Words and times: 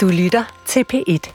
Du 0.00 0.08
lytter 0.08 0.62
til 0.66 0.84
P1. 0.92 1.32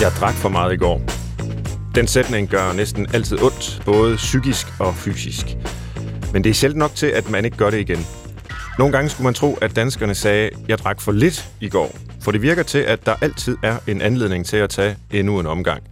Jeg 0.00 0.12
drak 0.20 0.34
for 0.34 0.48
meget 0.48 0.72
i 0.72 0.76
går. 0.76 1.02
Den 1.94 2.06
sætning 2.06 2.48
gør 2.48 2.72
næsten 2.72 3.06
altid 3.14 3.42
ondt, 3.42 3.82
både 3.84 4.16
psykisk 4.16 4.66
og 4.80 4.94
fysisk. 4.94 5.46
Men 6.32 6.44
det 6.44 6.50
er 6.50 6.54
sjældent 6.54 6.78
nok 6.78 6.90
til, 6.94 7.06
at 7.06 7.30
man 7.30 7.44
ikke 7.44 7.56
gør 7.56 7.70
det 7.70 7.80
igen. 7.80 7.98
Nogle 8.78 8.92
gange 8.92 9.08
skulle 9.08 9.24
man 9.24 9.34
tro, 9.34 9.54
at 9.54 9.76
danskerne 9.76 10.14
sagde, 10.14 10.50
jeg 10.68 10.78
drak 10.78 11.00
for 11.00 11.12
lidt 11.12 11.48
i 11.60 11.68
går. 11.68 11.96
For 12.20 12.30
det 12.30 12.42
virker 12.42 12.62
til, 12.62 12.78
at 12.78 13.06
der 13.06 13.14
altid 13.20 13.56
er 13.62 13.78
en 13.86 14.00
anledning 14.00 14.46
til 14.46 14.56
at 14.56 14.70
tage 14.70 14.96
endnu 15.10 15.40
en 15.40 15.46
omgang. 15.46 15.82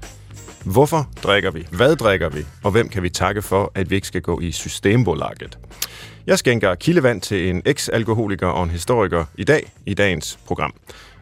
Hvorfor 0.65 1.09
drikker 1.23 1.51
vi? 1.51 1.67
Hvad 1.71 1.97
drikker 1.97 2.29
vi? 2.29 2.47
Og 2.65 2.71
hvem 2.71 2.89
kan 2.89 3.03
vi 3.03 3.11
takke 3.11 3.43
for, 3.43 3.73
at 3.75 3.91
vi 3.91 3.95
ikke 3.95 4.07
skal 4.07 4.23
gå 4.23 4.41
i 4.41 4.53
systembolaget? 4.53 5.59
Jeg 6.27 6.39
skænker 6.39 6.75
kildevand 6.75 7.21
til 7.21 7.51
en 7.51 7.63
eks-alkoholiker 7.65 8.47
og 8.47 8.65
en 8.65 8.71
historiker 8.71 9.25
i 9.39 9.45
dag 9.45 9.73
i 9.87 9.95
dagens 9.95 10.39
program. 10.47 10.75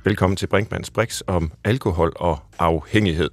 Velkommen 0.05 0.37
til 0.37 0.47
Brinkmanns 0.47 0.91
Brix 0.91 1.21
om 1.27 1.53
alkohol 1.65 2.13
og 2.17 2.39
afhængighed. 2.59 3.31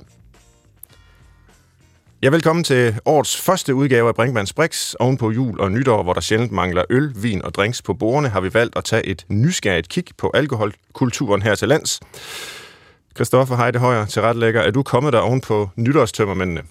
Ja, 2.23 2.29
velkommen 2.29 2.63
til 2.63 2.99
årets 3.05 3.41
første 3.41 3.75
udgave 3.75 4.07
af 4.07 4.15
Brinkmanns 4.15 4.53
Brix. 4.53 4.93
Oven 4.93 5.17
på 5.17 5.31
jul 5.31 5.59
og 5.59 5.71
nytår, 5.71 6.03
hvor 6.03 6.13
der 6.13 6.21
sjældent 6.21 6.51
mangler 6.51 6.83
øl, 6.89 7.13
vin 7.15 7.41
og 7.41 7.53
drinks 7.53 7.81
på 7.81 7.93
bordene, 7.93 8.29
har 8.29 8.41
vi 8.41 8.53
valgt 8.53 8.77
at 8.77 8.83
tage 8.83 9.05
et 9.05 9.25
nysgerrigt 9.29 9.89
kig 9.89 10.05
på 10.17 10.31
alkoholkulturen 10.33 11.41
her 11.41 11.55
til 11.55 11.67
lands. 11.67 11.99
Christoffer 13.15 13.55
Heidehøjer, 13.55 14.05
tilrettelægger, 14.05 14.61
er 14.61 14.71
du 14.71 14.83
kommet 14.83 15.13
der 15.13 15.19
oven 15.19 15.41
på 15.41 15.69
nytårstømmermændene? 15.75 16.61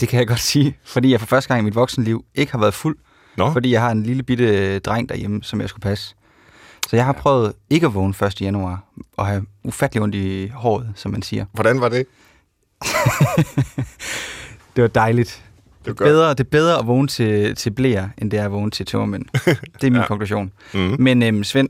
Det 0.00 0.08
kan 0.08 0.18
jeg 0.18 0.28
godt 0.28 0.40
sige, 0.40 0.78
fordi 0.84 1.10
jeg 1.10 1.20
for 1.20 1.26
første 1.26 1.48
gang 1.48 1.60
i 1.60 1.64
mit 1.64 1.74
voksenliv 1.74 2.24
ikke 2.34 2.52
har 2.52 2.58
været 2.58 2.74
fuld, 2.74 2.96
Nå, 3.36 3.52
fordi 3.52 3.72
jeg 3.72 3.80
har 3.80 3.90
en 3.90 4.02
lille 4.02 4.22
bitte 4.22 4.78
dreng 4.78 5.08
derhjemme, 5.08 5.42
som 5.42 5.60
jeg 5.60 5.68
skulle 5.68 5.82
passe. 5.82 6.14
Så 6.88 6.96
jeg 6.96 7.04
har 7.04 7.12
prøvet 7.12 7.52
ikke 7.70 7.86
at 7.86 7.94
vågne 7.94 8.26
1. 8.26 8.40
januar 8.40 8.84
og 9.16 9.26
have 9.26 9.46
ufattelig 9.64 10.02
ondt 10.02 10.14
i 10.14 10.48
håret, 10.48 10.92
som 10.94 11.10
man 11.10 11.22
siger. 11.22 11.44
hvordan 11.52 11.80
var 11.80 11.88
det? 11.88 12.06
Det 14.76 14.82
var 14.82 14.88
dejligt. 14.88 15.44
Det 15.84 15.90
er 15.90 15.94
bedre, 15.94 16.30
det 16.30 16.40
er 16.40 16.44
bedre 16.44 16.78
at 16.78 16.86
vågne 16.86 17.08
til, 17.08 17.54
til 17.56 17.70
blære, 17.70 18.10
end 18.18 18.30
det 18.30 18.38
er 18.38 18.44
at 18.44 18.52
vågne 18.52 18.70
til 18.70 18.86
tømmermænd. 18.86 19.24
Det 19.80 19.84
er 19.86 19.90
min 19.90 19.94
ja. 20.00 20.06
konklusion. 20.06 20.52
Mm. 20.74 20.96
Men 20.98 21.22
øhm, 21.22 21.44
Svend, 21.44 21.68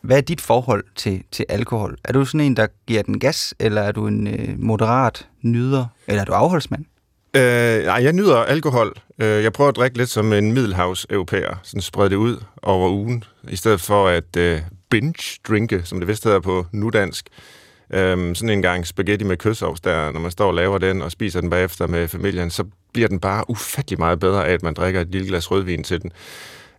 hvad 0.00 0.16
er 0.16 0.20
dit 0.20 0.40
forhold 0.40 0.84
til, 0.96 1.22
til 1.32 1.44
alkohol? 1.48 1.96
Er 2.04 2.12
du 2.12 2.24
sådan 2.24 2.40
en, 2.40 2.56
der 2.56 2.66
giver 2.86 3.02
den 3.02 3.18
gas, 3.20 3.54
eller 3.58 3.82
er 3.82 3.92
du 3.92 4.06
en 4.06 4.26
øh, 4.26 4.54
moderat 4.58 5.28
nyder, 5.42 5.86
eller 6.06 6.20
er 6.20 6.24
du 6.24 6.32
afholdsmand? 6.32 6.84
Øh, 7.36 7.84
nej, 7.84 8.04
jeg 8.04 8.12
nyder 8.12 8.36
alkohol. 8.36 8.92
Øh, 9.18 9.42
jeg 9.42 9.52
prøver 9.52 9.68
at 9.68 9.76
drikke 9.76 9.98
lidt 9.98 10.10
som 10.10 10.32
en 10.32 10.52
middelhavs-europæer. 10.52 11.60
Sådan 11.62 11.80
sprede 11.80 12.10
det 12.10 12.16
ud 12.16 12.36
over 12.62 12.90
ugen, 12.90 13.24
i 13.48 13.56
stedet 13.56 13.80
for 13.80 14.08
at 14.08 14.36
øh, 14.36 14.60
binge-drinke, 14.90 15.82
som 15.84 15.98
det 16.00 16.08
vist 16.08 16.24
hedder 16.24 16.40
på 16.40 16.66
nudansk. 16.72 17.26
Øh, 17.92 18.34
sådan 18.36 18.50
en 18.50 18.62
gang 18.62 18.86
spaghetti 18.86 19.24
med 19.24 19.36
kødsovs 19.36 19.80
der, 19.80 20.12
når 20.12 20.20
man 20.20 20.30
står 20.30 20.46
og 20.46 20.54
laver 20.54 20.78
den 20.78 21.02
og 21.02 21.10
spiser 21.10 21.40
den 21.40 21.50
bagefter 21.50 21.86
med 21.86 22.08
familien, 22.08 22.50
så 22.50 22.64
bliver 22.92 23.08
den 23.08 23.20
bare 23.20 23.50
ufattelig 23.50 23.98
meget 23.98 24.20
bedre 24.20 24.46
af, 24.46 24.52
at 24.52 24.62
man 24.62 24.74
drikker 24.74 25.00
et 25.00 25.08
lille 25.10 25.28
glas 25.28 25.50
rødvin 25.50 25.84
til 25.84 26.02
den. 26.02 26.12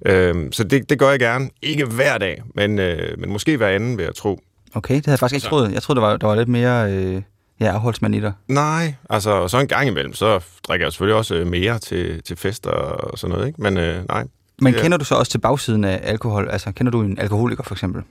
Øh, 0.06 0.36
så 0.52 0.64
det, 0.64 0.90
det 0.90 1.00
gør 1.00 1.10
jeg 1.10 1.20
gerne. 1.20 1.50
Ikke 1.62 1.86
hver 1.86 2.18
dag, 2.18 2.44
men, 2.56 2.80
øh, 2.80 3.20
men 3.20 3.32
måske 3.32 3.58
hver 3.58 3.68
anden, 3.68 3.98
vil 3.98 4.04
jeg 4.04 4.16
tro. 4.16 4.40
Okay, 4.74 4.96
det 4.96 5.06
havde 5.06 5.14
jeg 5.14 5.20
faktisk 5.20 5.36
ikke 5.36 5.48
troet. 5.48 5.74
Jeg 5.74 5.82
troede, 5.82 6.02
der 6.02 6.08
var, 6.08 6.18
der 6.18 6.28
var 6.28 6.36
lidt 6.36 6.50
mere 6.50 6.94
øh, 6.94 7.22
ja, 7.62 7.72
afholdsmand 7.72 8.16
i 8.16 8.20
dig. 8.20 8.34
Nej, 8.48 8.96
altså 9.10 9.48
så 9.48 9.60
en 9.60 9.68
gang 9.68 9.88
imellem, 9.88 10.14
så 10.14 10.40
drikker 10.68 10.86
jeg 10.86 10.94
selvfølgelig 10.94 11.16
også 11.18 11.36
øh, 11.36 11.48
mere 11.48 11.80
til, 11.80 12.24
til 12.24 12.38
fester 12.38 12.70
og 12.70 13.20
sådan 13.20 13.34
noget, 13.36 13.48
ikke? 13.48 13.62
Men 13.62 13.78
øh, 13.78 14.06
nej. 14.08 14.24
Men 14.62 14.76
er- 14.76 14.82
kender 14.82 14.98
du 14.98 15.06
så 15.06 15.16
også 15.16 15.32
til 15.32 15.38
bagsiden 15.38 15.84
af 15.84 16.00
alkohol? 16.04 16.50
Altså, 16.52 16.72
kender 16.72 16.92
du 16.92 17.02
en 17.02 17.20
alkoholiker 17.20 17.64
for 17.64 17.76
eksempel? 17.76 18.04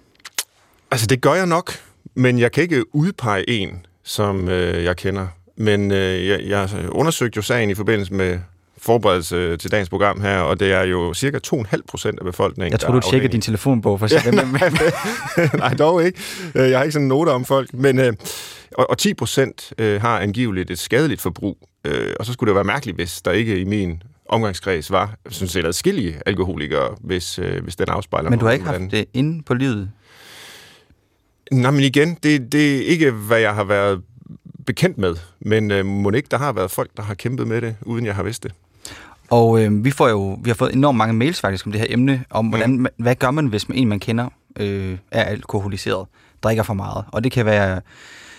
Altså, 0.90 1.06
det 1.06 1.20
gør 1.20 1.34
jeg 1.34 1.46
nok, 1.46 1.72
men 2.14 2.38
jeg 2.38 2.52
kan 2.52 2.62
ikke 2.62 2.94
udpege 2.96 3.50
en, 3.50 3.86
som 4.02 4.48
øh, 4.48 4.84
jeg 4.84 4.96
kender. 4.96 5.26
Men 5.56 5.90
øh, 5.90 6.26
jeg, 6.26 6.40
jeg 6.44 6.68
undersøgte 6.88 7.36
jo 7.36 7.42
sagen 7.42 7.70
i 7.70 7.74
forbindelse 7.74 8.14
med 8.14 8.38
forberedelse 8.82 9.56
til 9.56 9.70
dagens 9.70 9.88
program 9.88 10.20
her, 10.20 10.38
og 10.38 10.60
det 10.60 10.72
er 10.72 10.82
jo 10.82 11.14
cirka 11.14 11.38
2,5 11.46 11.80
procent 11.88 12.18
af 12.18 12.24
befolkningen, 12.24 12.72
Jeg 12.72 12.80
tror, 12.80 12.92
du 12.92 12.96
er 12.96 13.10
tjekker 13.10 13.28
din 13.28 13.40
telefonbog 13.40 13.98
for 13.98 14.04
at 14.04 14.10
se, 14.10 14.30
hvem, 14.30 14.48
hvem, 14.58 14.72
Nej, 15.60 15.74
dog 15.74 16.04
ikke. 16.04 16.20
Øh, 16.54 16.70
Jeg 16.70 16.78
har 16.78 16.84
ikke 16.84 16.92
sådan 16.92 17.08
noter 17.08 17.32
om 17.32 17.44
folk. 17.44 17.74
Men, 17.74 17.98
øh, 17.98 18.12
og, 18.78 18.90
og 18.90 18.98
10 18.98 19.14
procent 19.14 19.72
øh, 19.78 20.00
har 20.00 20.18
angiveligt 20.18 20.70
et 20.70 20.78
skadeligt 20.78 21.20
forbrug. 21.20 21.58
Og 22.20 22.26
så 22.26 22.32
skulle 22.32 22.48
det 22.48 22.54
være 22.54 22.64
mærkeligt, 22.64 22.96
hvis 22.96 23.22
der 23.22 23.30
ikke 23.30 23.60
i 23.60 23.64
min 23.64 24.02
omgangskreds 24.28 24.90
var, 24.90 25.14
sådan 25.28 25.48
set, 25.48 25.64
adskillige 25.64 26.20
alkoholikere, 26.26 26.96
hvis, 27.00 27.36
hvis 27.62 27.76
den 27.76 27.88
afspejler 27.88 28.30
Men 28.30 28.38
du 28.38 28.44
har 28.44 28.52
ikke 28.52 28.64
haft 28.64 28.80
det 28.90 29.04
inde 29.14 29.42
på 29.42 29.54
livet? 29.54 29.90
Nej, 31.52 31.70
men 31.70 31.80
igen, 31.80 32.18
det, 32.22 32.52
det 32.52 32.76
er 32.76 32.82
ikke, 32.86 33.10
hvad 33.10 33.38
jeg 33.38 33.54
har 33.54 33.64
været 33.64 34.02
bekendt 34.66 34.98
med. 34.98 35.16
Men 35.40 35.70
øh, 35.70 35.86
må 35.86 36.10
ikke, 36.10 36.28
der 36.30 36.38
har 36.38 36.52
været 36.52 36.70
folk, 36.70 36.90
der 36.96 37.02
har 37.02 37.14
kæmpet 37.14 37.46
med 37.46 37.60
det, 37.60 37.76
uden 37.82 38.06
jeg 38.06 38.14
har 38.14 38.22
vidst 38.22 38.42
det. 38.42 38.52
Og 39.30 39.62
øh, 39.62 39.84
vi 39.84 39.90
får 39.90 40.08
jo 40.08 40.38
vi 40.42 40.50
har 40.50 40.54
fået 40.54 40.74
enormt 40.74 40.98
mange 40.98 41.14
mails 41.14 41.40
faktisk 41.40 41.66
om 41.66 41.72
det 41.72 41.80
her 41.80 41.86
emne, 41.90 42.24
om 42.30 42.46
hvordan, 42.46 42.78
man, 42.78 42.92
hvad 42.96 43.14
gør 43.14 43.30
man, 43.30 43.46
hvis 43.46 43.68
man, 43.68 43.78
en, 43.78 43.88
man 43.88 44.00
kender, 44.00 44.28
øh, 44.56 44.98
er 45.10 45.24
alkoholiseret, 45.24 46.06
drikker 46.42 46.62
for 46.62 46.74
meget. 46.74 47.04
Og 47.12 47.24
det 47.24 47.32
kan 47.32 47.46
være 47.46 47.80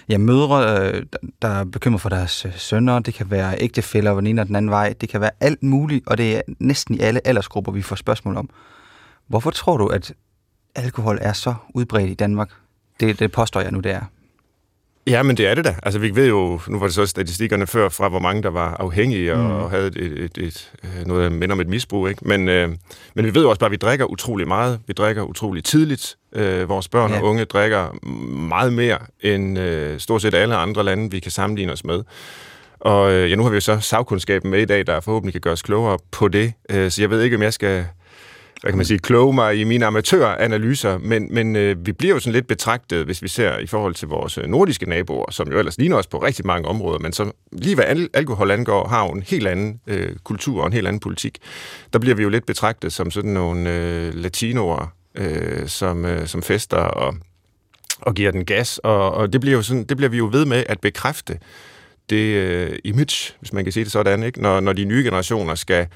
ja, 0.09 0.17
mødre, 0.17 0.79
øh, 0.79 1.05
der 1.41 1.47
er 1.47 1.63
bekymret 1.63 2.01
for 2.01 2.09
deres 2.09 2.45
øh, 2.45 2.51
sønner, 2.57 2.99
det 2.99 3.13
kan 3.13 3.31
være 3.31 3.61
ægtefæller, 3.61 4.15
den 4.15 4.27
ene 4.27 4.41
og 4.41 4.47
den 4.47 4.55
anden 4.55 4.71
vej, 4.71 4.93
det 5.01 5.09
kan 5.09 5.21
være 5.21 5.31
alt 5.39 5.63
muligt, 5.63 6.07
og 6.07 6.17
det 6.17 6.37
er 6.37 6.41
næsten 6.59 6.95
i 6.95 6.99
alle 6.99 7.27
aldersgrupper, 7.27 7.71
vi 7.71 7.81
får 7.81 7.95
spørgsmål 7.95 8.37
om. 8.37 8.49
Hvorfor 9.27 9.51
tror 9.51 9.77
du, 9.77 9.87
at 9.87 10.13
alkohol 10.75 11.17
er 11.21 11.33
så 11.33 11.53
udbredt 11.73 12.09
i 12.09 12.13
Danmark? 12.13 12.49
Det, 12.99 13.19
det 13.19 13.31
påstår 13.31 13.61
jeg 13.61 13.71
nu, 13.71 13.79
det 13.79 13.91
er. 13.91 14.01
Ja, 15.07 15.23
men 15.23 15.37
det 15.37 15.47
er 15.47 15.55
det 15.55 15.65
da. 15.65 15.75
Altså, 15.83 15.99
vi 15.99 16.15
ved 16.15 16.27
jo, 16.27 16.59
nu 16.67 16.79
var 16.79 16.85
det 16.85 16.95
så 16.95 17.05
statistikkerne 17.05 17.67
før, 17.67 17.89
fra 17.89 18.09
hvor 18.09 18.19
mange, 18.19 18.43
der 18.43 18.49
var 18.49 18.75
afhængige 18.79 19.33
og, 19.33 19.39
Mm. 19.39 19.51
og 19.51 19.69
havde 19.71 19.87
et, 19.87 19.97
et, 19.97 20.37
et, 20.37 20.71
øh, 20.83 21.07
noget, 21.07 21.23
der 21.31 21.37
minder 21.37 21.55
om 21.55 21.59
et 21.61 21.67
misbrug. 21.67 22.09
Ikke? 22.09 22.27
Men, 22.27 22.49
øh, 22.49 22.69
men 23.15 23.25
vi 23.25 23.35
ved 23.35 23.41
jo 23.41 23.49
også 23.49 23.59
bare, 23.59 23.67
at 23.67 23.71
vi 23.71 23.77
drikker 23.77 24.05
utrolig 24.05 24.47
meget. 24.47 24.79
Vi 24.87 24.93
drikker 24.93 25.23
utrolig 25.23 25.63
tidligt. 25.63 26.15
Øh, 26.35 26.69
vores 26.69 26.87
børn 26.87 27.11
Ja. 27.11 27.17
og 27.17 27.23
unge 27.23 27.45
drikker 27.45 28.05
meget 28.47 28.73
mere 28.73 28.97
end 29.21 29.59
øh, 29.59 29.99
stort 29.99 30.21
set 30.21 30.33
alle 30.33 30.55
andre 30.55 30.83
lande, 30.83 31.11
vi 31.11 31.19
kan 31.19 31.31
sammenligne 31.31 31.71
os 31.73 31.83
med. 31.85 32.03
Og 32.79 33.11
øh, 33.11 33.29
ja, 33.29 33.35
nu 33.35 33.43
har 33.43 33.49
vi 33.49 33.55
jo 33.55 33.61
så 33.61 33.79
sagkundskaben 33.79 34.51
med 34.51 34.59
i 34.61 34.65
dag, 34.65 34.87
der 34.87 34.99
forhåbentlig 34.99 35.33
kan 35.33 35.41
gøre 35.41 35.53
os 35.53 35.61
klogere 35.61 35.97
på 36.11 36.27
det. 36.27 36.53
Øh, 36.71 36.91
så 36.91 37.01
jeg 37.01 37.09
ved 37.09 37.21
ikke, 37.21 37.35
om 37.35 37.41
jeg 37.41 37.53
skal 37.53 37.85
hvad 38.61 38.71
kan 38.71 38.77
man 38.77 38.85
sige, 38.85 38.99
kloge 38.99 39.33
mig 39.33 39.59
i 39.59 39.63
mine 39.63 39.85
amatøranalyser, 39.85 40.97
men, 40.97 41.33
men 41.33 41.55
øh, 41.55 41.85
vi 41.85 41.91
bliver 41.91 42.13
jo 42.13 42.19
sådan 42.19 42.33
lidt 42.33 42.47
betragtet, 42.47 43.05
hvis 43.05 43.21
vi 43.21 43.27
ser 43.27 43.57
i 43.57 43.67
forhold 43.67 43.95
til 43.95 44.07
vores 44.07 44.37
øh, 44.37 44.45
nordiske 44.45 44.89
naboer, 44.89 45.31
som 45.31 45.51
jo 45.51 45.59
ellers 45.59 45.77
ligner 45.77 45.97
os 45.97 46.07
på 46.07 46.17
rigtig 46.17 46.45
mange 46.45 46.67
områder, 46.67 46.99
men 46.99 47.13
som 47.13 47.31
lige 47.51 47.75
hvad 47.75 47.85
al- 47.85 48.09
alkohol 48.13 48.51
angår, 48.51 48.87
har 48.87 49.05
jo 49.05 49.11
en 49.11 49.23
helt 49.27 49.47
anden 49.47 49.79
øh, 49.87 50.15
kultur 50.23 50.61
og 50.61 50.67
en 50.67 50.73
helt 50.73 50.87
anden 50.87 50.99
politik. 50.99 51.37
Der 51.93 51.99
bliver 51.99 52.15
vi 52.15 52.23
jo 52.23 52.29
lidt 52.29 52.45
betragtet 52.45 52.93
som 52.93 53.11
sådan 53.11 53.31
nogle 53.31 53.75
øh, 53.75 54.13
latinoer, 54.13 54.93
øh, 55.15 55.67
som, 55.67 56.05
øh, 56.05 56.27
som 56.27 56.43
fester 56.43 56.77
og, 56.77 57.15
og 58.01 58.13
giver 58.13 58.31
den 58.31 58.45
gas, 58.45 58.77
og, 58.77 59.11
og 59.11 59.33
det, 59.33 59.41
bliver 59.41 59.55
jo 59.55 59.61
sådan, 59.61 59.83
det 59.83 59.97
bliver 59.97 60.09
vi 60.09 60.17
jo 60.17 60.29
ved 60.31 60.45
med 60.45 60.63
at 60.69 60.79
bekræfte 60.79 61.39
det 62.09 62.35
øh, 62.35 62.79
image, 62.83 63.33
hvis 63.39 63.53
man 63.53 63.63
kan 63.63 63.73
sige 63.73 63.83
det 63.83 63.91
sådan, 63.91 64.23
ikke? 64.23 64.41
Når, 64.41 64.59
når 64.59 64.73
de 64.73 64.85
nye 64.85 65.03
generationer 65.03 65.55
skal 65.55 65.87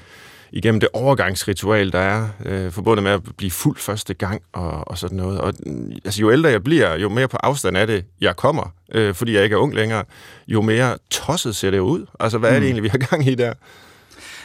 igennem 0.52 0.80
det 0.80 0.88
overgangsritual, 0.92 1.92
der 1.92 1.98
er 1.98 2.28
øh, 2.44 2.72
forbundet 2.72 3.02
med 3.02 3.12
at 3.12 3.20
blive 3.36 3.50
fuld 3.50 3.76
første 3.78 4.14
gang 4.14 4.42
og, 4.52 4.88
og 4.88 4.98
sådan 4.98 5.16
noget. 5.16 5.40
Og, 5.40 5.54
mm, 5.66 5.92
altså, 6.04 6.20
jo 6.20 6.32
ældre 6.32 6.50
jeg 6.50 6.64
bliver, 6.64 6.96
jo 6.98 7.08
mere 7.08 7.28
på 7.28 7.36
afstand 7.36 7.76
af 7.76 7.86
det, 7.86 8.04
jeg 8.20 8.36
kommer, 8.36 8.74
øh, 8.92 9.14
fordi 9.14 9.34
jeg 9.34 9.44
ikke 9.44 9.54
er 9.54 9.58
ung 9.58 9.74
længere, 9.74 10.04
jo 10.48 10.62
mere 10.62 10.98
tosset 11.10 11.56
ser 11.56 11.70
det 11.70 11.78
ud. 11.78 12.06
Altså, 12.20 12.38
hvad 12.38 12.50
er 12.50 12.54
det 12.54 12.62
Mm. 12.62 12.66
egentlig, 12.66 12.82
vi 12.82 12.88
har 12.88 12.98
gang 12.98 13.26
i 13.26 13.34
der? 13.34 13.52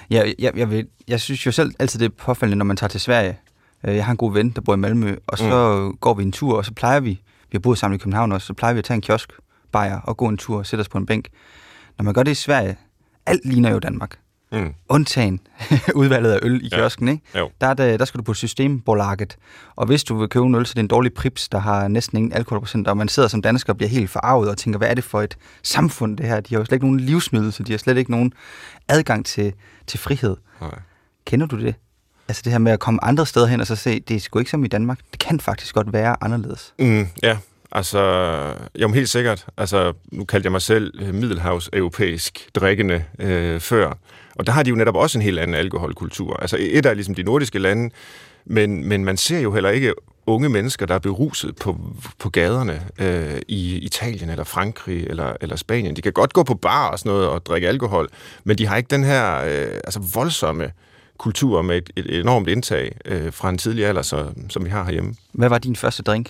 Jeg, 0.09 0.35
jeg, 0.39 0.57
jeg, 0.57 0.69
vil, 0.69 0.87
jeg 1.07 1.19
synes 1.21 1.45
jo 1.45 1.51
selv 1.51 1.71
altid, 1.79 1.99
det 1.99 2.05
er 2.05 2.09
påfaldende, 2.17 2.57
når 2.57 2.65
man 2.65 2.77
tager 2.77 2.89
til 2.89 2.99
Sverige. 2.99 3.39
Øh, 3.83 3.95
Jeg 3.95 4.05
har 4.05 4.11
en 4.11 4.17
god 4.17 4.33
ven, 4.33 4.49
der 4.49 4.61
bor 4.61 4.73
i 4.73 4.77
Malmø, 4.77 5.15
og 5.27 5.37
så 5.37 5.75
mm. 5.91 5.97
går 5.97 6.13
vi 6.13 6.23
en 6.23 6.31
tur, 6.31 6.57
og 6.57 6.65
så 6.65 6.73
plejer 6.73 6.99
vi, 6.99 7.09
vi 7.09 7.49
har 7.51 7.59
boet 7.59 7.77
sammen 7.77 7.95
i 7.95 7.99
København 7.99 8.31
også, 8.31 8.47
så 8.47 8.53
plejer 8.53 8.73
vi 8.73 8.77
at 8.77 8.83
tage 8.85 8.95
en 8.95 9.01
kiosk, 9.01 9.31
bajer 9.71 9.99
og 9.99 10.17
gå 10.17 10.27
en 10.27 10.37
tur 10.37 10.57
og 10.57 10.65
sætte 10.65 10.81
os 10.81 10.89
på 10.89 10.97
en 10.97 11.05
bænk. 11.05 11.27
Når 11.97 12.03
man 12.03 12.13
gør 12.13 12.23
det 12.23 12.31
i 12.31 12.35
Sverige, 12.35 12.77
alt 13.25 13.45
ligner 13.45 13.71
jo 13.71 13.79
Danmark. 13.79 14.17
Mm. 14.51 14.73
Undtagen 14.89 15.39
udvalget 15.95 16.31
af 16.31 16.39
øl 16.41 16.61
i 16.65 16.69
Ja. 16.71 16.77
kiosken, 16.77 17.07
ikke? 17.07 17.23
Jo. 17.37 17.51
Der, 17.61 17.67
er 17.67 17.73
det, 17.73 17.99
der 17.99 18.05
skal 18.05 18.17
du 18.17 18.23
på 18.23 18.33
systembolaget. 18.33 19.35
Og 19.75 19.85
hvis 19.85 20.03
du 20.03 20.15
vil 20.19 20.29
købe 20.29 20.45
en 20.45 20.55
øl, 20.55 20.65
så 20.65 20.71
er 20.71 20.73
det 20.75 20.79
en 20.79 20.87
dårlig 20.87 21.13
prips, 21.13 21.49
der 21.49 21.59
har 21.59 21.87
næsten 21.87 22.17
ingen 22.17 22.33
alkoholprocent, 22.33 22.87
og 22.87 22.97
man 22.97 23.07
sidder 23.07 23.29
som 23.29 23.41
dansker 23.41 23.73
og 23.73 23.77
bliver 23.77 23.89
helt 23.89 24.09
forarvet 24.09 24.49
og 24.49 24.57
tænker, 24.57 24.77
hvad 24.77 24.89
er 24.89 24.93
det 24.93 25.03
for 25.03 25.21
et 25.21 25.37
samfund, 25.63 26.17
det 26.17 26.25
her? 26.27 26.39
De 26.39 26.55
har 26.55 26.59
jo 26.61 26.65
slet 26.65 26.75
ikke 26.75 26.85
nogen 26.85 26.99
livsnydelse, 26.99 27.63
de 27.63 27.71
har 27.71 27.77
slet 27.77 27.97
ikke 27.97 28.11
nogen 28.11 28.33
adgang 28.87 29.25
til, 29.25 29.53
til 29.87 29.99
frihed. 29.99 30.35
Nej. 30.61 30.79
Kender 31.25 31.45
du 31.47 31.59
det? 31.59 31.75
Altså 32.27 32.41
det 32.45 32.51
her 32.51 32.59
med 32.59 32.71
at 32.71 32.79
komme 32.79 33.03
andre 33.03 33.25
steder 33.25 33.47
hen 33.47 33.61
og 33.61 33.67
så 33.67 33.75
se, 33.75 33.99
det 33.99 34.15
er 34.15 34.19
sgu 34.19 34.39
ikke 34.39 34.51
som 34.51 34.63
i 34.63 34.67
Danmark. 34.67 34.99
Det 35.11 35.19
kan 35.19 35.39
faktisk 35.39 35.75
godt 35.75 35.93
være 35.93 36.15
anderledes. 36.21 36.73
Mm, 36.79 37.07
ja, 37.23 37.37
altså, 37.71 37.99
jo, 38.75 38.87
men 38.87 38.95
helt 38.95 39.09
sikkert. 39.09 39.45
Altså, 39.57 39.93
nu 40.11 40.25
kaldte 40.25 40.45
jeg 40.45 40.51
mig 40.51 40.61
selv 40.61 40.93
øh, 41.01 41.13
middelhavs-europæisk 41.13 42.49
drikkende 42.55 43.03
øh, 43.19 43.59
før. 43.59 43.93
Og 44.35 44.45
der 44.47 44.51
har 44.51 44.63
de 44.63 44.69
jo 44.69 44.75
netop 44.75 44.95
også 44.95 45.17
en 45.17 45.21
helt 45.21 45.39
anden 45.39 45.55
alkoholkultur. 45.55 46.35
Altså, 46.41 46.57
e- 46.57 46.77
et 46.77 46.85
er 46.85 46.93
ligesom 46.93 47.15
de 47.15 47.23
nordiske 47.23 47.59
lande, 47.59 47.89
Men, 48.45 48.87
men 48.87 49.05
man 49.05 49.17
ser 49.17 49.39
jo 49.39 49.53
heller 49.53 49.69
ikke 49.69 49.93
unge 50.25 50.49
mennesker, 50.49 50.85
der 50.85 50.95
er 50.95 50.99
beruset 50.99 51.55
på, 51.55 51.77
på 52.19 52.29
gaderne 52.29 52.81
øh, 52.99 53.41
i 53.47 53.77
Italien 53.77 54.29
eller 54.29 54.43
Frankrig 54.43 55.03
eller, 55.07 55.33
eller 55.41 55.55
Spanien. 55.55 55.95
De 55.95 56.01
kan 56.01 56.13
godt 56.13 56.33
gå 56.33 56.43
på 56.43 56.53
bar 56.55 56.89
og 56.89 56.99
sådan 56.99 57.09
noget 57.09 57.27
og 57.27 57.45
drikke 57.45 57.67
alkohol, 57.67 58.09
men 58.43 58.57
de 58.57 58.67
har 58.67 58.77
ikke 58.77 58.87
den 58.87 59.03
her 59.03 59.37
øh, 59.37 59.79
altså 59.83 59.99
voldsomme 60.13 60.71
kultur 61.17 61.61
med 61.61 61.77
et, 61.77 61.89
et 61.95 62.19
enormt 62.19 62.47
indtag 62.47 62.95
øh, 63.05 63.33
fra 63.33 63.49
en 63.49 63.57
tidlig 63.57 63.85
alder, 63.85 64.01
så, 64.01 64.25
som 64.49 64.65
vi 64.65 64.69
har 64.69 64.83
herhjemme. 64.83 65.15
Hvad 65.31 65.49
var 65.49 65.57
din 65.57 65.75
første 65.75 66.03
drink? 66.03 66.29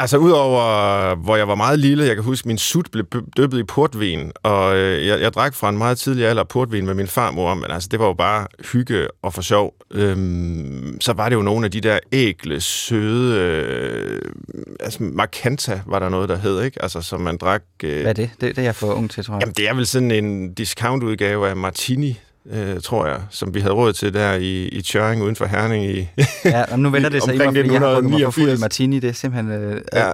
Altså, 0.00 0.16
udover 0.16 1.14
hvor 1.14 1.36
jeg 1.36 1.48
var 1.48 1.54
meget 1.54 1.78
lille, 1.78 2.04
jeg 2.04 2.14
kan 2.14 2.24
huske, 2.24 2.48
min 2.48 2.58
sut 2.58 2.88
blev 2.92 3.04
døbet 3.36 3.58
i 3.58 3.62
portvin, 3.62 4.32
og 4.42 4.76
øh, 4.76 5.06
jeg, 5.06 5.20
jeg 5.20 5.32
drak 5.32 5.54
fra 5.54 5.68
en 5.68 5.78
meget 5.78 5.98
tidlig 5.98 6.26
alder 6.26 6.44
portvin 6.44 6.86
med 6.86 6.94
min 6.94 7.06
farmor, 7.06 7.54
men 7.54 7.70
altså, 7.70 7.88
det 7.92 7.98
var 8.00 8.06
jo 8.06 8.12
bare 8.12 8.46
hygge 8.72 9.08
og 9.22 9.34
for 9.34 9.42
sjov. 9.42 9.74
Øhm, 9.90 11.00
så 11.00 11.12
var 11.12 11.28
det 11.28 11.36
jo 11.36 11.42
nogle 11.42 11.64
af 11.64 11.70
de 11.70 11.80
der 11.80 11.98
ægle, 12.12 12.60
søde, 12.60 13.38
øh, 13.38 14.20
altså 14.80 14.98
Marcanta 15.02 15.80
var 15.86 15.98
der 15.98 16.08
noget, 16.08 16.28
der 16.28 16.36
hed, 16.36 16.62
ikke? 16.62 16.82
Altså, 16.82 17.00
som 17.02 17.20
man 17.20 17.36
drak... 17.36 17.62
Øh, 17.84 18.00
Hvad 18.00 18.10
er 18.10 18.12
det? 18.12 18.30
Det, 18.40 18.56
det 18.56 18.58
er 18.58 18.62
jeg 18.62 18.74
for 18.74 18.92
ung 18.92 19.10
til, 19.10 19.24
tror 19.24 19.34
jeg. 19.34 19.40
Jamen, 19.40 19.54
det 19.54 19.68
er 19.68 19.74
vel 19.74 19.86
sådan 19.86 20.10
en 20.10 20.54
discount-udgave 20.54 21.48
af 21.48 21.56
Martini, 21.56 22.20
øh, 22.46 22.80
tror 22.80 23.06
jeg, 23.06 23.20
som 23.30 23.54
vi 23.54 23.60
havde 23.60 23.74
råd 23.74 23.92
til 23.92 24.14
der 24.14 24.34
i, 24.34 24.68
i 24.68 24.82
Tjøring 24.82 25.22
uden 25.22 25.36
for 25.36 25.46
Herning 25.46 25.84
i 25.84 26.08
Ja, 26.44 26.64
og 26.72 26.78
nu 26.78 26.90
vender 26.90 27.08
det 27.14 27.22
sig 27.22 27.34
i 27.34 27.38
mig, 27.38 27.46
fordi 27.46 27.72
jeg 27.72 27.80
har 27.80 28.30
fuld 28.30 28.58
Martini. 28.58 28.98
Det 28.98 29.08
er 29.10 29.14
simpelthen... 29.14 29.52
Øh, 29.52 29.80
ja. 29.92 30.12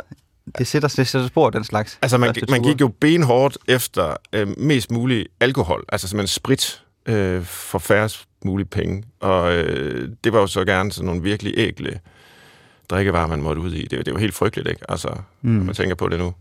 Det 0.58 0.67
sætter, 0.67 0.88
det 0.88 1.06
sætter 1.06 1.28
spor, 1.28 1.50
den 1.50 1.64
slags. 1.64 1.99
Altså, 2.02 2.19
man, 2.19 2.34
man 2.49 2.62
gik 2.62 2.81
jo 2.81 2.88
benhårdt 3.00 3.58
efter 3.69 4.17
øh, 4.32 4.58
mest 4.58 4.90
mulig 4.90 5.26
alkohol, 5.40 5.84
altså 5.88 6.08
simpelthen 6.08 6.28
sprit 6.28 6.82
øh, 7.06 7.43
for 7.43 7.78
færrest 7.78 8.25
mulige 8.44 8.67
penge. 8.67 9.05
Og 9.20 9.55
øh, 9.55 10.08
det 10.25 10.32
var 10.32 10.40
jo 10.40 10.46
så 10.46 10.64
gerne 10.64 10.93
sådan 10.93 11.06
nogle 11.06 11.23
virkelig 11.23 11.55
ægle 11.56 12.00
drikkevarer, 12.91 13.27
man 13.27 13.43
måtte 13.43 13.62
ud 13.62 13.73
i. 13.73 13.83
Det, 13.83 14.06
det 14.06 14.09
jo 14.09 14.17
helt 14.17 14.35
frygteligt, 14.35 14.69
ikke? 14.69 14.91
Altså, 14.91 15.09
mm. 15.43 15.50
når 15.50 15.65
man 15.65 15.75
tænker 15.75 15.94
på 15.94 16.09
det 16.09 16.19
nu. 16.19 16.35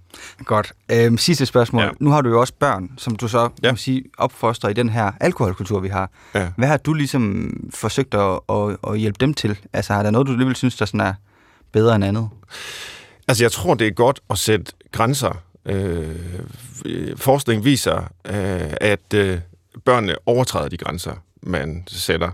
Godt. 0.45 0.73
Øhm, 0.91 1.17
sidste 1.17 1.45
spørgsmål. 1.45 1.83
Ja. 1.83 1.89
Nu 1.99 2.09
har 2.09 2.21
du 2.21 2.29
jo 2.29 2.39
også 2.39 2.53
børn, 2.59 2.89
som 2.97 3.15
du 3.15 3.27
så 3.27 3.49
ja. 3.63 3.71
må 3.71 3.77
sige, 3.77 4.03
opfoster 4.17 4.69
i 4.69 4.73
den 4.73 4.89
her 4.89 5.11
alkoholkultur, 5.19 5.79
vi 5.79 5.87
har. 5.87 6.09
Ja. 6.35 6.47
Hvad 6.57 6.67
har 6.67 6.77
du 6.77 6.93
ligesom 6.93 7.53
forsøgt 7.73 8.13
at, 8.13 8.39
at, 8.49 8.77
at 8.87 8.99
hjælpe 8.99 9.17
dem 9.19 9.33
til? 9.33 9.59
Altså, 9.73 9.93
er 9.93 10.03
der 10.03 10.11
noget, 10.11 10.27
du 10.27 10.31
alligevel 10.31 10.55
synes, 10.55 10.75
der 10.77 10.85
sådan 10.85 10.99
er 10.99 11.13
bedre 11.71 11.95
end 11.95 12.05
andet? 12.05 12.29
Altså, 13.27 13.43
jeg 13.43 13.51
tror, 13.51 13.73
det 13.73 13.87
er 13.87 13.91
godt 13.91 14.19
at 14.29 14.37
sætte 14.37 14.71
grænser. 14.91 15.41
Øh, 15.65 16.15
forskning 17.17 17.65
viser, 17.65 17.97
øh, 18.25 18.73
at 18.81 19.13
øh, 19.13 19.39
børnene 19.85 20.15
overtræder 20.25 20.67
de 20.67 20.77
grænser 20.77 21.11
man 21.45 21.83
sætter. 21.87 22.31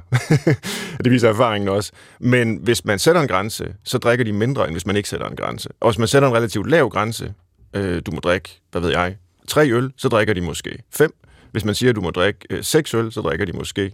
det 1.03 1.11
viser 1.11 1.29
erfaringen 1.29 1.67
også. 1.67 1.91
Men 2.19 2.55
hvis 2.55 2.85
man 2.85 2.99
sætter 2.99 3.21
en 3.21 3.27
grænse, 3.27 3.73
så 3.83 3.97
drikker 3.97 4.25
de 4.25 4.33
mindre, 4.33 4.63
end 4.63 4.71
hvis 4.73 4.85
man 4.85 4.95
ikke 4.95 5.09
sætter 5.09 5.27
en 5.27 5.35
grænse. 5.35 5.69
Og 5.79 5.89
hvis 5.89 5.97
man 5.97 6.07
sætter 6.07 6.27
en 6.27 6.35
relativt 6.35 6.69
lav 6.69 6.89
grænse, 6.89 7.33
øh, 7.73 8.01
du 8.05 8.11
må 8.11 8.19
drikke, 8.19 8.61
hvad 8.71 8.81
ved 8.81 8.89
jeg, 8.89 9.15
tre 9.47 9.71
øl, 9.71 9.91
så 9.97 10.09
drikker 10.09 10.33
de 10.33 10.41
måske 10.41 10.83
fem. 10.93 11.13
Hvis 11.51 11.65
man 11.65 11.75
siger, 11.75 11.89
at 11.89 11.95
du 11.95 12.01
må 12.01 12.11
drikke 12.11 12.39
øh, 12.49 12.63
seks 12.63 12.93
øl, 12.93 13.11
så 13.11 13.21
drikker 13.21 13.45
de 13.45 13.53
måske 13.53 13.91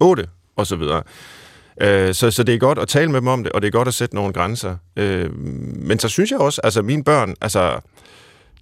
otte, 0.00 0.26
og 0.56 0.66
så 0.66 0.76
videre. 0.76 1.02
Øh, 1.80 2.14
så, 2.14 2.30
så 2.30 2.42
det 2.42 2.54
er 2.54 2.58
godt 2.58 2.78
at 2.78 2.88
tale 2.88 3.10
med 3.10 3.20
dem 3.20 3.28
om 3.28 3.44
det, 3.44 3.52
og 3.52 3.62
det 3.62 3.68
er 3.68 3.72
godt 3.72 3.88
at 3.88 3.94
sætte 3.94 4.14
nogle 4.14 4.32
grænser. 4.32 4.76
Øh, 4.96 5.38
men 5.76 5.98
så 5.98 6.08
synes 6.08 6.30
jeg 6.30 6.40
også, 6.40 6.60
altså 6.64 6.82
mine 6.82 7.04
børn, 7.04 7.34
altså, 7.40 7.80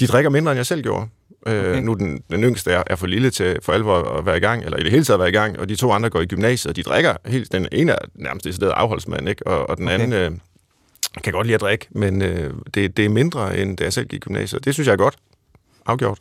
de 0.01 0.07
drikker 0.07 0.31
mindre, 0.31 0.53
end 0.53 0.57
jeg 0.57 0.67
selv 0.67 0.83
gjorde. 0.83 1.09
Øh, 1.47 1.61
okay. 1.61 1.83
Nu 1.83 1.95
den, 1.95 2.23
den 2.31 2.45
yngste 2.45 2.73
er, 2.73 2.83
er 2.87 2.97
for 2.97 3.07
lille 3.07 3.31
til 3.31 3.59
for 3.63 3.73
alvor 3.73 4.19
at 4.19 4.27
være 4.27 4.37
i 4.37 4.41
gang, 4.41 4.65
eller 4.65 4.79
i 4.79 4.83
det 4.83 4.91
hele 4.91 5.05
taget 5.05 5.15
at 5.15 5.21
være 5.21 5.29
i 5.29 5.33
gang, 5.33 5.59
og 5.59 5.69
de 5.69 5.77
to 5.77 5.93
andre 5.93 6.11
går 6.11 6.21
i 6.21 6.27
gymnasiet, 6.27 6.71
og 6.71 6.77
de 6.77 6.83
drikker 6.83 7.15
helt... 7.27 7.53
Den 7.53 7.69
ene 7.73 7.93
er 7.93 7.99
nærmest 8.15 8.45
det 8.45 8.55
stedet 8.55 8.73
afholdsmand, 8.73 9.29
ikke? 9.29 9.47
Og, 9.47 9.71
og 9.71 9.77
den 9.77 9.85
okay. 9.85 9.95
anden 9.95 10.13
øh, 10.13 10.31
kan 11.25 11.33
godt 11.33 11.47
lide 11.47 11.55
at 11.55 11.61
drikke, 11.61 11.87
men 11.91 12.23
øh, 12.23 12.55
det, 12.75 12.97
det 12.97 13.05
er 13.05 13.09
mindre, 13.09 13.59
end 13.59 13.77
da 13.77 13.85
jeg 13.85 13.93
selv 13.93 14.07
gik 14.07 14.17
i 14.17 14.21
gymnasiet. 14.21 14.65
Det 14.65 14.75
synes 14.75 14.87
jeg 14.87 14.93
er 14.93 14.97
godt. 14.97 15.17
Afgjort. 15.87 16.19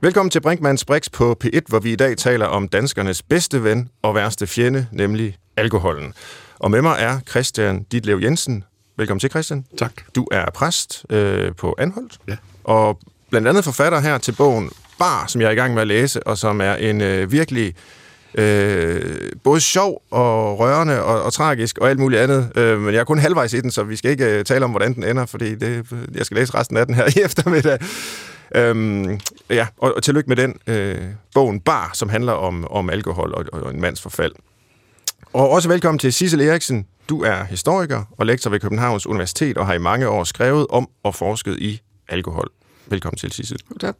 Velkommen 0.00 0.30
til 0.30 0.40
Brinkmanns 0.40 0.84
Brix 0.84 1.10
på 1.12 1.36
P1, 1.44 1.60
hvor 1.68 1.78
vi 1.78 1.92
i 1.92 1.96
dag 1.96 2.16
taler 2.16 2.46
om 2.46 2.68
danskernes 2.68 3.22
bedste 3.22 3.64
ven 3.64 3.88
og 4.02 4.14
værste 4.14 4.46
fjende, 4.46 4.86
nemlig 4.92 5.36
alkoholen. 5.56 6.14
Og 6.58 6.70
med 6.70 6.82
mig 6.82 6.96
er 6.98 7.20
Christian 7.30 7.82
Ditlev 7.82 8.18
Jensen, 8.22 8.64
Velkommen 8.96 9.20
til, 9.20 9.30
Christian. 9.30 9.64
Tak. 9.78 9.92
Du 10.14 10.28
er 10.32 10.50
præst 10.54 11.04
øh, 11.10 11.54
på 11.54 11.74
Anholdt. 11.78 12.18
Ja. 12.28 12.36
Og 12.64 12.98
blandt 13.30 13.48
andet 13.48 13.64
forfatter 13.64 14.00
her 14.00 14.18
til 14.18 14.32
bogen 14.32 14.70
Bar, 14.98 15.26
som 15.26 15.40
jeg 15.40 15.46
er 15.46 15.50
i 15.50 15.54
gang 15.54 15.74
med 15.74 15.82
at 15.82 15.88
læse, 15.88 16.26
og 16.26 16.38
som 16.38 16.60
er 16.60 16.74
en 16.74 17.00
øh, 17.00 17.32
virkelig 17.32 17.74
øh, 18.34 19.32
både 19.44 19.60
sjov 19.60 20.02
og 20.10 20.58
rørende 20.58 21.02
og, 21.02 21.22
og 21.22 21.32
tragisk 21.32 21.78
og 21.78 21.90
alt 21.90 21.98
muligt 21.98 22.22
andet. 22.22 22.52
Øh, 22.56 22.80
men 22.80 22.94
jeg 22.94 23.00
er 23.00 23.04
kun 23.04 23.18
halvvejs 23.18 23.52
i 23.52 23.60
den, 23.60 23.70
så 23.70 23.82
vi 23.82 23.96
skal 23.96 24.10
ikke 24.10 24.38
øh, 24.38 24.44
tale 24.44 24.64
om, 24.64 24.70
hvordan 24.70 24.94
den 24.94 25.04
ender, 25.04 25.26
fordi 25.26 25.54
det, 25.54 25.86
jeg 26.14 26.26
skal 26.26 26.36
læse 26.36 26.54
resten 26.54 26.76
af 26.76 26.86
den 26.86 26.94
her 26.94 27.04
i 27.16 27.20
eftermiddag. 27.24 27.78
Øhm, 28.54 29.20
ja, 29.50 29.66
og, 29.78 29.92
og 29.96 30.02
tillykke 30.02 30.28
med 30.28 30.36
den 30.36 30.54
øh, 30.66 31.02
bogen 31.34 31.60
Bar, 31.60 31.90
som 31.94 32.08
handler 32.08 32.32
om, 32.32 32.66
om 32.70 32.90
alkohol 32.90 33.34
og, 33.34 33.44
og 33.52 33.74
en 33.74 33.80
mands 33.80 34.00
forfald. 34.00 34.32
Og 35.32 35.50
også 35.50 35.68
velkommen 35.68 35.98
til 35.98 36.12
Sissel 36.12 36.40
Eriksen. 36.40 36.86
Du 37.08 37.22
er 37.22 37.44
historiker 37.44 38.02
og 38.10 38.26
lektor 38.26 38.50
ved 38.50 38.60
Københavns 38.60 39.06
Universitet 39.06 39.58
og 39.58 39.66
har 39.66 39.74
i 39.74 39.78
mange 39.78 40.08
år 40.08 40.24
skrevet 40.24 40.66
om 40.70 40.88
og 41.02 41.14
forsket 41.14 41.58
i 41.58 41.80
alkohol. 42.08 42.50
Velkommen 42.86 43.18
til, 43.18 43.32
Sissel. 43.32 43.58
Tak. 43.80 43.96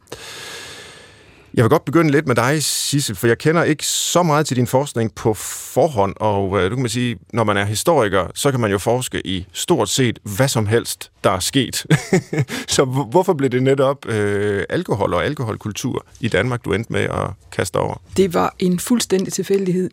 Jeg 1.53 1.63
vil 1.63 1.69
godt 1.69 1.85
begynde 1.85 2.11
lidt 2.11 2.27
med 2.27 2.35
dig, 2.35 2.63
Sissel, 2.63 3.15
for 3.15 3.27
jeg 3.27 3.37
kender 3.37 3.63
ikke 3.63 3.85
så 3.85 4.23
meget 4.23 4.45
til 4.45 4.57
din 4.57 4.67
forskning 4.67 5.15
på 5.15 5.33
forhånd, 5.33 6.13
og 6.19 6.59
øh, 6.59 6.71
du 6.71 6.75
kan 6.75 6.81
man 6.81 6.89
sige, 6.89 7.17
når 7.33 7.43
man 7.43 7.57
er 7.57 7.65
historiker, 7.65 8.27
så 8.35 8.51
kan 8.51 8.59
man 8.59 8.71
jo 8.71 8.77
forske 8.77 9.27
i 9.27 9.45
stort 9.53 9.89
set 9.89 10.19
hvad 10.23 10.47
som 10.47 10.67
helst, 10.67 11.11
der 11.23 11.29
er 11.29 11.39
sket. 11.39 11.85
så 12.75 12.85
hvorfor 12.85 13.33
blev 13.33 13.49
det 13.49 13.63
netop 13.63 14.05
øh, 14.05 14.63
alkohol 14.69 15.13
og 15.13 15.25
alkoholkultur 15.25 16.05
i 16.19 16.27
Danmark, 16.27 16.65
du 16.65 16.73
endte 16.73 16.93
med 16.93 17.01
at 17.01 17.29
kaste 17.51 17.75
over? 17.75 18.01
Det 18.17 18.33
var 18.33 18.55
en 18.59 18.79
fuldstændig 18.79 19.33
tilfældighed. 19.33 19.89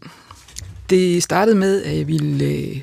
Det 0.90 1.22
startede 1.22 1.56
med, 1.56 1.82
at 1.82 1.98
jeg 1.98 2.06
ville 2.06 2.44
øh, 2.44 2.80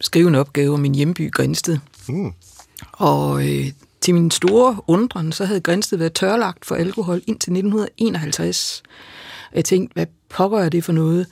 skrive 0.00 0.28
en 0.28 0.34
opgave 0.34 0.74
om 0.74 0.80
min 0.80 0.94
hjemby 0.94 1.32
Grænsted. 1.32 1.78
Mm. 2.08 2.32
Og 2.92 3.48
øh, 3.48 3.66
til 4.00 4.14
min 4.14 4.30
store 4.30 4.76
undren, 4.86 5.32
så 5.32 5.44
havde 5.44 5.60
Grænsted 5.60 5.98
været 5.98 6.12
tørlagt 6.12 6.64
for 6.64 6.74
alkohol 6.74 7.16
indtil 7.16 7.52
1951. 7.52 8.82
Jeg 9.54 9.64
tænkte, 9.64 9.94
hvad 9.94 10.06
pokker 10.28 10.58
er 10.58 10.68
det 10.68 10.84
for 10.84 10.92
noget? 10.92 11.26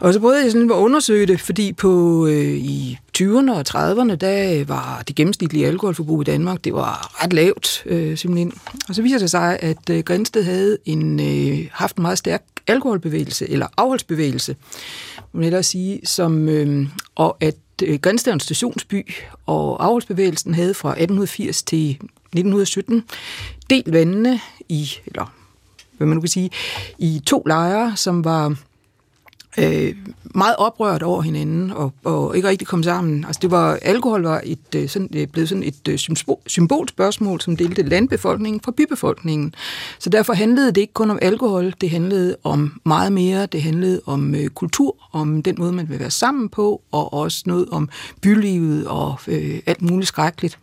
Og 0.00 0.14
så 0.14 0.20
prøvede 0.20 0.42
jeg 0.42 0.52
sådan 0.52 0.70
at 0.70 0.74
undersøge 0.74 1.26
det, 1.26 1.40
fordi 1.40 1.72
på 1.72 2.26
øh, 2.26 2.56
i 2.56 2.98
20'erne 3.18 3.52
og 3.52 3.64
30'erne, 3.68 4.14
der 4.14 4.64
var 4.64 5.02
det 5.08 5.16
gennemsnitlige 5.16 5.66
alkoholforbrug 5.66 6.22
i 6.22 6.24
Danmark, 6.24 6.64
det 6.64 6.74
var 6.74 7.22
ret 7.24 7.32
lavt 7.32 7.82
øh, 7.86 8.18
simpelthen. 8.18 8.52
Og 8.88 8.94
så 8.94 9.02
viser 9.02 9.18
det 9.18 9.30
sig, 9.30 9.58
at 9.62 9.90
øh, 9.90 9.98
Grænsted 9.98 10.42
havde 10.42 10.78
en, 10.84 11.20
øh, 11.20 11.66
haft 11.72 11.96
en 11.96 12.02
meget 12.02 12.18
stærk 12.18 12.42
alkoholbevægelse, 12.66 13.50
eller 13.50 13.66
afholdsbevægelse, 13.76 14.56
må 15.32 15.42
jeg 15.42 15.64
sige, 15.64 16.00
som, 16.04 16.48
øh, 16.48 16.86
og 17.14 17.36
at 17.40 17.54
øh, 17.82 17.98
en 18.32 18.40
stationsby, 18.40 19.14
og 19.46 19.84
afholdsbevægelsen 19.84 20.54
havde 20.54 20.74
fra 20.74 20.88
1880 20.88 21.62
til 21.62 21.90
1917 21.90 23.04
delt 23.70 23.92
vandene 23.92 24.40
i, 24.68 24.90
eller 25.06 25.34
hvad 25.96 26.06
man 26.06 26.16
nu 26.16 26.20
kan 26.20 26.28
sige, 26.28 26.50
i 26.98 27.22
to 27.26 27.42
lejre, 27.46 27.96
som 27.96 28.24
var 28.24 28.56
øh, 29.58 29.94
meget 30.34 30.56
oprørt 30.56 31.02
over 31.02 31.22
hinanden 31.22 31.70
og, 31.70 31.92
og 32.04 32.36
ikke 32.36 32.48
rigtig 32.48 32.68
kom 32.68 32.82
sammen. 32.82 33.24
Altså 33.24 33.38
det 33.42 33.50
var, 33.50 33.78
alkohol 33.82 34.22
var 34.22 34.40
et, 34.44 34.74
øh, 34.76 34.88
sådan, 34.88 35.08
øh, 35.14 35.26
blevet 35.26 35.48
sådan 35.48 35.62
et 35.62 35.88
øh, 35.88 35.98
symbolspørgsmål, 36.46 37.40
som 37.40 37.56
delte 37.56 37.82
landbefolkningen 37.82 38.60
fra 38.60 38.72
bybefolkningen. 38.76 39.54
Så 39.98 40.10
derfor 40.10 40.32
handlede 40.32 40.66
det 40.66 40.80
ikke 40.80 40.92
kun 40.92 41.10
om 41.10 41.18
alkohol, 41.22 41.74
det 41.80 41.90
handlede 41.90 42.36
om 42.44 42.80
meget 42.84 43.12
mere. 43.12 43.46
Det 43.46 43.62
handlede 43.62 44.00
om 44.06 44.34
øh, 44.34 44.48
kultur, 44.48 44.96
om 45.12 45.42
den 45.42 45.54
måde, 45.58 45.72
man 45.72 45.88
vil 45.88 45.98
være 45.98 46.10
sammen 46.10 46.48
på, 46.48 46.82
og 46.92 47.12
også 47.12 47.42
noget 47.46 47.68
om 47.70 47.88
bylivet 48.22 48.86
og 48.86 49.20
øh, 49.28 49.60
alt 49.66 49.82
muligt 49.82 50.08
skrækkeligt. 50.08 50.58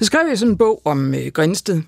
Så 0.00 0.06
skrev 0.06 0.28
jeg 0.28 0.38
sådan 0.38 0.52
en 0.52 0.58
bog 0.58 0.82
om 0.84 1.14
øh, 1.14 1.26
Grænsted, 1.26 1.82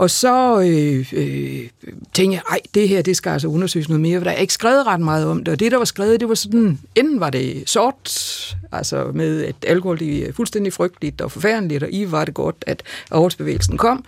og 0.00 0.10
så 0.10 0.60
øh, 0.60 1.12
øh, 1.12 1.68
tænkte 2.14 2.34
jeg, 2.34 2.42
ej, 2.50 2.60
det 2.74 2.88
her, 2.88 3.02
det 3.02 3.16
skal 3.16 3.30
altså 3.30 3.48
undersøges 3.48 3.88
noget 3.88 4.00
mere, 4.00 4.18
for 4.18 4.24
der 4.24 4.30
er 4.30 4.36
ikke 4.36 4.52
skrevet 4.52 4.86
ret 4.86 5.00
meget 5.00 5.26
om 5.26 5.44
det. 5.44 5.48
Og 5.48 5.60
det, 5.60 5.72
der 5.72 5.78
var 5.78 5.84
skrevet, 5.84 6.20
det 6.20 6.28
var 6.28 6.34
sådan, 6.34 6.78
enten 6.94 7.20
var 7.20 7.30
det 7.30 7.62
sort, 7.66 8.56
altså 8.72 9.10
med, 9.14 9.44
at 9.44 9.54
alkohol 9.66 9.98
det 9.98 10.28
er 10.28 10.32
fuldstændig 10.32 10.72
frygteligt 10.72 11.20
og 11.20 11.32
forfærdeligt, 11.32 11.82
og 11.82 11.88
i 11.92 12.12
var 12.12 12.24
det 12.24 12.34
godt, 12.34 12.56
at 12.66 12.82
oversbevægelsen 13.10 13.78
kom, 13.78 14.04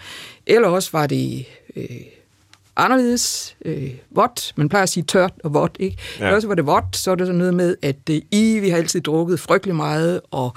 eller 0.47 0.69
også 0.69 0.89
var 0.93 1.07
det 1.07 1.45
øh, 1.77 1.87
anderledes 2.77 3.57
øh, 3.65 3.91
vådt. 4.11 4.53
Man 4.57 4.69
plejer 4.69 4.83
at 4.83 4.89
sige 4.89 5.05
tørt 5.05 5.33
og 5.45 5.55
vådt, 5.55 5.77
ikke? 5.81 5.97
Ja. 6.21 6.35
Også 6.35 6.49
var 6.49 6.55
det 6.55 6.67
vådt, 6.67 6.97
så 6.97 7.11
er 7.11 7.15
det 7.15 7.27
sådan 7.27 7.39
noget 7.39 7.55
med, 7.55 7.77
at 7.83 7.97
øh, 8.11 8.21
I, 8.31 8.59
vi 8.59 8.69
har 8.69 8.77
altid 8.77 9.01
drukket 9.01 9.41
frygtelig 9.41 9.77
meget, 9.77 10.21
og 10.31 10.55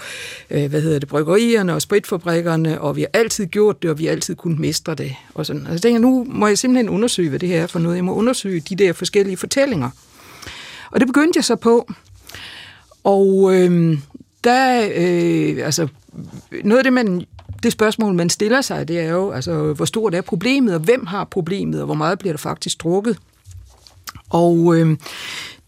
øh, 0.49 0.69
hvad 0.69 0.81
hedder 0.81 0.99
det, 0.99 1.09
bryggerierne 1.09 1.73
og 1.73 1.81
spritfabrikkerne, 1.81 2.81
og 2.81 2.95
vi 2.95 3.01
har 3.01 3.09
altid 3.13 3.45
gjort 3.45 3.81
det, 3.81 3.91
og 3.91 3.99
vi 3.99 4.05
har 4.05 4.11
altid 4.11 4.35
kunnet 4.35 4.59
mestre 4.59 4.95
det. 4.95 5.15
Og 5.33 5.45
sådan. 5.45 5.67
Altså, 5.67 5.81
tænker, 5.81 5.99
nu 5.99 6.25
må 6.29 6.47
jeg 6.47 6.57
simpelthen 6.57 6.89
undersøge, 6.89 7.29
hvad 7.29 7.39
det 7.39 7.49
her 7.49 7.61
er 7.61 7.67
for 7.67 7.79
noget. 7.79 7.95
Jeg 7.95 8.05
må 8.05 8.13
undersøge 8.15 8.59
de 8.59 8.75
der 8.75 8.93
forskellige 8.93 9.37
fortællinger. 9.37 9.89
Og 10.91 10.99
det 10.99 11.07
begyndte 11.07 11.37
jeg 11.37 11.43
så 11.43 11.55
på. 11.55 11.89
Og 13.03 13.55
øh, 13.55 13.97
der, 14.43 14.89
øh, 14.95 15.65
altså, 15.65 15.87
noget 16.63 16.77
af 16.77 16.83
det, 16.83 16.93
man 16.93 17.25
det 17.65 17.71
spørgsmål, 17.71 18.13
man 18.13 18.29
stiller 18.29 18.61
sig, 18.61 18.87
det 18.87 18.99
er 18.99 19.09
jo, 19.09 19.31
altså, 19.31 19.73
hvor 19.73 19.85
stort 19.85 20.15
er 20.15 20.21
problemet, 20.21 20.73
og 20.73 20.79
hvem 20.79 21.05
har 21.05 21.23
problemet, 21.23 21.79
og 21.79 21.85
hvor 21.85 21.95
meget 21.95 22.19
bliver 22.19 22.33
der 22.33 22.37
faktisk 22.37 22.83
drukket. 22.83 23.17
Og 24.29 24.75
øh, 24.75 24.97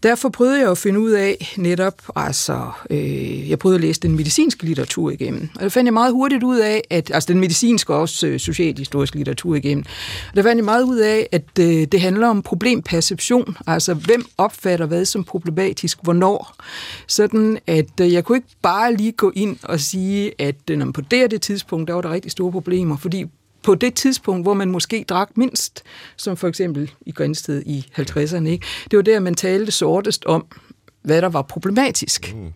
Derfor 0.02 0.28
prøvede 0.28 0.60
jeg 0.60 0.70
at 0.70 0.78
finde 0.78 1.00
ud 1.00 1.10
af 1.10 1.54
netop, 1.56 2.02
altså, 2.16 2.70
øh, 2.90 3.50
jeg 3.50 3.58
prøvede 3.58 3.74
at 3.74 3.80
læse 3.80 4.00
den 4.00 4.16
medicinske 4.16 4.64
litteratur 4.64 5.10
igennem. 5.10 5.48
Og 5.54 5.60
der 5.60 5.68
fandt 5.68 5.86
jeg 5.86 5.92
meget 5.92 6.12
hurtigt 6.12 6.42
ud 6.42 6.58
af, 6.58 6.82
at, 6.90 7.10
altså 7.14 7.32
den 7.32 7.40
medicinske 7.40 7.94
og 7.94 8.00
også 8.00 8.26
øh, 8.26 8.40
socialhistoriske 8.40 9.16
litteratur 9.16 9.54
igennem. 9.54 9.84
Og 10.30 10.36
der 10.36 10.42
fandt 10.42 10.56
jeg 10.56 10.64
meget 10.64 10.82
ud 10.82 10.98
af, 10.98 11.28
at 11.32 11.58
øh, 11.60 11.66
det 11.66 12.00
handler 12.00 12.28
om 12.28 12.42
problemperception, 12.42 13.56
altså 13.66 13.94
hvem 13.94 14.24
opfatter 14.38 14.86
hvad 14.86 15.04
som 15.04 15.24
problematisk, 15.24 15.98
hvornår. 16.02 16.54
Sådan 17.06 17.58
at 17.66 18.00
øh, 18.00 18.12
jeg 18.12 18.24
kunne 18.24 18.38
ikke 18.38 18.48
bare 18.62 18.94
lige 18.94 19.12
gå 19.12 19.32
ind 19.34 19.56
og 19.62 19.80
sige, 19.80 20.32
at 20.38 20.70
øh, 20.70 20.92
på 20.92 21.00
det 21.00 21.24
og 21.24 21.30
det 21.30 21.42
tidspunkt, 21.42 21.88
der 21.88 21.94
var 21.94 22.00
der 22.00 22.10
rigtig 22.10 22.32
store 22.32 22.52
problemer, 22.52 22.96
fordi 22.96 23.26
på 23.62 23.74
det 23.74 23.94
tidspunkt, 23.94 24.44
hvor 24.44 24.54
man 24.54 24.70
måske 24.70 25.04
drak 25.08 25.30
mindst, 25.36 25.82
som 26.16 26.36
for 26.36 26.48
eksempel 26.48 26.90
i 27.06 27.10
Grænsted 27.10 27.62
i 27.66 27.86
50'erne. 27.98 28.46
Ikke? 28.46 28.66
Det 28.90 28.96
var 28.96 29.02
der, 29.02 29.20
man 29.20 29.34
talte 29.34 29.72
sortest 29.72 30.24
om, 30.24 30.46
hvad 31.02 31.22
der 31.22 31.28
var 31.28 31.42
problematisk. 31.42 32.34
Mm. 32.34 32.52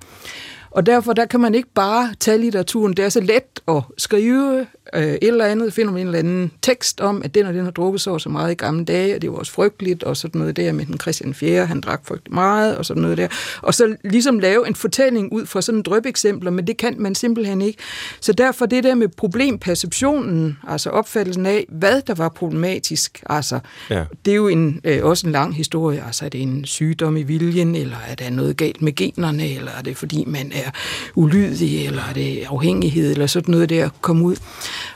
Og 0.70 0.86
derfor 0.86 1.12
der 1.12 1.26
kan 1.26 1.40
man 1.40 1.54
ikke 1.54 1.68
bare 1.74 2.14
tage 2.20 2.38
litteraturen. 2.38 2.92
Det 2.92 3.04
er 3.04 3.08
så 3.08 3.20
let 3.20 3.60
at 3.68 3.82
skrive 3.98 4.66
øh, 4.94 5.02
et 5.02 5.18
eller 5.22 5.44
andet, 5.44 5.72
finder 5.72 5.92
man 5.92 6.00
en 6.00 6.06
eller 6.06 6.18
anden 6.18 6.52
tekst 6.62 7.00
om, 7.00 7.22
at 7.24 7.34
den 7.34 7.46
og 7.46 7.54
den 7.54 7.64
har 7.64 7.70
drukket 7.70 8.00
så 8.00 8.18
så 8.18 8.28
meget 8.28 8.52
i 8.52 8.54
gamle 8.54 8.84
dage, 8.84 9.14
og 9.14 9.22
det 9.22 9.30
var 9.30 9.36
også 9.36 9.52
frygteligt, 9.52 10.02
og 10.02 10.16
sådan 10.16 10.38
noget 10.38 10.56
der 10.56 10.72
med 10.72 10.86
den 10.86 11.00
Christian 11.00 11.34
4., 11.34 11.66
han 11.66 11.80
drak 11.80 12.06
frygtelig 12.06 12.34
meget, 12.34 12.76
og 12.76 12.86
sådan 12.86 13.02
noget 13.02 13.18
der. 13.18 13.28
Og 13.62 13.74
så 13.74 13.96
ligesom 14.04 14.38
lave 14.38 14.68
en 14.68 14.74
fortælling 14.74 15.32
ud 15.32 15.46
fra 15.46 15.60
sådan 15.60 15.82
drøbeksempler, 15.82 16.50
men 16.50 16.66
det 16.66 16.76
kan 16.76 16.94
man 16.98 17.14
simpelthen 17.14 17.62
ikke. 17.62 17.78
Så 18.20 18.32
derfor 18.32 18.66
det 18.66 18.84
der 18.84 18.94
med 18.94 19.08
problemperceptionen, 19.08 20.58
altså 20.68 20.90
opfattelsen 20.90 21.46
af, 21.46 21.66
hvad 21.68 22.02
der 22.06 22.14
var 22.14 22.28
problematisk, 22.28 23.22
altså, 23.30 23.58
ja. 23.90 24.04
det 24.24 24.30
er 24.30 24.36
jo 24.36 24.48
en, 24.48 24.80
øh, 24.84 25.04
også 25.04 25.26
en 25.26 25.32
lang 25.32 25.56
historie. 25.56 26.02
Altså, 26.06 26.24
er 26.24 26.28
det 26.28 26.42
en 26.42 26.64
sygdom 26.64 27.16
i 27.16 27.22
viljen, 27.22 27.74
eller 27.74 27.96
er 28.08 28.14
der 28.14 28.30
noget 28.30 28.56
galt 28.56 28.82
med 28.82 28.94
generne, 28.94 29.48
eller 29.48 29.70
er 29.78 29.82
det 29.82 29.96
fordi, 29.96 30.24
man 30.26 30.52
er 30.54 30.70
ulydig, 31.14 31.86
eller 31.86 32.02
er 32.08 32.12
det 32.12 32.44
afhængighed, 32.48 33.12
eller 33.12 33.26
sådan 33.26 33.52
noget 33.52 33.68
der 33.68 33.88
kom 34.00 34.22
ud. 34.22 34.36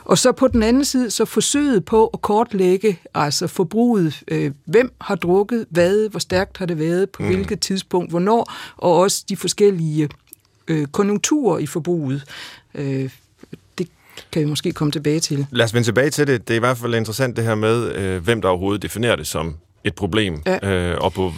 Og 0.03 0.17
så 0.17 0.31
på 0.31 0.47
den 0.47 0.63
anden 0.63 0.85
side, 0.85 1.11
så 1.11 1.25
forsøget 1.25 1.85
på 1.85 2.07
at 2.07 2.21
kortlægge 2.21 2.99
altså 3.13 3.47
forbruget. 3.47 4.23
Øh, 4.27 4.51
hvem 4.65 4.93
har 5.01 5.15
drukket 5.15 5.65
hvad, 5.69 6.09
hvor 6.09 6.19
stærkt 6.19 6.57
har 6.57 6.65
det 6.65 6.79
været, 6.79 7.09
på 7.09 7.23
mm. 7.23 7.29
hvilket 7.29 7.59
tidspunkt, 7.59 8.09
hvornår, 8.09 8.53
og 8.77 8.97
også 8.97 9.23
de 9.29 9.37
forskellige 9.37 10.09
øh, 10.67 10.87
konjunkturer 10.87 11.59
i 11.59 11.65
forbruget. 11.65 12.23
Øh, 12.75 13.09
det 13.77 13.87
kan 14.31 14.41
vi 14.41 14.45
måske 14.45 14.71
komme 14.71 14.91
tilbage 14.91 15.19
til. 15.19 15.45
Lad 15.51 15.65
os 15.65 15.73
vende 15.73 15.87
tilbage 15.87 16.09
til 16.09 16.27
det. 16.27 16.47
Det 16.47 16.53
er 16.53 16.57
i 16.57 16.59
hvert 16.59 16.77
fald 16.77 16.95
interessant 16.95 17.37
det 17.37 17.43
her 17.43 17.55
med, 17.55 17.95
øh, 17.95 18.23
hvem 18.23 18.41
der 18.41 18.49
overhovedet 18.49 18.81
definerer 18.81 19.15
det 19.15 19.27
som 19.27 19.55
et 19.83 19.95
problem, 19.95 20.41
ja. 20.45 20.69
øh, 20.69 20.97
og 21.01 21.13
på 21.13 21.33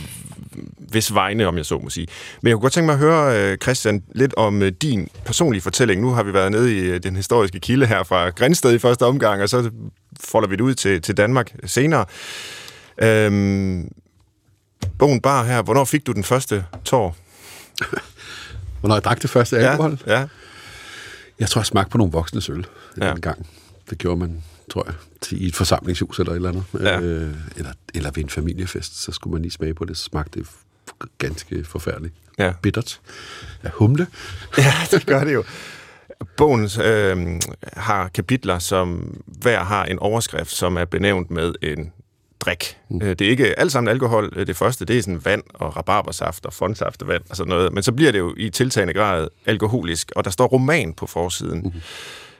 hvis 0.77 1.13
vegne, 1.13 1.47
om 1.47 1.57
jeg 1.57 1.65
så 1.65 1.79
må 1.79 1.89
sige. 1.89 2.07
Men 2.41 2.49
jeg 2.49 2.55
kunne 2.55 2.61
godt 2.61 2.73
tænke 2.73 2.85
mig 2.85 2.93
at 2.93 2.99
høre, 2.99 3.51
øh, 3.51 3.57
Christian, 3.57 4.03
lidt 4.15 4.33
om 4.37 4.61
øh, 4.61 4.71
din 4.71 5.09
personlige 5.25 5.61
fortælling. 5.61 6.01
Nu 6.01 6.09
har 6.09 6.23
vi 6.23 6.33
været 6.33 6.51
nede 6.51 6.77
i 6.77 6.79
øh, 6.79 7.03
den 7.03 7.15
historiske 7.15 7.59
kilde 7.59 7.85
her 7.85 8.03
fra 8.03 8.29
Grænsted 8.29 8.73
i 8.73 8.79
første 8.79 9.05
omgang, 9.05 9.41
og 9.41 9.49
så 9.49 9.71
folder 10.19 10.49
vi 10.49 10.55
det 10.55 10.61
ud 10.61 10.73
til, 10.73 11.01
til 11.01 11.17
Danmark 11.17 11.55
senere. 11.65 12.05
Øhm, 13.01 13.91
bogen 14.99 15.21
Bar 15.21 15.43
her, 15.43 15.61
hvornår 15.61 15.85
fik 15.85 16.07
du 16.07 16.11
den 16.11 16.23
første 16.23 16.65
tår? 16.85 17.17
hvornår 18.79 18.95
jeg 18.95 19.03
drak 19.03 19.21
det 19.21 19.29
første 19.29 19.57
alkohol? 19.57 19.99
Ja, 20.07 20.19
ja. 20.19 20.27
Jeg 21.39 21.49
tror, 21.49 21.61
jeg 21.61 21.65
smagte 21.65 21.89
på 21.89 21.97
nogle 21.97 22.11
voksne 22.11 22.41
øl 22.49 22.67
ja. 23.01 23.11
en 23.11 23.21
gang. 23.21 23.47
Det 23.89 23.97
gjorde 23.97 24.19
man, 24.19 24.43
tror 24.69 24.83
jeg, 24.85 24.93
til, 25.21 25.43
i 25.43 25.47
et 25.47 25.55
forsamlingshus 25.55 26.19
eller 26.19 26.31
et 26.31 26.35
eller 26.35 26.49
andet. 26.49 26.63
Ja. 26.79 26.99
Øh, 26.99 27.35
eller, 27.55 27.71
eller 27.93 28.11
ved 28.11 28.23
en 28.23 28.29
familiefest, 28.29 29.01
så 29.01 29.11
skulle 29.11 29.31
man 29.31 29.41
lige 29.41 29.51
smage 29.51 29.73
på 29.73 29.85
det. 29.85 29.97
Så 29.97 30.03
smagte 30.03 30.39
det 30.39 30.47
ganske 31.17 31.63
forfærdeligt. 31.63 32.13
Ja. 32.39 32.53
Bittert. 32.61 33.01
Ja, 33.63 33.69
humle. 33.73 34.07
ja, 34.57 34.73
det 34.91 35.05
gør 35.05 35.23
det 35.23 35.33
jo. 35.33 35.43
Bogen 36.37 36.69
øh, 36.83 37.41
har 37.73 38.07
kapitler, 38.07 38.59
som 38.59 39.17
hver 39.25 39.63
har 39.63 39.85
en 39.85 39.99
overskrift, 39.99 40.51
som 40.51 40.77
er 40.77 40.85
benævnt 40.85 41.31
med 41.31 41.53
en 41.61 41.91
drik. 42.39 42.77
Mm. 42.89 43.01
Øh, 43.01 43.09
det 43.09 43.21
er 43.21 43.29
ikke 43.29 43.59
alt 43.59 43.71
sammen 43.71 43.89
alkohol. 43.89 44.33
Øh, 44.35 44.47
det 44.47 44.55
første, 44.55 44.85
det 44.85 44.97
er 44.97 45.01
sådan 45.01 45.25
vand 45.25 45.43
og 45.53 45.77
rabarbersaft 45.77 46.45
og 46.45 46.53
fondsaftevand 46.53 47.23
og 47.29 47.35
sådan 47.35 47.49
noget. 47.49 47.73
Men 47.73 47.83
så 47.83 47.91
bliver 47.91 48.11
det 48.11 48.19
jo 48.19 48.33
i 48.37 48.49
tiltagende 48.49 48.93
grad 48.93 49.27
alkoholisk, 49.45 50.11
og 50.15 50.23
der 50.23 50.31
står 50.31 50.47
roman 50.47 50.93
på 50.93 51.07
forsiden. 51.07 51.61
Mm. 51.61 51.81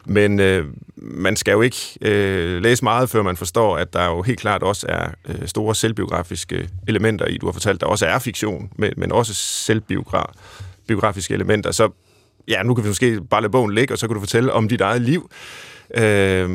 Men 0.09 0.39
øh, 0.39 0.65
man 0.97 1.35
skal 1.35 1.51
jo 1.51 1.61
ikke 1.61 1.77
øh, 2.01 2.61
læse 2.61 2.83
meget, 2.83 3.09
før 3.09 3.23
man 3.23 3.37
forstår, 3.37 3.77
at 3.77 3.93
der 3.93 4.05
jo 4.05 4.21
helt 4.21 4.39
klart 4.39 4.63
også 4.63 4.85
er 4.89 5.09
øh, 5.27 5.47
store 5.47 5.75
selvbiografiske 5.75 6.69
elementer 6.87 7.25
i. 7.25 7.37
Du 7.37 7.45
har 7.45 7.53
fortalt, 7.53 7.81
der 7.81 7.87
også 7.87 8.05
er 8.05 8.19
fiktion, 8.19 8.71
men, 8.75 8.93
men 8.97 9.11
også 9.11 9.33
selvbiografiske 9.33 11.33
elementer. 11.33 11.71
Så 11.71 11.89
ja, 12.47 12.63
nu 12.63 12.73
kan 12.73 12.83
vi 12.83 12.89
måske 12.89 13.21
bare 13.29 13.41
lade 13.41 13.51
bogen 13.51 13.73
ligge, 13.73 13.93
og 13.93 13.97
så 13.97 14.07
kan 14.07 14.13
du 14.13 14.19
fortælle 14.19 14.53
om 14.53 14.67
dit 14.67 14.81
eget 14.81 15.01
liv. 15.01 15.29
Øh, 15.97 16.49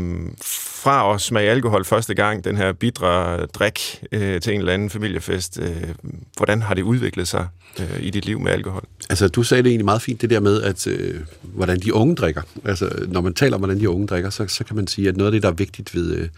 fra 0.85 1.14
at 1.14 1.21
smage 1.21 1.50
alkohol 1.50 1.85
første 1.85 2.14
gang, 2.14 2.45
den 2.45 2.57
her 2.57 2.73
bidre 2.73 3.47
drik 3.47 4.03
øh, 4.12 4.41
til 4.41 4.53
en 4.55 4.59
eller 4.59 4.73
anden 4.73 4.91
familiefest, 4.91 5.59
øh, 5.62 5.88
hvordan 6.37 6.62
har 6.62 6.75
det 6.75 6.83
udviklet 6.83 7.29
sig 7.29 7.49
øh, 7.81 8.00
i 8.00 8.11
dit 8.11 8.25
liv 8.25 8.41
med 8.41 8.53
alkohol? 8.53 8.85
Altså, 9.11 9.29
du 9.29 9.43
sagde 9.43 9.62
det 9.62 9.69
egentlig 9.69 9.85
meget 9.85 10.03
fint, 10.03 10.21
det 10.21 10.31
der 10.31 10.41
med, 10.41 10.62
at 10.62 10.87
øh, 10.87 11.21
hvordan 11.43 11.81
de 11.81 11.95
unge 11.95 12.14
drikker. 12.14 12.43
Altså, 12.64 13.07
når 13.09 13.21
man 13.21 13.35
taler 13.35 13.55
om, 13.55 13.61
hvordan 13.61 13.81
de 13.81 13.88
unge 13.88 14.07
drikker, 14.07 14.31
så, 14.31 14.47
så 14.49 14.64
kan 14.64 14.76
man 14.76 14.87
sige, 14.87 15.09
at 15.09 15.17
noget 15.17 15.29
af 15.29 15.33
det, 15.33 15.43
der 15.43 15.49
er 15.49 15.53
vigtigt 15.53 15.95
ved... 15.95 16.17
Øh, 16.17 16.29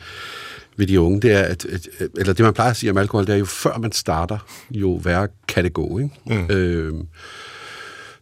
ved 0.79 0.87
de 0.87 1.01
unge, 1.01 1.21
det 1.21 1.33
er, 1.33 1.43
at, 1.43 1.65
at, 1.65 1.89
eller 2.19 2.33
det 2.33 2.45
man 2.45 2.55
plejer 2.55 2.71
at 2.71 2.77
sige 2.77 2.91
om 2.91 2.97
alkohol, 2.97 3.27
det 3.27 3.35
er 3.35 3.39
jo 3.39 3.45
før 3.45 3.79
man 3.79 3.93
starter, 3.93 4.39
jo 4.71 5.01
værre 5.05 5.29
kan 5.49 5.65
det 5.65 5.73
gå. 5.73 5.99
Ikke? 5.99 6.11
Mm. 6.27 6.51
Øh, 6.51 6.95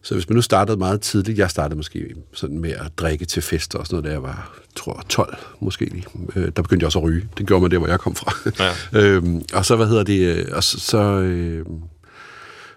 så 0.05 0.15
hvis 0.15 0.29
man 0.29 0.35
nu 0.37 0.43
startede 0.43 0.77
meget 0.77 1.01
tidligt, 1.01 1.39
jeg 1.39 1.51
startede 1.51 1.77
måske 1.77 2.15
sådan 2.33 2.59
med 2.59 2.71
at 2.71 2.99
drikke 2.99 3.25
til 3.25 3.43
fester 3.43 3.79
og 3.79 3.87
sådan 3.87 3.95
noget, 3.95 4.05
da 4.05 4.11
jeg 4.13 4.23
var, 4.23 4.59
tror 4.77 5.03
12 5.09 5.37
måske. 5.61 6.05
Øh, 6.37 6.49
der 6.57 6.63
begyndte 6.63 6.83
jeg 6.83 6.87
også 6.87 6.99
at 6.99 7.05
ryge. 7.05 7.29
Det 7.39 7.47
gjorde 7.47 7.63
man 7.63 7.71
der, 7.71 7.79
hvor 7.79 7.89
jeg 7.89 8.01
kom 8.01 8.15
fra. 8.15 8.33
Ja. 8.65 8.73
øhm, 9.01 9.43
og 9.55 9.65
så, 9.65 9.77
hvad 9.77 9.87
hedder 9.87 10.03
det, 10.03 10.21
øh, 10.21 10.47
og 10.53 10.65
så, 10.65 10.81
så, 10.81 10.99
øh, 10.99 11.67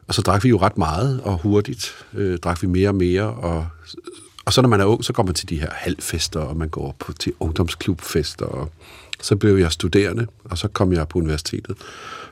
og 0.08 0.14
så 0.14 0.22
drak 0.22 0.44
vi 0.44 0.50
jo 0.50 0.58
ret 0.58 0.78
meget 0.78 1.22
og 1.22 1.38
hurtigt. 1.38 1.96
Øh, 2.14 2.38
drak 2.38 2.62
vi 2.62 2.68
mere 2.68 2.90
og 2.90 2.96
mere, 2.96 3.24
og, 3.24 3.68
og 4.46 4.54
så 4.54 4.62
når 4.62 4.70
man 4.70 4.82
er 4.82 4.86
ung, 4.86 5.04
så 5.04 5.14
går 5.14 5.24
man 5.24 5.34
til 5.34 5.50
de 5.50 5.60
her 5.60 5.70
halvfester, 5.72 6.40
og 6.40 6.58
man 6.58 6.70
går 6.70 6.96
på, 7.00 7.14
til 7.14 7.34
ungdomsklubfester, 7.40 8.46
og 8.46 8.72
så 9.22 9.36
blev 9.36 9.58
jeg 9.58 9.72
studerende, 9.72 10.28
og 10.44 10.58
så 10.58 10.68
kom 10.68 10.94
jeg 10.94 11.08
på 11.08 11.20
universitetet 11.20 11.76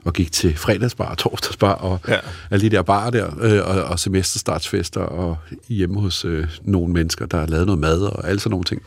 og 0.04 0.14
gik 0.14 0.32
til 0.32 0.58
fredagsbar 0.58 1.06
og 1.06 1.18
torsdagsbar 1.18 1.74
og 1.74 2.00
ja. 2.08 2.20
alle 2.52 2.70
de 2.70 2.76
der 2.76 2.82
barer 2.82 3.10
der, 3.10 3.26
øh, 3.42 3.78
og, 3.78 3.84
og 3.84 4.00
semesterstartsfester 4.00 5.02
og 5.02 5.38
hjemme 5.70 6.02
hos 6.02 6.26
øh, 6.26 6.48
nogle 6.64 6.94
mennesker, 6.94 7.26
der 7.26 7.48
lavede 7.48 7.66
noget 7.66 7.80
mad 7.80 8.02
og 8.02 8.30
alle 8.30 8.40
sådan 8.40 8.52
nogle 8.52 8.64
ting. 8.64 8.82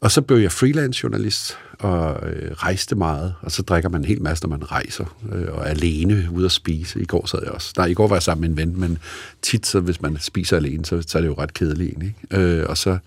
Og 0.00 0.10
så 0.10 0.22
blev 0.22 0.38
jeg 0.38 0.52
freelance 0.52 1.00
journalist 1.02 1.58
og 1.78 2.28
øh, 2.28 2.52
rejste 2.52 2.94
meget, 2.94 3.34
og 3.42 3.52
så 3.52 3.62
drikker 3.62 3.88
man 3.88 4.00
en 4.00 4.04
hel 4.04 4.22
masse, 4.22 4.44
når 4.44 4.56
man 4.56 4.70
rejser 4.70 5.16
øh, 5.32 5.48
og 5.52 5.60
er 5.60 5.64
alene 5.64 6.28
ude 6.32 6.44
at 6.44 6.52
spise. 6.52 7.00
I 7.00 7.04
går 7.04 7.26
sad 7.26 7.38
jeg 7.42 7.52
også. 7.52 7.72
Nej, 7.76 7.86
i 7.86 7.94
går 7.94 8.08
var 8.08 8.16
jeg 8.16 8.22
sammen 8.22 8.40
med 8.40 8.48
en 8.48 8.56
ven, 8.56 8.80
men 8.80 8.98
tit, 9.42 9.66
så, 9.66 9.80
hvis 9.80 10.02
man 10.02 10.16
spiser 10.20 10.56
alene, 10.56 10.84
så, 10.84 11.02
så 11.06 11.18
er 11.18 11.22
det 11.22 11.28
jo 11.28 11.34
ret 11.38 11.54
kedeligt 11.54 11.90
egentlig. 11.90 12.16
Øh, 12.30 12.64
og 12.68 12.78
så 12.78 12.98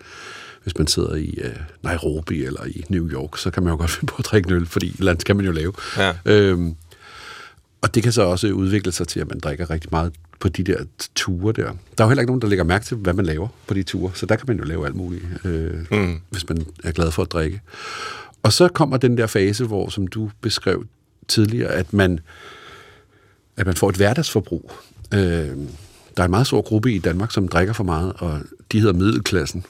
hvis 0.65 0.77
man 0.77 0.87
sidder 0.87 1.15
i 1.15 1.39
øh, 1.43 1.55
Nairobi 1.83 2.45
eller 2.45 2.65
i 2.65 2.85
New 2.89 3.09
York, 3.09 3.37
så 3.37 3.51
kan 3.51 3.63
man 3.63 3.71
jo 3.71 3.77
godt 3.77 3.91
finde 3.99 4.11
på 4.11 4.15
at 4.19 4.25
drikke 4.25 4.47
en 4.47 4.53
øl, 4.53 4.65
fordi 4.65 4.95
land 4.99 5.19
skal 5.19 5.35
man 5.35 5.45
jo 5.45 5.51
lave. 5.51 5.73
Ja. 5.97 6.13
Øhm, 6.25 6.75
og 7.81 7.95
det 7.95 8.03
kan 8.03 8.11
så 8.11 8.21
også 8.21 8.47
udvikle 8.47 8.91
sig 8.91 9.07
til, 9.07 9.19
at 9.19 9.29
man 9.29 9.39
drikker 9.39 9.69
rigtig 9.69 9.89
meget 9.91 10.13
på 10.39 10.49
de 10.49 10.63
der 10.63 10.83
ture 11.15 11.53
der. 11.53 11.63
Der 11.97 12.03
er 12.03 12.03
jo 12.03 12.07
heller 12.07 12.21
ikke 12.21 12.29
nogen, 12.29 12.41
der 12.41 12.47
lægger 12.47 12.65
mærke 12.65 12.85
til, 12.85 12.97
hvad 12.97 13.13
man 13.13 13.25
laver 13.25 13.47
på 13.67 13.73
de 13.73 13.83
ture, 13.83 14.11
så 14.15 14.25
der 14.25 14.35
kan 14.35 14.45
man 14.47 14.57
jo 14.57 14.63
lave 14.63 14.85
alt 14.85 14.95
muligt, 14.95 15.23
øh, 15.43 15.73
mm. 15.91 16.21
hvis 16.29 16.49
man 16.49 16.65
er 16.83 16.91
glad 16.91 17.11
for 17.11 17.21
at 17.21 17.31
drikke. 17.31 17.61
Og 18.43 18.53
så 18.53 18.67
kommer 18.67 18.97
den 18.97 19.17
der 19.17 19.27
fase, 19.27 19.65
hvor, 19.65 19.89
som 19.89 20.07
du 20.07 20.31
beskrev 20.41 20.85
tidligere, 21.27 21.71
at 21.71 21.93
man, 21.93 22.19
at 23.57 23.65
man 23.65 23.75
får 23.75 23.89
et 23.89 23.95
hverdagsforbrug. 23.95 24.71
Øh, 25.13 25.57
der 26.17 26.23
er 26.23 26.25
en 26.25 26.31
meget 26.31 26.47
stor 26.47 26.61
gruppe 26.61 26.93
i 26.93 26.99
Danmark, 26.99 27.31
som 27.31 27.47
drikker 27.47 27.73
for 27.73 27.83
meget, 27.83 28.13
og 28.17 28.39
de 28.71 28.79
hedder 28.79 28.93
middelklassen. 28.93 29.65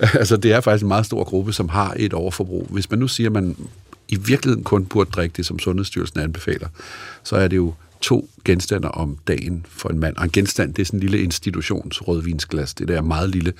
Ja. 0.00 0.08
altså, 0.18 0.36
det 0.36 0.52
er 0.52 0.60
faktisk 0.60 0.82
en 0.82 0.88
meget 0.88 1.06
stor 1.06 1.24
gruppe, 1.24 1.52
som 1.52 1.68
har 1.68 1.94
et 1.98 2.14
overforbrug. 2.14 2.66
Hvis 2.70 2.90
man 2.90 2.98
nu 2.98 3.08
siger, 3.08 3.28
at 3.28 3.32
man 3.32 3.56
i 4.08 4.16
virkeligheden 4.16 4.64
kun 4.64 4.86
burde 4.86 5.10
drikke 5.10 5.36
det, 5.36 5.46
som 5.46 5.58
Sundhedsstyrelsen 5.58 6.20
anbefaler, 6.20 6.68
så 7.22 7.36
er 7.36 7.48
det 7.48 7.56
jo 7.56 7.74
to 8.00 8.30
genstander 8.44 8.88
om 8.88 9.18
dagen 9.28 9.66
for 9.68 9.88
en 9.88 9.98
mand. 9.98 10.16
Og 10.16 10.24
en 10.24 10.30
genstand, 10.30 10.74
det 10.74 10.82
er 10.82 10.86
sådan 10.86 10.96
en 10.96 11.00
lille 11.00 11.24
institutionsrødvinsglas. 11.24 12.74
Det 12.74 12.88
der 12.88 12.96
er 12.96 13.02
meget 13.02 13.30
lille 13.30 13.52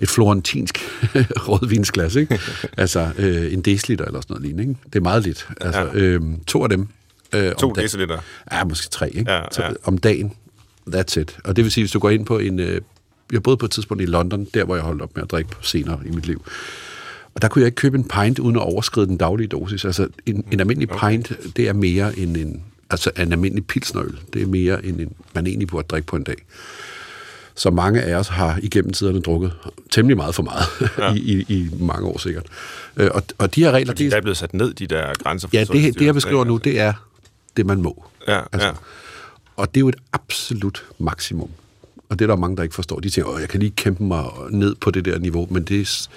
et 0.00 0.08
florentinsk 0.08 0.78
rødvinsglas, 1.48 2.14
ikke? 2.16 2.40
altså 2.76 3.10
øh, 3.18 3.52
en 3.52 3.60
deciliter 3.60 4.04
eller 4.04 4.20
sådan 4.20 4.34
noget 4.34 4.46
lignende. 4.46 4.70
Ikke? 4.70 4.80
Det 4.84 4.96
er 4.96 5.02
meget 5.02 5.22
lidt. 5.22 5.48
Altså, 5.60 5.80
ja. 5.80 5.94
øh, 5.94 6.22
to 6.46 6.62
af 6.62 6.68
dem. 6.68 6.88
Øh, 7.34 7.54
to 7.54 7.72
deciliter? 7.72 8.18
Ja, 8.52 8.64
måske 8.64 8.90
tre. 8.90 9.10
Ikke? 9.10 9.30
Ja, 9.30 9.38
ja. 9.38 9.44
Så, 9.52 9.76
om 9.84 9.98
dagen. 9.98 10.32
That's 10.88 11.20
it. 11.20 11.38
Og 11.44 11.56
det 11.56 11.64
vil 11.64 11.72
sige, 11.72 11.84
hvis 11.84 11.92
du 11.92 11.98
går 11.98 12.10
ind 12.10 12.26
på 12.26 12.38
en... 12.38 12.60
Øh, 12.60 12.80
jeg 13.32 13.42
boede 13.42 13.56
på 13.56 13.64
et 13.64 13.70
tidspunkt 13.70 14.02
i 14.02 14.06
London, 14.06 14.46
der 14.54 14.64
hvor 14.64 14.74
jeg 14.74 14.84
holdt 14.84 15.02
op 15.02 15.14
med 15.14 15.22
at 15.22 15.30
drikke 15.30 15.50
på 15.50 15.62
senere 15.62 16.00
i 16.06 16.10
mit 16.10 16.26
liv. 16.26 16.42
Og 17.34 17.42
der 17.42 17.48
kunne 17.48 17.62
jeg 17.62 17.66
ikke 17.66 17.76
købe 17.76 17.98
en 17.98 18.08
pint 18.08 18.38
uden 18.38 18.56
at 18.56 18.62
overskride 18.62 19.06
den 19.06 19.16
daglige 19.16 19.48
dosis. 19.48 19.84
Altså 19.84 20.08
en, 20.26 20.44
en 20.50 20.60
almindelig 20.60 20.92
okay. 20.92 21.10
pint, 21.10 21.56
det 21.56 21.68
er 21.68 21.72
mere 21.72 22.18
end 22.18 22.36
en, 22.36 22.62
altså 22.90 23.10
en 23.18 23.32
almindelig 23.32 23.66
pilsnøl. 23.66 24.18
Det 24.32 24.42
er 24.42 24.46
mere 24.46 24.84
end 24.84 25.00
en, 25.00 25.12
man 25.34 25.46
egentlig 25.46 25.68
burde 25.68 25.86
drikke 25.88 26.06
på 26.06 26.16
en 26.16 26.24
dag. 26.24 26.36
Så 27.54 27.70
mange 27.70 28.02
af 28.02 28.14
os 28.14 28.28
har 28.28 28.58
igennem 28.62 28.92
tiderne 28.92 29.20
drukket 29.20 29.52
temmelig 29.90 30.16
meget 30.16 30.34
for 30.34 30.42
meget 30.42 30.64
ja. 30.98 31.14
i, 31.18 31.18
i, 31.18 31.54
i 31.54 31.70
mange 31.80 32.06
år 32.06 32.18
sikkert. 32.18 32.46
Øh, 32.96 33.10
og, 33.14 33.22
og 33.38 33.54
de 33.54 33.64
her 33.64 33.70
regler... 33.70 33.92
Fordi 33.92 34.04
de, 34.04 34.10
der 34.10 34.16
er 34.16 34.20
blevet 34.20 34.36
sat 34.36 34.54
ned, 34.54 34.74
de 34.74 34.86
der 34.86 35.14
grænser 35.22 35.48
for 35.48 35.56
Ja, 35.56 35.64
det, 35.64 35.98
det 35.98 36.06
jeg 36.06 36.14
beskriver 36.14 36.44
nu, 36.44 36.56
det 36.56 36.80
er 36.80 36.92
det, 37.56 37.66
man 37.66 37.82
må. 37.82 38.04
Ja, 38.28 38.40
altså, 38.52 38.68
ja. 38.68 38.74
Og 39.56 39.68
det 39.68 39.76
er 39.76 39.80
jo 39.80 39.88
et 39.88 39.96
absolut 40.12 40.84
maksimum. 40.98 41.50
Og 42.08 42.18
det 42.18 42.24
er 42.24 42.26
der 42.26 42.36
mange, 42.36 42.56
der 42.56 42.62
ikke 42.62 42.74
forstår. 42.74 43.00
De 43.00 43.10
tænker, 43.10 43.32
at 43.32 43.40
jeg 43.40 43.48
kan 43.48 43.60
lige 43.60 43.72
kæmpe 43.76 44.04
mig 44.04 44.24
ned 44.50 44.74
på 44.74 44.90
det 44.90 45.04
der 45.04 45.18
niveau, 45.18 45.46
men 45.50 45.62
det, 45.62 46.08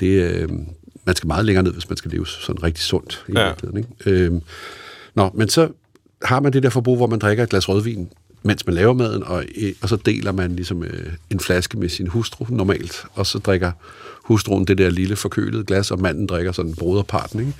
det, 0.00 0.06
øh, 0.06 0.48
man 1.04 1.16
skal 1.16 1.26
meget 1.26 1.44
længere 1.44 1.62
ned, 1.62 1.72
hvis 1.72 1.88
man 1.88 1.96
skal 1.96 2.10
leve 2.10 2.26
sådan 2.26 2.62
rigtig 2.62 2.84
sundt 2.84 3.24
i 3.28 3.32
ja. 3.32 3.52
Ikke? 3.76 3.88
Øh, 4.06 4.32
nå, 5.14 5.30
men 5.34 5.48
så 5.48 5.68
har 6.24 6.40
man 6.40 6.52
det 6.52 6.62
der 6.62 6.70
forbrug, 6.70 6.96
hvor 6.96 7.06
man 7.06 7.18
drikker 7.18 7.44
et 7.44 7.50
glas 7.50 7.68
rødvin, 7.68 8.08
mens 8.42 8.66
man 8.66 8.74
laver 8.74 8.92
maden, 8.92 9.22
og, 9.24 9.44
og 9.82 9.88
så 9.88 9.96
deler 9.96 10.32
man 10.32 10.56
ligesom 10.56 10.82
øh, 10.84 11.12
en 11.30 11.40
flaske 11.40 11.78
med 11.78 11.88
sin 11.88 12.06
hustru 12.06 12.46
normalt, 12.48 13.04
og 13.14 13.26
så 13.26 13.38
drikker 13.38 13.72
hustruen 14.24 14.64
det 14.64 14.78
der 14.78 14.90
lille 14.90 15.16
forkølede 15.16 15.64
glas, 15.64 15.90
og 15.90 16.00
manden 16.00 16.26
drikker 16.26 16.52
sådan 16.52 16.74
broderparten, 16.74 17.40
ikke? 17.40 17.52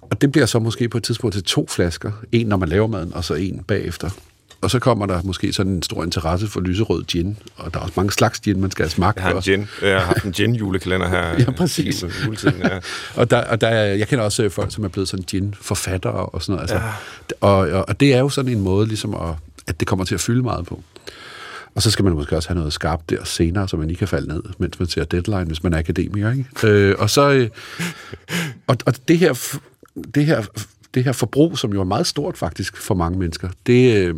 Og 0.00 0.20
det 0.20 0.32
bliver 0.32 0.46
så 0.46 0.58
måske 0.58 0.88
på 0.88 0.98
et 0.98 1.04
tidspunkt 1.04 1.34
til 1.34 1.44
to 1.44 1.66
flasker. 1.70 2.12
En, 2.32 2.46
når 2.46 2.56
man 2.56 2.68
laver 2.68 2.86
maden, 2.86 3.14
og 3.14 3.24
så 3.24 3.34
en 3.34 3.64
bagefter. 3.68 4.10
Og 4.60 4.70
så 4.70 4.78
kommer 4.78 5.06
der 5.06 5.22
måske 5.24 5.52
sådan 5.52 5.72
en 5.72 5.82
stor 5.82 6.04
interesse 6.04 6.46
for 6.46 6.60
lyserød 6.60 7.04
gin, 7.04 7.38
og 7.56 7.74
der 7.74 7.80
er 7.80 7.82
også 7.82 7.94
mange 7.96 8.12
slags 8.12 8.40
gin, 8.40 8.60
man 8.60 8.70
skal 8.70 8.82
have 8.82 8.90
smagt. 8.90 9.16
Jeg 9.16 9.24
har 9.24 9.34
en 9.34 9.42
gin. 9.42 9.68
Jeg 9.82 9.98
har 9.98 10.06
haft 10.06 10.24
en 10.24 10.32
gin-julekalender 10.32 11.08
her. 11.08 11.28
ja, 11.38 11.50
præcis. 11.50 12.04
Juletiden, 12.26 12.62
ja. 12.62 12.78
og 13.20 13.30
der, 13.30 13.44
og 13.44 13.60
der, 13.60 13.68
jeg 13.70 14.08
kender 14.08 14.24
også 14.24 14.48
folk, 14.48 14.72
som 14.72 14.84
er 14.84 14.88
blevet 14.88 15.08
sådan 15.08 15.24
gin-forfattere 15.24 16.12
og 16.12 16.42
sådan 16.42 16.52
noget. 16.52 16.70
Altså, 16.70 16.86
ja. 16.86 16.92
og, 17.40 17.56
og, 17.56 17.88
og 17.88 18.00
det 18.00 18.14
er 18.14 18.18
jo 18.18 18.28
sådan 18.28 18.52
en 18.52 18.60
måde 18.60 18.86
ligesom 18.86 19.14
at, 19.14 19.34
at 19.66 19.80
det 19.80 19.88
kommer 19.88 20.04
til 20.04 20.14
at 20.14 20.20
fylde 20.20 20.42
meget 20.42 20.66
på. 20.66 20.82
Og 21.74 21.82
så 21.82 21.90
skal 21.90 22.04
man 22.04 22.14
måske 22.14 22.36
også 22.36 22.48
have 22.48 22.58
noget 22.58 22.72
skarpt 22.72 23.10
der 23.10 23.24
senere, 23.24 23.68
så 23.68 23.76
man 23.76 23.90
ikke 23.90 23.98
kan 23.98 24.08
falde 24.08 24.28
ned, 24.28 24.42
mens 24.58 24.78
man 24.78 24.88
ser 24.88 25.04
deadline, 25.04 25.44
hvis 25.44 25.62
man 25.62 25.72
er 25.72 25.78
akademiker. 25.78 26.30
Ikke? 26.30 26.46
Øh, 26.64 26.94
og 26.98 27.10
så... 27.10 27.30
Øh, 27.30 27.48
og, 28.66 28.76
og 28.86 29.08
det 29.08 29.18
her, 29.18 29.56
det 30.14 30.26
her 30.26 30.44
det 30.96 31.04
her 31.04 31.12
forbrug, 31.12 31.58
som 31.58 31.72
jo 31.72 31.80
er 31.80 31.84
meget 31.84 32.06
stort 32.06 32.38
faktisk 32.38 32.76
for 32.76 32.94
mange 32.94 33.18
mennesker, 33.18 33.48
det, 33.66 33.96
øh, 33.96 34.14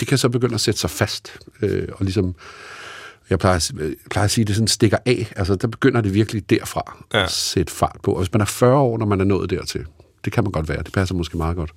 det 0.00 0.08
kan 0.08 0.18
så 0.18 0.28
begynde 0.28 0.54
at 0.54 0.60
sætte 0.60 0.80
sig 0.80 0.90
fast. 0.90 1.38
Øh, 1.62 1.88
og 1.92 2.04
ligesom, 2.04 2.34
jeg 3.30 3.38
plejer, 3.38 3.70
jeg 3.78 3.94
plejer 4.10 4.24
at 4.24 4.30
sige, 4.30 4.44
det 4.44 4.54
sådan 4.54 4.68
stikker 4.68 4.98
af. 5.06 5.32
Altså, 5.36 5.54
der 5.54 5.68
begynder 5.68 6.00
det 6.00 6.14
virkelig 6.14 6.50
derfra 6.50 7.04
ja. 7.14 7.24
at 7.24 7.30
sætte 7.30 7.72
fart 7.72 7.96
på. 8.02 8.12
Og 8.12 8.18
hvis 8.18 8.32
man 8.32 8.40
er 8.40 8.44
40 8.44 8.76
år, 8.76 8.98
når 8.98 9.06
man 9.06 9.20
er 9.20 9.24
nået 9.24 9.50
dertil, 9.50 9.84
det 10.24 10.32
kan 10.32 10.44
man 10.44 10.52
godt 10.52 10.68
være, 10.68 10.82
det 10.82 10.92
passer 10.92 11.14
måske 11.14 11.36
meget 11.36 11.56
godt. 11.56 11.70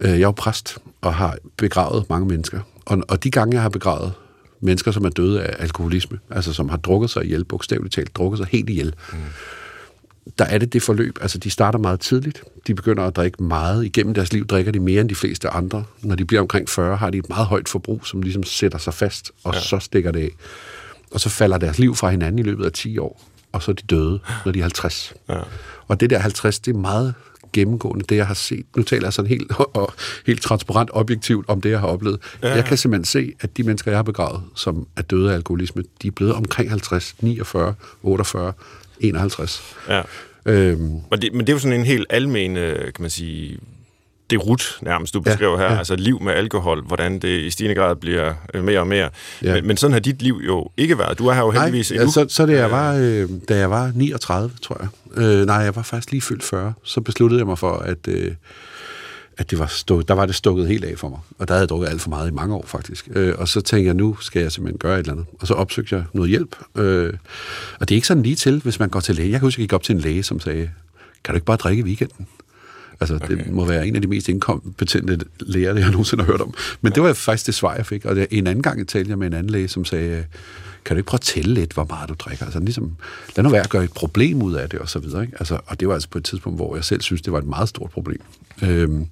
Øh, 0.00 0.10
jeg 0.10 0.16
er 0.16 0.20
jo 0.20 0.30
præst 0.30 0.78
og 1.00 1.14
har 1.14 1.36
begravet 1.56 2.10
mange 2.10 2.26
mennesker. 2.26 2.60
Og, 2.86 2.98
og 3.08 3.24
de 3.24 3.30
gange, 3.30 3.54
jeg 3.54 3.62
har 3.62 3.68
begravet 3.68 4.12
mennesker, 4.60 4.90
som 4.90 5.04
er 5.04 5.10
døde 5.10 5.42
af 5.42 5.62
alkoholisme, 5.62 6.18
altså 6.30 6.52
som 6.52 6.68
har 6.68 6.76
drukket 6.76 7.10
sig 7.10 7.24
ihjel, 7.24 7.44
bogstaveligt 7.44 7.94
talt, 7.94 8.16
drukket 8.16 8.38
sig 8.38 8.46
helt 8.50 8.70
ihjel, 8.70 8.94
mm 9.12 9.18
der 10.38 10.44
er 10.44 10.58
det 10.58 10.72
det 10.72 10.82
forløb. 10.82 11.18
Altså, 11.20 11.38
de 11.38 11.50
starter 11.50 11.78
meget 11.78 12.00
tidligt. 12.00 12.42
De 12.66 12.74
begynder 12.74 13.04
at 13.04 13.16
drikke 13.16 13.42
meget. 13.42 13.84
Igennem 13.84 14.14
deres 14.14 14.32
liv 14.32 14.46
drikker 14.46 14.72
de 14.72 14.80
mere 14.80 15.00
end 15.00 15.08
de 15.08 15.14
fleste 15.14 15.48
andre. 15.48 15.84
Når 16.02 16.14
de 16.14 16.24
bliver 16.24 16.40
omkring 16.40 16.68
40, 16.68 16.96
har 16.96 17.10
de 17.10 17.18
et 17.18 17.28
meget 17.28 17.46
højt 17.46 17.68
forbrug, 17.68 18.06
som 18.06 18.22
ligesom 18.22 18.42
sætter 18.42 18.78
sig 18.78 18.94
fast, 18.94 19.32
og 19.44 19.54
ja. 19.54 19.60
så 19.60 19.78
stikker 19.78 20.10
det 20.10 20.20
af. 20.20 20.30
Og 21.10 21.20
så 21.20 21.28
falder 21.28 21.58
deres 21.58 21.78
liv 21.78 21.94
fra 21.94 22.10
hinanden 22.10 22.38
i 22.38 22.42
løbet 22.42 22.64
af 22.64 22.72
10 22.72 22.98
år, 22.98 23.22
og 23.52 23.62
så 23.62 23.70
er 23.70 23.74
de 23.74 23.82
døde, 23.82 24.20
når 24.44 24.52
de 24.52 24.58
er 24.58 24.62
50. 24.62 25.14
Ja. 25.28 25.40
Og 25.88 26.00
det 26.00 26.10
der 26.10 26.18
50, 26.18 26.58
det 26.58 26.74
er 26.74 26.78
meget 26.78 27.14
gennemgående, 27.52 28.04
det 28.08 28.16
jeg 28.16 28.26
har 28.26 28.34
set. 28.34 28.66
Nu 28.76 28.82
taler 28.82 29.06
jeg 29.06 29.12
sådan 29.12 29.28
helt, 29.28 29.52
og, 29.74 29.92
helt 30.26 30.42
transparent, 30.42 30.90
objektivt 30.92 31.48
om 31.48 31.60
det, 31.60 31.70
jeg 31.70 31.80
har 31.80 31.86
oplevet. 31.86 32.20
Ja. 32.42 32.54
Jeg 32.54 32.64
kan 32.64 32.76
simpelthen 32.76 33.04
se, 33.04 33.32
at 33.40 33.56
de 33.56 33.62
mennesker, 33.62 33.90
jeg 33.90 33.98
har 33.98 34.02
begravet, 34.02 34.42
som 34.54 34.86
er 34.96 35.02
døde 35.02 35.30
af 35.30 35.34
alkoholisme, 35.34 35.82
de 36.02 36.06
er 36.08 36.12
blevet 36.12 36.34
omkring 36.34 36.70
50, 36.70 37.14
49, 37.20 37.74
48, 38.02 38.52
51. 39.00 39.62
Ja. 39.88 40.02
Øhm. 40.46 41.00
Men, 41.10 41.22
det, 41.22 41.32
men 41.32 41.40
det 41.40 41.48
er 41.48 41.52
jo 41.52 41.58
sådan 41.58 41.80
en 41.80 41.86
helt 41.86 42.06
almen, 42.10 42.56
øh, 42.56 42.84
kan 42.84 43.00
man 43.00 43.10
sige, 43.10 43.58
det 44.30 44.46
rut 44.46 44.78
nærmest, 44.82 45.14
du 45.14 45.20
beskriver 45.20 45.60
ja, 45.60 45.66
her, 45.66 45.72
ja. 45.72 45.78
altså 45.78 45.96
liv 45.96 46.22
med 46.22 46.32
alkohol, 46.32 46.82
hvordan 46.86 47.18
det 47.18 47.40
i 47.40 47.50
stigende 47.50 47.74
grad 47.74 47.96
bliver 47.96 48.34
øh, 48.54 48.64
mere 48.64 48.80
og 48.80 48.86
mere. 48.86 49.10
Ja. 49.42 49.54
Men, 49.54 49.66
men 49.66 49.76
sådan 49.76 49.92
har 49.92 50.00
dit 50.00 50.22
liv 50.22 50.40
jo 50.46 50.68
ikke 50.76 50.98
været. 50.98 51.18
Du 51.18 51.26
er 51.26 51.34
her 51.34 51.40
jo 51.40 51.50
heldigvis 51.50 51.90
Nej, 51.90 51.96
endnu. 51.96 52.20
Ja, 52.20 52.28
så, 52.28 52.34
så 52.34 52.46
det, 52.46 52.52
jeg 52.52 52.70
var, 52.70 52.94
øh, 52.94 53.28
da 53.48 53.56
jeg 53.56 53.70
var 53.70 53.92
39, 53.94 54.50
tror 54.62 54.80
jeg. 54.80 55.22
Øh, 55.22 55.46
nej, 55.46 55.56
jeg 55.56 55.76
var 55.76 55.82
faktisk 55.82 56.10
lige 56.10 56.20
fyldt 56.20 56.44
40. 56.44 56.72
Så 56.82 57.00
besluttede 57.00 57.38
jeg 57.38 57.46
mig 57.46 57.58
for, 57.58 57.72
at... 57.72 58.08
Øh, 58.08 58.32
at 59.38 59.50
det 59.50 59.58
var 59.58 59.66
stuk, 59.66 60.08
der 60.08 60.14
var 60.14 60.26
det 60.26 60.34
stukket 60.34 60.68
helt 60.68 60.84
af 60.84 60.98
for 60.98 61.08
mig. 61.08 61.18
Og 61.38 61.48
der 61.48 61.54
havde 61.54 61.62
jeg 61.62 61.68
drukket 61.68 61.88
alt 61.88 62.00
for 62.00 62.08
meget 62.08 62.30
i 62.30 62.34
mange 62.34 62.54
år, 62.54 62.64
faktisk. 62.66 63.08
Øh, 63.10 63.34
og 63.38 63.48
så 63.48 63.60
tænkte 63.60 63.86
jeg, 63.86 63.94
nu 63.94 64.16
skal 64.20 64.42
jeg 64.42 64.52
simpelthen 64.52 64.78
gøre 64.78 64.94
et 64.94 64.98
eller 64.98 65.12
andet. 65.12 65.26
Og 65.40 65.46
så 65.46 65.54
opsøgte 65.54 65.94
jeg 65.94 66.04
noget 66.12 66.30
hjælp. 66.30 66.56
Øh, 66.76 67.12
og 67.80 67.88
det 67.88 67.94
er 67.94 67.96
ikke 67.96 68.06
sådan 68.06 68.22
lige 68.22 68.36
til, 68.36 68.60
hvis 68.60 68.78
man 68.78 68.88
går 68.88 69.00
til 69.00 69.14
læge. 69.14 69.30
Jeg 69.30 69.40
kan 69.40 69.46
huske, 69.46 69.60
jeg 69.60 69.68
gik 69.68 69.72
op 69.72 69.82
til 69.82 69.94
en 69.94 70.00
læge, 70.00 70.22
som 70.22 70.40
sagde, 70.40 70.70
kan 71.24 71.32
du 71.32 71.36
ikke 71.36 71.46
bare 71.46 71.56
drikke 71.56 71.80
i 71.80 71.84
weekenden? 71.84 72.26
Altså, 73.00 73.14
okay. 73.14 73.36
det 73.36 73.52
må 73.52 73.64
være 73.64 73.86
en 73.86 73.96
af 73.96 74.02
de 74.02 74.08
mest 74.08 74.28
inkompetente 74.28 75.18
læger, 75.40 75.74
jeg 75.74 75.90
nogensinde 75.90 76.24
har 76.24 76.32
hørt 76.32 76.40
om. 76.40 76.54
Men 76.80 76.92
ja. 76.92 76.94
det 76.94 77.02
var 77.02 77.12
faktisk 77.12 77.46
det 77.46 77.54
svar, 77.54 77.74
jeg 77.74 77.86
fik. 77.86 78.04
Og 78.04 78.26
en 78.30 78.46
anden 78.46 78.62
gang 78.62 78.88
talte 78.88 79.10
jeg 79.10 79.18
med 79.18 79.26
en 79.26 79.32
anden 79.32 79.50
læge, 79.50 79.68
som 79.68 79.84
sagde, 79.84 80.24
kan 80.86 80.96
du 80.96 80.98
ikke 80.98 81.06
prøve 81.06 81.18
at 81.18 81.20
tælle 81.20 81.54
lidt, 81.54 81.72
hvor 81.72 81.86
meget 81.88 82.08
du 82.08 82.14
drikker? 82.18 82.44
Altså 82.44 82.60
ligesom, 82.60 82.96
lad 83.36 83.42
nu 83.42 83.50
være 83.50 83.62
at 83.62 83.70
gøre 83.70 83.84
et 83.84 83.92
problem 83.92 84.42
ud 84.42 84.54
af 84.54 84.68
det, 84.68 84.78
og 84.78 84.88
så 84.88 84.98
videre. 84.98 85.22
Ikke? 85.22 85.36
Altså, 85.38 85.58
og 85.66 85.80
det 85.80 85.88
var 85.88 85.94
altså 85.94 86.08
på 86.08 86.18
et 86.18 86.24
tidspunkt, 86.24 86.58
hvor 86.58 86.76
jeg 86.76 86.84
selv 86.84 87.00
synes, 87.00 87.22
det 87.22 87.32
var 87.32 87.38
et 87.38 87.46
meget 87.46 87.68
stort 87.68 87.90
problem. 87.90 88.20
Øhm, 88.62 89.06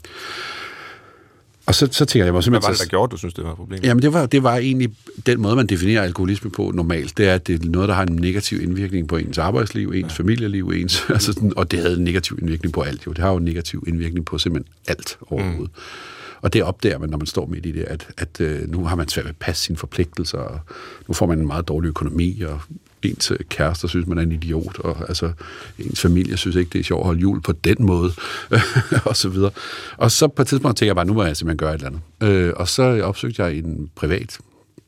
og 1.67 1.75
så, 1.75 1.89
så 1.91 2.05
tænker 2.05 2.25
jeg 2.25 2.35
mig 2.35 2.45
simpelthen... 2.45 2.69
Hvad 2.69 2.69
var 2.69 2.73
det, 2.73 2.81
der 2.81 2.91
gjorde, 2.91 3.11
du 3.11 3.17
synes, 3.17 3.35
det 3.35 3.45
var 3.45 3.51
et 3.51 3.57
problem? 3.57 3.81
Jamen, 3.83 4.03
det 4.03 4.13
var, 4.13 4.27
det 4.27 4.43
var 4.43 4.57
egentlig 4.57 4.91
den 5.27 5.41
måde, 5.41 5.57
man 5.57 5.67
definerer 5.67 6.03
alkoholisme 6.03 6.51
på 6.51 6.71
normalt. 6.75 7.19
Det 7.19 7.29
er, 7.29 7.35
at 7.35 7.47
det 7.47 7.65
er 7.65 7.69
noget, 7.69 7.89
der 7.89 7.95
har 7.95 8.03
en 8.03 8.17
negativ 8.17 8.63
indvirkning 8.63 9.09
på 9.09 9.17
ens 9.17 9.39
arbejdsliv, 9.39 9.93
ens 9.95 10.03
ja. 10.03 10.23
familieliv, 10.23 10.69
ens... 10.69 11.05
Altså 11.09 11.33
sådan, 11.33 11.53
og 11.57 11.71
det 11.71 11.79
havde 11.79 11.97
en 11.97 12.05
negativ 12.05 12.39
indvirkning 12.43 12.73
på 12.73 12.83
alt. 12.83 13.07
Jo. 13.07 13.13
Det 13.13 13.19
har 13.19 13.31
jo 13.31 13.37
en 13.37 13.45
negativ 13.45 13.85
indvirkning 13.87 14.25
på 14.25 14.39
simpelthen 14.39 14.75
alt 14.87 15.19
overhovedet. 15.31 15.71
Mm. 15.75 16.14
Og 16.45 16.53
det 16.53 16.63
opdager 16.63 16.99
man, 16.99 17.09
når 17.09 17.19
man 17.19 17.27
står 17.27 17.47
midt 17.47 17.67
i 17.67 17.73
det, 17.73 17.83
at, 17.83 18.09
at 18.19 18.41
øh, 18.41 18.71
nu 18.71 18.85
har 18.85 18.97
man 18.97 19.09
svært 19.09 19.25
ved 19.25 19.31
at 19.31 19.37
passe 19.37 19.65
sine 19.65 19.79
forpligtelser, 19.79 20.39
og 20.39 20.61
nu 21.09 21.15
får 21.15 21.27
man 21.27 21.39
en 21.39 21.47
meget 21.47 21.69
dårlig 21.69 21.89
økonomi, 21.89 22.41
og 22.41 22.61
ens 23.03 23.31
øh, 23.31 23.39
kærester 23.49 23.89
synes, 23.89 24.07
man 24.07 24.19
er 24.19 24.23
en 24.23 24.33
idiot, 24.33 24.79
og 24.79 24.97
altså, 25.09 25.33
ens 25.79 26.01
familie 26.01 26.37
synes 26.37 26.57
ikke, 26.57 26.71
det 26.73 26.79
er 26.79 26.83
sjovt 26.83 27.01
at 27.01 27.07
holde 27.07 27.21
jul 27.21 27.41
på 27.41 27.53
den 27.53 27.77
måde, 27.79 28.13
og 29.11 29.17
så 29.17 29.29
videre. 29.29 29.51
Og 29.97 30.11
så 30.11 30.29
på 30.29 30.43
et 30.43 30.49
tidspunkt 30.49 30.79
tænker 30.79 30.89
jeg 30.89 30.97
bare, 30.97 31.05
nu 31.05 31.15
må 31.15 31.25
jeg 31.25 31.37
simpelthen 31.37 31.59
gøre 31.59 31.75
et 31.75 31.83
eller 31.83 32.01
andet. 32.21 32.35
Øh, 32.35 32.53
og 32.57 32.69
så 32.69 32.83
opsøgte 33.03 33.43
jeg 33.43 33.55
en 33.55 33.91
privat 33.95 34.39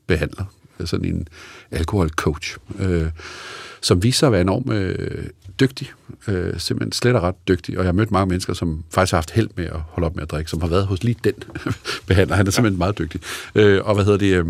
behandler, 0.06 0.44
sådan 0.84 1.04
en 1.04 1.28
alkoholcoach, 1.70 2.56
øh, 2.78 3.06
som 3.80 4.02
viser 4.02 4.18
sig 4.18 4.26
at 4.26 4.32
være 4.32 4.40
enormt 4.40 4.72
øh, 4.72 5.24
dygtig, 5.60 5.92
øh, 6.28 6.60
simpelthen 6.60 6.92
slet 6.92 7.14
og 7.14 7.22
ret 7.22 7.48
dygtig, 7.48 7.78
og 7.78 7.84
jeg 7.84 7.88
har 7.88 7.92
mødt 7.92 8.10
mange 8.10 8.26
mennesker, 8.26 8.54
som 8.54 8.84
faktisk 8.90 9.12
har 9.12 9.16
haft 9.16 9.30
held 9.30 9.48
med 9.56 9.64
at 9.64 9.80
holde 9.80 10.06
op 10.06 10.14
med 10.14 10.22
at 10.22 10.30
drikke, 10.30 10.50
som 10.50 10.60
har 10.60 10.68
været 10.68 10.86
hos 10.86 11.04
lige 11.04 11.16
den 11.24 11.34
behandler. 12.08 12.36
Han 12.36 12.46
er 12.46 12.50
simpelthen 12.50 12.78
meget 12.78 12.98
dygtig. 12.98 13.20
Øh, 13.54 13.80
og 13.84 13.94
hvad 13.94 14.04
hedder 14.04 14.18
det... 14.18 14.32
Øh, 14.32 14.46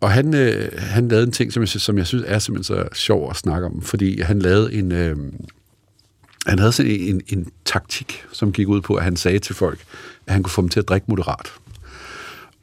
og 0.00 0.10
han, 0.10 0.34
øh, 0.34 0.72
han 0.78 1.08
lavede 1.08 1.26
en 1.26 1.32
ting, 1.32 1.52
som 1.52 1.60
jeg, 1.60 1.68
som 1.68 1.98
jeg 1.98 2.06
synes 2.06 2.24
er 2.26 2.38
simpelthen 2.38 2.76
så 2.76 2.88
sjov 2.92 3.30
at 3.30 3.36
snakke 3.36 3.66
om, 3.66 3.82
fordi 3.82 4.20
han 4.20 4.38
lavede 4.38 4.74
en... 4.74 4.92
Øh, 4.92 5.16
han 6.46 6.58
havde 6.58 6.72
sådan 6.72 6.92
en, 6.92 7.00
en, 7.00 7.22
en 7.28 7.46
taktik, 7.64 8.24
som 8.32 8.52
gik 8.52 8.68
ud 8.68 8.80
på, 8.80 8.94
at 8.94 9.04
han 9.04 9.16
sagde 9.16 9.38
til 9.38 9.54
folk, 9.54 9.78
at 10.26 10.32
han 10.32 10.42
kunne 10.42 10.50
få 10.50 10.62
dem 10.62 10.68
til 10.68 10.80
at 10.80 10.88
drikke 10.88 11.06
moderat. 11.08 11.52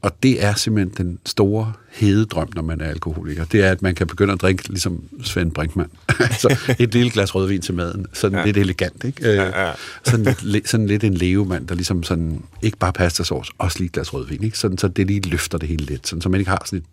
Og 0.05 0.23
det 0.23 0.43
er 0.43 0.53
simpelthen 0.53 1.07
den 1.07 1.19
store 1.25 1.73
hede 1.91 2.25
drøm, 2.25 2.49
når 2.55 2.61
man 2.61 2.81
er 2.81 2.85
alkoholiker. 2.85 3.45
Det 3.45 3.63
er, 3.63 3.71
at 3.71 3.81
man 3.81 3.95
kan 3.95 4.07
begynde 4.07 4.33
at 4.33 4.41
drikke 4.41 4.67
ligesom 4.69 5.03
Svend 5.23 5.51
Brinkmann. 5.51 5.91
altså 6.19 6.75
et 6.79 6.93
lille 6.93 7.11
glas 7.11 7.35
rødvin 7.35 7.61
til 7.61 7.73
maden. 7.73 8.05
Sådan 8.13 8.37
ja. 8.37 8.45
lidt 8.45 8.57
elegant, 8.57 9.03
ikke? 9.03 9.27
Ja, 9.27 9.65
ja. 9.67 9.71
sådan, 10.03 10.35
lidt, 10.41 10.69
sådan 10.69 10.87
lidt 10.87 11.03
en 11.03 11.13
levemand, 11.13 11.67
der 11.67 11.75
ligesom 11.75 12.03
sådan, 12.03 12.43
ikke 12.61 12.77
bare 12.77 12.93
pastasauce, 12.93 13.51
også 13.57 13.79
lige 13.79 13.85
et 13.85 13.91
glas 13.91 14.13
rødvin, 14.13 14.43
ikke? 14.43 14.57
Sådan, 14.57 14.77
så 14.77 14.87
det 14.87 15.07
lige 15.07 15.29
løfter 15.29 15.57
det 15.57 15.69
hele 15.69 15.85
lidt, 15.85 16.07
sådan, 16.07 16.21
så 16.21 16.29
man 16.29 16.39
ikke 16.39 16.49
har 16.49 16.63
sådan 16.65 16.79
et 16.79 16.85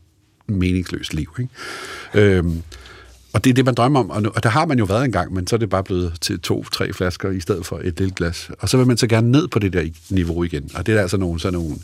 meningsløst 0.54 1.14
liv, 1.14 1.28
ikke? 1.38 1.50
Øhm, 2.14 2.62
og 3.32 3.44
det 3.44 3.50
er 3.50 3.54
det, 3.54 3.64
man 3.64 3.74
drømmer 3.74 4.00
om, 4.00 4.10
og, 4.10 4.22
nu, 4.22 4.30
og 4.34 4.42
der 4.42 4.48
har 4.48 4.66
man 4.66 4.78
jo 4.78 4.84
været 4.84 5.04
engang, 5.04 5.34
men 5.34 5.46
så 5.46 5.56
er 5.56 5.58
det 5.58 5.70
bare 5.70 5.84
blevet 5.84 6.12
til 6.20 6.40
to-tre 6.40 6.92
flasker 6.92 7.30
i 7.30 7.40
stedet 7.40 7.66
for 7.66 7.80
et 7.84 7.98
lille 7.98 8.14
glas. 8.14 8.50
Og 8.58 8.68
så 8.68 8.76
vil 8.76 8.86
man 8.86 8.96
så 8.96 9.06
gerne 9.06 9.30
ned 9.30 9.48
på 9.48 9.58
det 9.58 9.72
der 9.72 9.84
niveau 10.10 10.44
igen, 10.44 10.70
og 10.74 10.86
det 10.86 10.96
er 10.96 11.00
altså 11.00 11.16
nogle, 11.16 11.40
sådan 11.40 11.58
nogle 11.58 11.76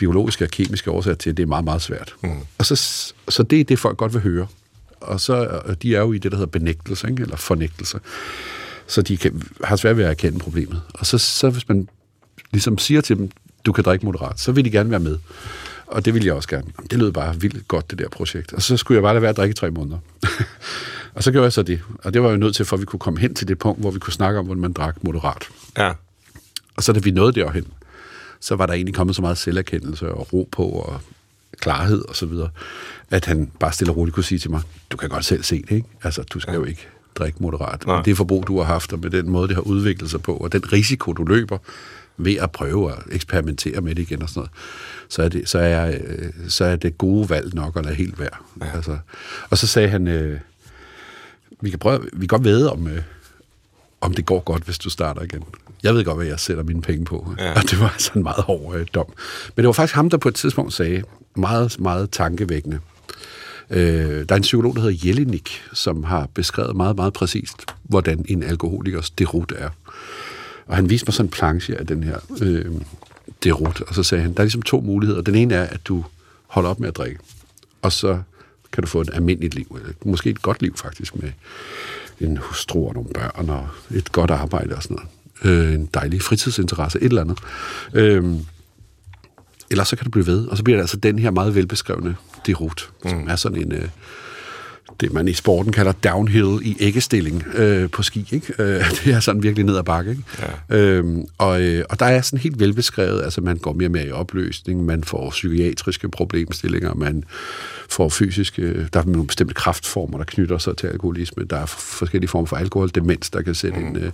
biologiske 0.00 0.44
og 0.44 0.50
kemiske 0.50 0.90
årsager 0.90 1.14
til, 1.14 1.30
at 1.30 1.36
det 1.36 1.42
er 1.42 1.46
meget, 1.46 1.64
meget 1.64 1.82
svært. 1.82 2.14
Mm. 2.22 2.30
Og 2.58 2.66
så, 2.66 2.76
så 3.28 3.42
det 3.42 3.60
er 3.60 3.64
det, 3.64 3.78
folk 3.78 3.96
godt 3.96 4.14
vil 4.14 4.22
høre. 4.22 4.46
Og 5.00 5.20
så 5.20 5.60
og 5.64 5.82
de 5.82 5.94
er 5.94 6.00
jo 6.00 6.12
i 6.12 6.18
det, 6.18 6.32
der 6.32 6.38
hedder 6.38 6.50
benægtelse, 6.50 7.08
ikke? 7.10 7.22
eller 7.22 7.36
fornægtelse. 7.36 8.00
Så 8.86 9.02
de 9.02 9.16
kan, 9.16 9.42
har 9.64 9.76
svært 9.76 9.96
ved 9.96 10.04
at 10.04 10.10
erkende 10.10 10.38
problemet. 10.38 10.82
Og 10.94 11.06
så, 11.06 11.18
så 11.18 11.50
hvis 11.50 11.68
man 11.68 11.88
ligesom 12.52 12.78
siger 12.78 13.00
til 13.00 13.16
dem, 13.16 13.30
du 13.64 13.72
kan 13.72 13.84
drikke 13.84 14.06
moderat, 14.06 14.40
så 14.40 14.52
vil 14.52 14.64
de 14.64 14.70
gerne 14.70 14.90
være 14.90 15.00
med. 15.00 15.18
Og 15.86 16.04
det 16.04 16.14
ville 16.14 16.26
jeg 16.26 16.34
også 16.34 16.48
gerne. 16.48 16.66
Det 16.90 16.98
lød 16.98 17.12
bare 17.12 17.40
vildt 17.40 17.68
godt, 17.68 17.90
det 17.90 17.98
der 17.98 18.08
projekt. 18.08 18.52
Og 18.52 18.62
så 18.62 18.76
skulle 18.76 18.96
jeg 18.96 19.02
bare 19.02 19.14
lade 19.14 19.22
være 19.22 19.30
at 19.30 19.36
drikke 19.36 19.52
i 19.52 19.54
tre 19.54 19.70
måneder. 19.70 19.98
og 21.14 21.22
så 21.22 21.32
gjorde 21.32 21.44
jeg 21.44 21.52
så 21.52 21.62
det. 21.62 21.80
Og 22.04 22.14
det 22.14 22.22
var 22.22 22.28
jeg 22.28 22.38
nødt 22.38 22.56
til, 22.56 22.64
for 22.64 22.76
at 22.76 22.80
vi 22.80 22.86
kunne 22.86 23.00
komme 23.00 23.20
hen 23.20 23.34
til 23.34 23.48
det 23.48 23.58
punkt, 23.58 23.80
hvor 23.80 23.90
vi 23.90 23.98
kunne 23.98 24.12
snakke 24.12 24.38
om, 24.38 24.44
hvordan 24.44 24.60
man 24.60 24.72
drak 24.72 25.04
moderat. 25.04 25.48
Ja. 25.78 25.92
Og 26.76 26.82
så 26.82 26.92
da 26.92 26.98
vi 26.98 27.10
nåede 27.10 27.32
derhen, 27.32 27.66
så 28.40 28.56
var 28.56 28.66
der 28.66 28.72
egentlig 28.72 28.94
kommet 28.94 29.16
så 29.16 29.22
meget 29.22 29.38
selverkendelse 29.38 30.12
og 30.12 30.32
ro 30.32 30.48
på 30.52 30.64
og 30.64 31.00
klarhed 31.60 32.02
og 32.08 32.16
så 32.16 32.26
videre, 32.26 32.50
at 33.10 33.24
han 33.24 33.50
bare 33.60 33.72
stille 33.72 33.92
og 33.92 33.96
roligt 33.96 34.14
kunne 34.14 34.24
sige 34.24 34.38
til 34.38 34.50
mig, 34.50 34.62
du 34.90 34.96
kan 34.96 35.08
godt 35.08 35.24
selv 35.24 35.42
se 35.42 35.62
det, 35.62 35.70
ikke? 35.70 35.88
Altså, 36.02 36.22
du 36.22 36.40
skal 36.40 36.54
jo 36.54 36.64
ikke 36.64 36.88
drikke 37.14 37.42
moderat. 37.42 37.86
Nej. 37.86 38.02
Det 38.02 38.16
forbrug, 38.16 38.46
du 38.46 38.58
har 38.58 38.64
haft, 38.64 38.92
og 38.92 38.98
med 38.98 39.10
den 39.10 39.30
måde, 39.30 39.48
det 39.48 39.56
har 39.56 39.62
udviklet 39.62 40.10
sig 40.10 40.22
på, 40.22 40.36
og 40.36 40.52
den 40.52 40.72
risiko, 40.72 41.12
du 41.12 41.24
løber 41.24 41.58
ved 42.16 42.36
at 42.36 42.50
prøve 42.50 42.92
at 42.92 42.98
eksperimentere 43.10 43.80
med 43.80 43.94
det 43.94 44.02
igen 44.02 44.22
og 44.22 44.28
sådan 44.28 44.38
noget, 44.38 44.50
så 45.08 45.22
er 45.22 45.28
det, 45.28 45.48
så 45.48 45.58
er, 45.58 45.98
så 46.48 46.64
er 46.64 46.76
det 46.76 46.98
gode 46.98 47.30
valg 47.30 47.54
nok 47.54 47.76
at 47.76 47.84
lade 47.84 47.94
helt 47.94 48.18
være. 48.18 48.36
Ja. 48.60 48.76
Altså, 48.76 48.98
og 49.50 49.58
så 49.58 49.66
sagde 49.66 49.88
han, 49.88 50.08
øh, 50.08 50.40
vi 51.60 51.70
kan 51.70 51.78
prøve, 51.78 52.00
vi 52.12 52.26
kan 52.26 52.28
godt 52.28 52.44
vide, 52.44 52.72
om, 52.72 52.86
øh, 52.86 53.02
om 54.00 54.14
det 54.14 54.26
går 54.26 54.40
godt, 54.40 54.64
hvis 54.64 54.78
du 54.78 54.90
starter 54.90 55.22
igen. 55.22 55.44
Jeg 55.82 55.94
ved 55.94 56.04
godt, 56.04 56.16
hvad 56.16 56.26
jeg 56.26 56.40
sætter 56.40 56.62
mine 56.62 56.82
penge 56.82 57.04
på. 57.04 57.34
Ja. 57.38 57.52
Og 57.52 57.62
det 57.62 57.80
var 57.80 57.88
altså 57.88 58.12
en 58.16 58.22
meget 58.22 58.44
hård 58.44 58.76
øh, 58.76 58.86
dom. 58.94 59.06
Men 59.56 59.62
det 59.62 59.66
var 59.66 59.72
faktisk 59.72 59.94
ham, 59.94 60.10
der 60.10 60.16
på 60.16 60.28
et 60.28 60.34
tidspunkt 60.34 60.72
sagde, 60.72 61.02
meget, 61.36 61.80
meget 61.80 62.10
tankevækkende. 62.10 62.78
Øh, 63.70 64.24
der 64.28 64.34
er 64.34 64.36
en 64.36 64.42
psykolog, 64.42 64.74
der 64.74 64.80
hedder 64.80 65.08
Jelinek, 65.08 65.62
som 65.72 66.04
har 66.04 66.28
beskrevet 66.34 66.76
meget, 66.76 66.96
meget 66.96 67.12
præcist, 67.12 67.66
hvordan 67.82 68.24
en 68.28 68.42
alkoholikers 68.42 69.10
derut 69.10 69.52
er. 69.58 69.70
Og 70.66 70.76
han 70.76 70.90
viste 70.90 71.06
mig 71.06 71.14
sådan 71.14 71.26
en 71.26 71.30
planche 71.30 71.78
af 71.78 71.86
den 71.86 72.04
her 72.04 72.18
øh, 72.42 72.64
derut, 73.44 73.80
og 73.80 73.94
så 73.94 74.02
sagde 74.02 74.22
han, 74.22 74.32
der 74.32 74.40
er 74.40 74.44
ligesom 74.44 74.62
to 74.62 74.80
muligheder. 74.80 75.22
Den 75.22 75.34
ene 75.34 75.54
er, 75.54 75.64
at 75.64 75.80
du 75.84 76.04
holder 76.46 76.70
op 76.70 76.80
med 76.80 76.88
at 76.88 76.96
drikke, 76.96 77.18
og 77.82 77.92
så 77.92 78.18
kan 78.72 78.82
du 78.82 78.88
få 78.88 79.00
et 79.00 79.10
almindeligt 79.12 79.54
liv, 79.54 79.78
eller 79.80 79.92
måske 80.04 80.30
et 80.30 80.42
godt 80.42 80.62
liv 80.62 80.76
faktisk, 80.76 81.16
med 81.16 81.32
en 82.20 82.36
hustru 82.36 82.88
og 82.88 82.94
nogle 82.94 83.10
børn 83.14 83.50
og 83.50 83.68
et 83.94 84.12
godt 84.12 84.30
arbejde 84.30 84.76
og 84.76 84.82
sådan 84.82 84.94
noget. 84.94 85.10
Øh, 85.44 85.74
en 85.74 85.88
dejlig 85.94 86.22
fritidsinteresse, 86.22 86.98
et 86.98 87.04
eller 87.04 87.20
andet. 87.20 87.38
Øh, 87.94 88.24
eller 89.70 89.84
så 89.84 89.96
kan 89.96 90.04
du 90.04 90.10
blive 90.10 90.26
ved, 90.26 90.46
og 90.46 90.56
så 90.56 90.62
bliver 90.62 90.76
det 90.76 90.82
altså 90.82 90.96
den 90.96 91.18
her 91.18 91.30
meget 91.30 91.54
velbeskrevne 91.54 92.16
derut, 92.46 92.90
mm. 93.04 93.10
som 93.10 93.28
er 93.28 93.36
sådan 93.36 93.58
en... 93.58 93.72
Øh, 93.72 93.88
det, 95.00 95.12
man 95.12 95.28
i 95.28 95.32
sporten 95.32 95.72
kalder 95.72 95.92
downhill 95.92 96.58
i 96.62 96.76
æggestilling 96.80 97.44
øh, 97.54 97.90
på 97.90 98.02
ski. 98.02 98.28
Ikke? 98.30 98.54
Øh, 98.58 98.90
det 99.04 99.14
er 99.14 99.20
sådan 99.20 99.42
virkelig 99.42 99.66
ned 99.66 99.76
ad 99.76 99.82
bakke. 99.82 100.10
Ikke? 100.10 100.22
Ja. 100.70 100.76
Øhm, 100.76 101.24
og, 101.38 101.62
øh, 101.62 101.84
og 101.90 102.00
der 102.00 102.06
er 102.06 102.20
sådan 102.22 102.38
helt 102.38 102.60
velbeskrevet, 102.60 103.22
altså 103.22 103.40
man 103.40 103.56
går 103.56 103.72
mere 103.72 103.88
og 103.88 103.92
mere 103.92 104.06
i 104.06 104.10
opløsning, 104.10 104.86
man 104.86 105.04
får 105.04 105.30
psykiatriske 105.30 106.08
problemstillinger, 106.08 106.94
man 106.94 107.24
får 107.88 108.08
fysiske, 108.08 108.88
der 108.92 109.00
er 109.00 109.04
nogle 109.04 109.26
bestemte 109.26 109.54
kraftformer, 109.54 110.18
der 110.18 110.24
knytter 110.24 110.58
sig 110.58 110.76
til 110.76 110.86
alkoholisme, 110.86 111.44
der 111.44 111.56
er 111.56 111.66
forskellige 111.66 112.28
former 112.28 112.46
for 112.46 112.56
alkoholdemens, 112.56 113.30
der 113.30 113.42
kan 113.42 113.54
sætte 113.54 113.78
mm. 113.78 113.86
ind. 113.86 113.96
Øh, 113.96 114.10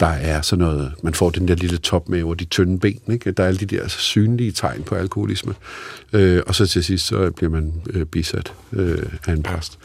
der 0.00 0.06
er 0.06 0.42
sådan 0.42 0.64
noget, 0.64 0.92
man 1.02 1.14
får 1.14 1.30
den 1.30 1.48
der 1.48 1.54
lille 1.54 1.76
top 1.76 2.08
med 2.08 2.22
over 2.22 2.34
de 2.34 2.44
tynde 2.44 2.78
ben, 2.78 3.00
ikke? 3.12 3.30
der 3.30 3.42
er 3.42 3.48
alle 3.48 3.60
de 3.60 3.76
der 3.76 3.88
synlige 3.88 4.52
tegn 4.52 4.82
på 4.82 4.94
alkoholisme. 4.94 5.54
Øh, 6.12 6.42
og 6.46 6.54
så 6.54 6.66
til 6.66 6.84
sidst, 6.84 7.06
så 7.06 7.30
bliver 7.30 7.50
man 7.50 7.72
øh, 7.90 8.06
bisat 8.06 8.52
øh, 8.72 8.98
af 9.26 9.32
en 9.32 9.42
præst. 9.42 9.78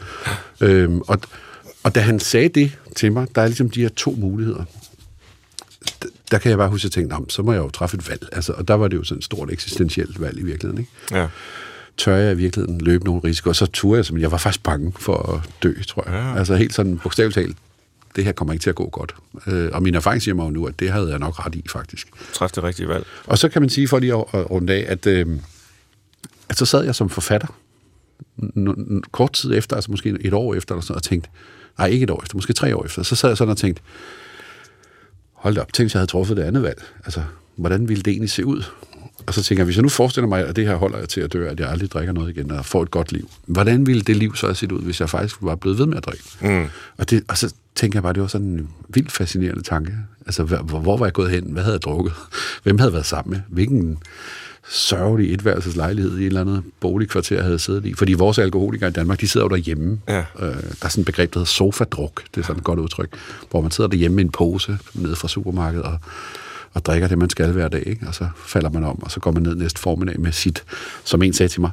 Øhm, 0.60 1.00
og, 1.00 1.20
og 1.82 1.94
da 1.94 2.00
han 2.00 2.20
sagde 2.20 2.48
det 2.48 2.78
til 2.96 3.12
mig, 3.12 3.26
der 3.34 3.42
er 3.42 3.46
ligesom 3.46 3.70
de 3.70 3.80
her 3.80 3.88
to 3.88 4.14
muligheder. 4.18 4.64
Der 6.30 6.38
kan 6.38 6.50
jeg 6.50 6.58
bare 6.58 6.68
huske, 6.68 6.86
at 6.86 6.96
jeg 6.96 7.08
tænkte, 7.10 7.34
så 7.34 7.42
må 7.42 7.52
jeg 7.52 7.58
jo 7.58 7.70
træffe 7.70 7.96
et 7.96 8.08
valg. 8.08 8.28
Altså, 8.32 8.52
og 8.52 8.68
der 8.68 8.74
var 8.74 8.88
det 8.88 8.96
jo 8.96 9.04
sådan 9.04 9.18
et 9.18 9.24
stort 9.24 9.52
eksistentielt 9.52 10.20
valg 10.20 10.38
i 10.38 10.42
virkeligheden. 10.42 10.78
Ikke? 10.78 11.20
Ja. 11.20 11.26
Tør 11.96 12.16
jeg 12.16 12.32
i 12.32 12.36
virkeligheden 12.36 12.80
løbe 12.80 13.04
nogle 13.04 13.20
risiko? 13.24 13.48
Og 13.48 13.56
så 13.56 13.66
turde 13.66 13.96
jeg 13.96 14.04
simpelthen. 14.04 14.22
Jeg 14.22 14.32
var 14.32 14.38
faktisk 14.38 14.62
bange 14.62 14.92
for 14.98 15.32
at 15.32 15.50
dø, 15.62 15.74
tror 15.88 16.04
jeg. 16.06 16.14
Ja. 16.14 16.38
Altså 16.38 16.54
helt 16.54 16.74
sådan 16.74 16.98
bogstaveligt 16.98 17.34
talt, 17.34 17.56
det 18.16 18.24
her 18.24 18.32
kommer 18.32 18.52
ikke 18.52 18.62
til 18.62 18.70
at 18.70 18.76
gå 18.76 18.88
godt. 18.88 19.14
Øh, 19.46 19.70
og 19.72 19.82
min 19.82 19.94
erfaring 19.94 20.22
siger 20.22 20.34
mig 20.34 20.44
jo 20.44 20.50
nu, 20.50 20.66
at 20.66 20.80
det 20.80 20.90
havde 20.90 21.08
jeg 21.10 21.18
nok 21.18 21.46
ret 21.46 21.54
i, 21.54 21.64
faktisk. 21.72 22.08
Træf 22.32 22.50
det 22.50 22.64
rigtige 22.64 22.88
valg. 22.88 23.06
Og 23.26 23.38
så 23.38 23.48
kan 23.48 23.62
man 23.62 23.68
sige, 23.68 23.88
for 23.88 23.98
lige 23.98 24.12
at 24.12 24.50
runde 24.50 24.72
af, 24.72 24.84
at, 24.88 25.06
øh, 25.06 25.26
at 26.48 26.58
så 26.58 26.64
sad 26.64 26.84
jeg 26.84 26.94
som 26.94 27.10
forfatter 27.10 27.46
kort 29.12 29.32
tid 29.32 29.54
efter, 29.54 29.76
altså 29.76 29.90
måske 29.90 30.16
et 30.20 30.34
år 30.34 30.54
efter, 30.54 30.74
eller 30.74 30.82
sådan, 30.82 30.96
og 30.96 31.02
tænkte, 31.02 31.30
nej, 31.78 31.88
ikke 31.88 32.04
et 32.04 32.10
år 32.10 32.22
efter, 32.22 32.36
måske 32.36 32.52
tre 32.52 32.76
år 32.76 32.84
efter, 32.84 33.02
så 33.02 33.16
sad 33.16 33.30
jeg 33.30 33.36
sådan 33.36 33.50
og 33.50 33.56
tænkte, 33.56 33.82
hold 35.32 35.58
op, 35.58 35.72
tænk, 35.72 35.94
jeg 35.94 35.98
havde 35.98 36.10
truffet 36.10 36.36
det 36.36 36.42
andet 36.42 36.62
valg. 36.62 36.82
Altså, 37.04 37.22
hvordan 37.56 37.88
ville 37.88 38.02
det 38.02 38.10
egentlig 38.10 38.30
se 38.30 38.46
ud? 38.46 38.62
Og 39.26 39.34
så 39.34 39.42
tænker 39.42 39.60
jeg, 39.60 39.64
hvis 39.64 39.76
jeg 39.76 39.82
nu 39.82 39.88
forestiller 39.88 40.28
mig, 40.28 40.46
at 40.46 40.56
det 40.56 40.66
her 40.66 40.74
holder 40.74 40.98
jeg 40.98 41.08
til 41.08 41.20
at 41.20 41.32
dø, 41.32 41.48
at 41.48 41.60
jeg 41.60 41.70
aldrig 41.70 41.90
drikker 41.90 42.12
noget 42.12 42.36
igen, 42.36 42.50
og 42.50 42.66
får 42.66 42.82
et 42.82 42.90
godt 42.90 43.12
liv. 43.12 43.30
Hvordan 43.46 43.86
ville 43.86 44.02
det 44.02 44.16
liv 44.16 44.36
så 44.36 44.46
have 44.46 44.54
set 44.54 44.72
ud, 44.72 44.82
hvis 44.82 45.00
jeg 45.00 45.10
faktisk 45.10 45.36
var 45.40 45.54
blevet 45.54 45.78
ved 45.78 45.86
med 45.86 45.96
at 45.96 46.04
drikke? 46.04 46.24
Mm. 46.40 46.66
Og, 46.96 47.10
det, 47.10 47.24
og 47.28 47.38
så 47.38 47.54
tænker 47.74 47.96
jeg 47.96 48.02
bare, 48.02 48.12
det 48.12 48.22
var 48.22 48.28
sådan 48.28 48.46
en 48.46 48.68
vildt 48.88 49.12
fascinerende 49.12 49.62
tanke. 49.62 49.92
Altså, 50.26 50.44
hvor, 50.44 50.80
hvor 50.80 50.96
var 50.96 51.06
jeg 51.06 51.12
gået 51.12 51.30
hen? 51.30 51.44
Hvad 51.44 51.62
havde 51.62 51.74
jeg 51.74 51.82
drukket? 51.82 52.12
Hvem 52.62 52.78
havde 52.78 52.92
været 52.92 53.06
sammen 53.06 53.30
med? 53.30 53.40
Hvilken 53.48 53.98
sørgelig 54.68 55.34
etværelses 55.34 55.76
lejlighed 55.76 56.18
i 56.18 56.20
et 56.20 56.26
eller 56.26 56.40
andet 56.40 56.62
boligkvarter 56.80 57.42
havde 57.42 57.58
siddet 57.58 57.84
i. 57.84 57.94
Fordi 57.94 58.12
vores 58.12 58.38
alkoholikere 58.38 58.88
i 58.88 58.92
Danmark, 58.92 59.20
de 59.20 59.28
sidder 59.28 59.44
jo 59.44 59.48
derhjemme. 59.48 60.00
Ja. 60.08 60.18
Øh, 60.18 60.24
der 60.40 60.82
er 60.82 60.88
sådan 60.88 61.02
et 61.02 61.06
begreb, 61.06 61.34
der 61.34 61.38
hedder 61.38 61.50
sofadruk. 61.50 62.22
Det 62.34 62.40
er 62.40 62.44
sådan 62.44 62.58
et 62.58 62.64
godt 62.64 62.78
udtryk. 62.78 63.08
Hvor 63.50 63.60
man 63.60 63.70
sidder 63.70 63.90
derhjemme 63.90 64.16
med 64.16 64.24
en 64.24 64.30
pose 64.30 64.78
nede 64.94 65.16
fra 65.16 65.28
supermarkedet 65.28 65.84
og, 65.84 65.98
og 66.72 66.84
drikker 66.84 67.08
det, 67.08 67.18
man 67.18 67.30
skal 67.30 67.52
hver 67.52 67.68
dag. 67.68 67.82
Ikke? 67.86 68.06
Og 68.08 68.14
så 68.14 68.28
falder 68.46 68.70
man 68.70 68.84
om, 68.84 69.02
og 69.02 69.10
så 69.10 69.20
går 69.20 69.30
man 69.30 69.42
ned 69.42 69.54
næste 69.54 69.80
formiddag 69.80 70.20
med 70.20 70.32
sit, 70.32 70.64
som 71.04 71.22
en 71.22 71.32
sagde 71.32 71.48
til 71.48 71.60
mig, 71.60 71.70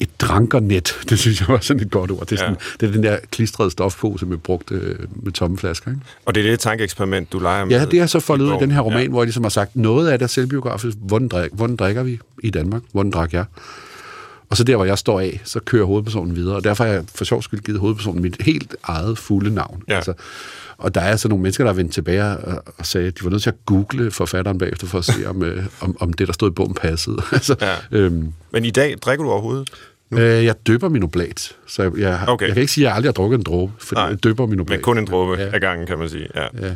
et 0.00 0.20
drankernet. 0.20 0.98
Det 1.08 1.18
synes 1.18 1.40
jeg 1.40 1.48
var 1.48 1.58
sådan 1.58 1.82
et 1.82 1.90
godt 1.90 2.10
ord. 2.10 2.20
Det 2.20 2.32
er, 2.32 2.36
sådan, 2.36 2.56
ja. 2.60 2.66
det 2.80 2.88
er 2.88 2.92
den 2.92 3.02
der 3.02 3.18
klistrede 3.30 3.70
stofpose 3.70 4.26
med 4.26 4.36
brugte 4.36 4.74
øh, 4.74 4.98
med 5.12 5.32
tomme 5.32 5.58
flasker. 5.58 5.90
Ikke? 5.90 6.02
Og 6.24 6.34
det 6.34 6.46
er 6.46 6.50
det 6.50 6.60
tankeeksperiment, 6.60 7.32
du 7.32 7.38
leger 7.38 7.64
med? 7.64 7.78
Ja, 7.78 7.84
det 7.84 8.00
er 8.00 8.06
så 8.06 8.20
foldet 8.20 8.44
ud 8.44 8.56
i 8.56 8.60
den 8.60 8.70
her 8.70 8.80
roman, 8.80 9.02
ja. 9.02 9.08
hvor 9.08 9.20
jeg 9.20 9.26
ligesom 9.26 9.42
har 9.42 9.50
sagt, 9.50 9.76
noget 9.76 10.08
af 10.08 10.18
det 10.18 10.24
er 10.24 10.28
selvbiografisk. 10.28 10.96
Hvordan, 11.00 11.28
drik, 11.28 11.50
hvordan 11.52 11.76
drikker 11.76 12.02
vi 12.02 12.18
i 12.42 12.50
Danmark? 12.50 12.82
Hvordan 12.92 13.10
drak 13.10 13.32
jeg? 13.32 13.44
Og 14.50 14.56
så 14.56 14.64
der, 14.64 14.76
hvor 14.76 14.84
jeg 14.84 14.98
står 14.98 15.20
af, 15.20 15.40
så 15.44 15.60
kører 15.60 15.84
hovedpersonen 15.84 16.36
videre. 16.36 16.56
Og 16.56 16.64
derfor 16.64 16.84
har 16.84 16.92
jeg 16.92 17.04
for 17.14 17.24
sjov 17.24 17.42
skyld 17.42 17.60
givet 17.60 17.80
hovedpersonen 17.80 18.22
mit 18.22 18.36
helt 18.40 18.76
eget 18.84 19.18
fulde 19.18 19.54
navn. 19.54 19.82
Ja. 19.88 19.96
Altså, 19.96 20.12
og 20.78 20.94
der 20.94 21.00
er 21.00 21.10
altså 21.10 21.28
nogle 21.28 21.42
mennesker, 21.42 21.64
der 21.64 21.70
er 21.70 21.74
vendt 21.74 21.92
tilbage 21.92 22.24
og, 22.24 22.62
og 22.78 22.86
sagde, 22.86 23.06
at 23.06 23.18
de 23.18 23.24
var 23.24 23.30
nødt 23.30 23.42
til 23.42 23.50
at 23.50 23.56
google 23.66 24.10
forfatteren 24.10 24.58
bagefter 24.58 24.86
for 24.86 24.98
at 24.98 25.04
se, 25.04 25.26
om, 25.26 25.42
øh, 25.42 25.64
om, 25.80 25.96
om 26.00 26.12
det, 26.12 26.26
der 26.26 26.32
stod 26.32 26.50
i 26.50 26.52
bogen, 26.52 26.74
passede. 26.74 27.16
altså, 27.32 27.56
ja. 27.60 27.74
øhm, 27.98 28.32
Men 28.50 28.64
i 28.64 28.70
dag, 28.70 28.96
drikker 29.02 29.24
du 29.24 29.30
overhovedet? 29.30 29.70
Nu? 30.10 30.18
Øh, 30.18 30.44
jeg 30.44 30.54
døber 30.66 30.88
min 30.88 31.02
oblat. 31.02 31.56
Så 31.66 31.82
jeg, 31.82 31.92
jeg, 31.98 32.24
okay. 32.28 32.46
jeg 32.46 32.54
kan 32.54 32.60
ikke 32.60 32.72
sige, 32.72 32.84
at 32.84 32.88
jeg 32.88 32.96
aldrig 32.96 33.08
har 33.08 33.12
drukket 33.12 33.38
en 33.38 33.42
dråbe, 33.42 33.72
for 33.78 33.94
Nej, 33.94 34.04
jeg 34.04 34.24
døber 34.24 34.46
min 34.46 34.60
oblat. 34.60 34.78
Men 34.78 34.82
kun 34.82 34.98
en 34.98 35.04
dråbe 35.04 35.42
ja. 35.42 35.54
ad 35.54 35.60
gangen, 35.60 35.86
kan 35.86 35.98
man 35.98 36.08
sige. 36.08 36.28
Ja. 36.34 36.42
ja. 36.42 36.74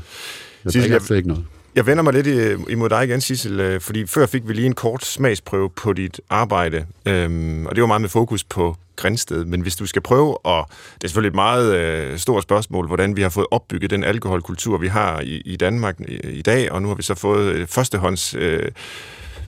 Jeg 0.64 0.72
drikker 0.72 1.00
jeg, 1.08 1.16
ikke 1.16 1.28
noget. 1.28 1.44
Jeg 1.78 1.86
vender 1.86 2.02
mig 2.02 2.12
lidt 2.12 2.60
imod 2.68 2.88
dig 2.88 3.04
igen, 3.04 3.20
Sissel, 3.20 3.60
øh, 3.60 3.80
fordi 3.80 4.06
før 4.06 4.26
fik 4.26 4.48
vi 4.48 4.52
lige 4.52 4.66
en 4.66 4.74
kort 4.74 5.04
smagsprøve 5.04 5.70
på 5.70 5.92
dit 5.92 6.20
arbejde, 6.30 6.86
øhm, 7.06 7.66
og 7.66 7.74
det 7.74 7.82
var 7.82 7.86
meget 7.86 8.00
med 8.00 8.08
fokus 8.08 8.44
på 8.44 8.76
Grænsted. 8.96 9.44
Men 9.44 9.60
hvis 9.60 9.76
du 9.76 9.86
skal 9.86 10.02
prøve, 10.02 10.46
og 10.46 10.68
det 10.94 11.04
er 11.04 11.08
selvfølgelig 11.08 11.28
et 11.28 11.34
meget 11.34 11.74
øh, 11.74 12.18
stort 12.18 12.42
spørgsmål, 12.42 12.86
hvordan 12.86 13.16
vi 13.16 13.22
har 13.22 13.28
fået 13.28 13.46
opbygget 13.50 13.90
den 13.90 14.04
alkoholkultur, 14.04 14.78
vi 14.78 14.88
har 14.88 15.20
i, 15.20 15.42
i 15.44 15.56
Danmark 15.56 16.00
i, 16.00 16.28
i 16.28 16.42
dag, 16.42 16.72
og 16.72 16.82
nu 16.82 16.88
har 16.88 16.94
vi 16.94 17.02
så 17.02 17.14
fået 17.14 17.52
øh, 17.52 17.66
førstehånds... 17.66 18.34
Øh, 18.34 18.70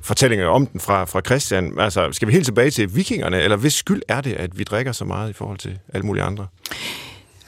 fortællinger 0.02 0.46
om 0.46 0.66
den 0.66 0.80
fra, 0.80 1.04
fra 1.04 1.20
Christian. 1.20 1.80
Altså, 1.80 2.08
skal 2.12 2.28
vi 2.28 2.32
helt 2.32 2.44
tilbage 2.44 2.70
til 2.70 2.96
vikingerne, 2.96 3.42
eller 3.42 3.56
hvis 3.56 3.72
skyld 3.72 4.02
er 4.08 4.20
det, 4.20 4.32
at 4.32 4.58
vi 4.58 4.64
drikker 4.64 4.92
så 4.92 5.04
meget 5.04 5.30
i 5.30 5.32
forhold 5.32 5.58
til 5.58 5.78
alle 5.94 6.06
mulige 6.06 6.22
andre? 6.22 6.46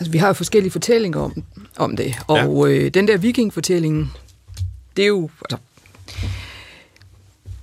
Altså, 0.01 0.13
vi 0.13 0.19
har 0.19 0.33
forskellige 0.33 0.73
fortællinger 0.73 1.21
om, 1.21 1.43
om 1.77 1.97
det, 1.97 2.15
og 2.29 2.69
ja. 2.69 2.75
øh, 2.75 2.91
den 2.95 3.09
der 3.09 3.17
vikingfortælling, 3.17 4.13
det 4.97 5.03
er 5.03 5.09
jo... 5.09 5.31
Altså, 5.45 5.57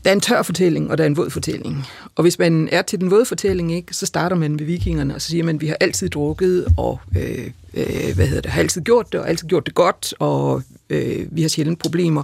der 0.04 0.10
er 0.10 0.14
en 0.14 0.22
tør 0.22 0.42
fortælling, 0.42 0.92
og 0.92 0.98
der 0.98 1.04
er 1.04 1.08
en 1.08 1.18
våd 1.18 1.30
fortælling. 1.30 1.86
Og 2.16 2.22
hvis 2.22 2.40
man 2.40 2.70
er 2.72 2.82
til 2.82 3.00
den 3.00 3.12
våde 3.12 3.26
fortælling, 3.26 3.74
ikke, 3.74 3.94
så 3.94 4.06
starter 4.06 4.36
man 4.36 4.52
med 4.52 4.66
vikingerne, 4.66 5.16
og 5.16 5.22
så 5.22 5.28
siger 5.28 5.44
man, 5.44 5.56
at 5.56 5.62
vi 5.62 5.68
har 5.68 5.78
altid 5.80 6.10
drukket, 6.10 6.68
og 6.78 7.00
øh, 7.18 7.52
øh, 7.74 8.16
hvad 8.16 8.28
hedder 8.28 8.42
det, 8.42 8.52
har 8.52 8.62
altid 8.62 8.82
gjort 8.82 9.12
det, 9.12 9.20
og 9.20 9.30
altid 9.30 9.48
gjort 9.48 9.66
det 9.66 9.76
godt, 9.76 10.14
og 10.20 10.64
øh, 10.90 11.28
vi 11.32 11.42
har 11.42 11.50
sjældent 11.50 11.80
problemer. 11.80 12.24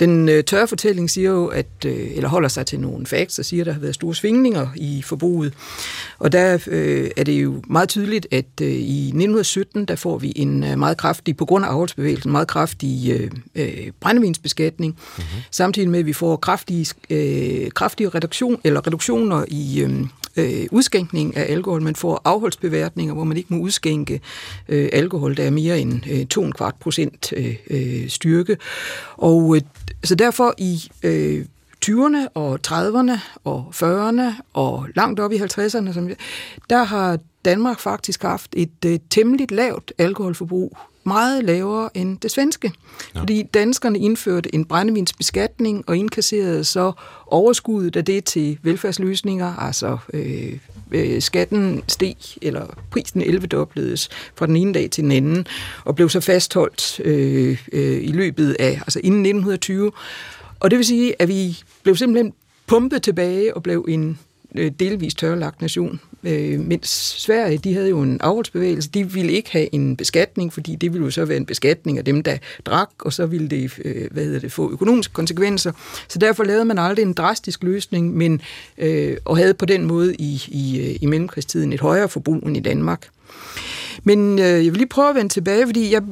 Den 0.00 0.28
øh, 0.28 0.44
tørre 0.44 0.68
fortælling 0.68 1.10
siger 1.10 1.30
jo, 1.30 1.46
at, 1.46 1.66
øh, 1.86 2.16
eller 2.16 2.28
holder 2.28 2.48
sig 2.48 2.66
til 2.66 2.80
nogle 2.80 3.06
facts, 3.06 3.38
og 3.38 3.44
siger, 3.44 3.62
at 3.62 3.66
der 3.66 3.72
har 3.72 3.80
været 3.80 3.94
store 3.94 4.14
svingninger 4.14 4.68
i 4.76 5.02
forbruget. 5.02 5.52
Og 6.18 6.32
der 6.32 6.58
øh, 6.66 7.10
er 7.16 7.24
det 7.24 7.42
jo 7.42 7.62
meget 7.66 7.88
tydeligt, 7.88 8.26
at 8.30 8.46
øh, 8.62 8.68
i 8.68 9.06
1917, 9.06 9.84
der 9.84 9.96
får 9.96 10.18
vi 10.18 10.32
en 10.36 10.64
øh, 10.64 10.78
meget 10.78 10.96
kraftig, 10.96 11.36
på 11.36 11.44
grund 11.44 11.64
af 11.64 11.68
afholdsbevægelsen, 11.68 12.32
meget 12.32 12.48
kraftig 12.48 13.10
øh, 13.10 13.30
øh, 13.54 13.90
brændevinsbeskatning, 14.00 14.92
mm-hmm. 14.92 15.42
samtidig 15.50 15.90
med, 15.90 15.98
at 15.98 16.06
vi 16.06 16.12
får 16.12 16.36
kraftige, 16.36 16.94
øh, 17.10 17.70
kraftige 17.70 18.08
reduktion, 18.08 18.60
eller 18.64 18.86
reduktioner 18.86 19.44
i, 19.48 19.80
øh, 19.80 20.06
øh, 20.36 20.66
udskænkning 20.70 21.36
af 21.36 21.52
alkohol. 21.52 21.82
Man 21.82 21.96
får 21.96 22.22
afholdsbeværtninger, 22.24 23.14
hvor 23.14 23.24
man 23.24 23.36
ikke 23.36 23.54
må 23.54 23.60
udskænke 23.60 24.20
øh, 24.68 24.88
alkohol, 24.92 25.36
der 25.36 25.42
er 25.42 25.50
mere 25.50 25.80
end 25.80 26.00
øh, 26.10 26.26
2,25 26.62 26.70
procent 26.80 27.32
øh, 27.36 27.56
øh, 27.70 28.08
styrke. 28.08 28.56
Og 29.16 29.56
øh, 29.56 29.62
så 30.04 30.14
derfor 30.14 30.54
i 30.58 30.90
øh, 31.02 31.46
20'erne 31.84 32.28
og 32.34 32.58
30'erne 32.66 33.18
og 33.44 33.72
40'erne 33.74 34.42
og 34.52 34.86
langt 34.94 35.20
op 35.20 35.32
i 35.32 35.36
50'erne, 35.36 35.92
som, 35.92 36.10
der 36.70 36.84
har 36.84 37.18
Danmark 37.44 37.80
faktisk 37.80 38.22
haft 38.22 38.54
et 38.56 38.84
øh, 38.86 38.98
temmelig 39.10 39.52
lavt 39.52 39.92
alkoholforbrug 39.98 40.76
meget 41.04 41.44
lavere 41.44 41.96
end 41.96 42.18
det 42.18 42.30
svenske. 42.30 42.72
Ja. 43.14 43.20
Fordi 43.20 43.42
danskerne 43.42 43.98
indførte 43.98 44.54
en 44.54 44.64
brændevinsbeskatning 44.64 45.84
og 45.86 45.96
indkasserede 45.96 46.64
så 46.64 46.92
overskuddet 47.26 47.96
af 47.96 48.04
det 48.04 48.24
til 48.24 48.58
velfærdsløsninger, 48.62 49.56
altså 49.56 49.98
øh, 50.12 50.58
øh, 50.90 51.22
skatten 51.22 51.82
steg, 51.88 52.16
eller 52.42 52.66
prisen 52.90 53.20
11 53.20 53.46
dobledes 53.46 54.08
fra 54.34 54.46
den 54.46 54.56
ene 54.56 54.74
dag 54.74 54.90
til 54.90 55.04
den 55.04 55.12
anden, 55.12 55.46
og 55.84 55.96
blev 55.96 56.08
så 56.08 56.20
fastholdt 56.20 57.00
øh, 57.00 57.62
øh, 57.72 58.04
i 58.04 58.12
løbet 58.12 58.56
af, 58.58 58.70
altså 58.70 58.98
inden 58.98 59.20
1920. 59.20 59.92
Og 60.60 60.70
det 60.70 60.76
vil 60.76 60.86
sige, 60.86 61.22
at 61.22 61.28
vi 61.28 61.58
blev 61.82 61.96
simpelthen 61.96 62.32
pumpet 62.66 63.02
tilbage 63.02 63.54
og 63.54 63.62
blev 63.62 63.84
en 63.88 64.18
Øh, 64.54 64.64
delvis 64.64 64.78
delvist 64.78 65.18
tørlagt 65.18 65.60
nation 65.60 66.00
Øh, 66.26 66.60
mens 66.60 66.88
Sverige, 67.18 67.58
de 67.58 67.74
havde 67.74 67.88
jo 67.88 68.02
en 68.02 68.20
afholdsbevægelse, 68.20 68.90
de 68.90 69.12
ville 69.12 69.32
ikke 69.32 69.52
have 69.52 69.74
en 69.74 69.96
beskatning, 69.96 70.52
fordi 70.52 70.76
det 70.76 70.92
ville 70.92 71.04
jo 71.04 71.10
så 71.10 71.24
være 71.24 71.36
en 71.36 71.46
beskatning 71.46 71.98
af 71.98 72.04
dem, 72.04 72.22
der 72.22 72.36
drak, 72.66 72.90
og 72.98 73.12
så 73.12 73.26
ville 73.26 73.48
det, 73.48 73.78
øh, 73.84 74.10
hvad 74.10 74.24
hedder 74.24 74.40
det 74.40 74.52
få 74.52 74.72
økonomiske 74.72 75.12
konsekvenser. 75.12 75.72
Så 76.08 76.18
derfor 76.18 76.44
lavede 76.44 76.64
man 76.64 76.78
aldrig 76.78 77.02
en 77.02 77.12
drastisk 77.12 77.62
løsning, 77.62 78.16
men, 78.16 78.40
øh, 78.78 79.16
og 79.24 79.36
havde 79.36 79.54
på 79.54 79.66
den 79.66 79.84
måde 79.84 80.14
i, 80.14 80.42
i, 80.48 80.80
øh, 80.80 80.96
i 81.00 81.06
mellemkrigstiden 81.06 81.72
et 81.72 81.80
højere 81.80 82.08
forbrug 82.08 82.36
end 82.46 82.56
i 82.56 82.60
Danmark. 82.60 83.08
Men 84.04 84.38
øh, 84.38 84.44
jeg 84.44 84.64
vil 84.64 84.76
lige 84.76 84.86
prøve 84.86 85.10
at 85.10 85.14
vende 85.14 85.28
tilbage, 85.32 85.66
fordi 85.66 85.92
jeg 85.92 86.02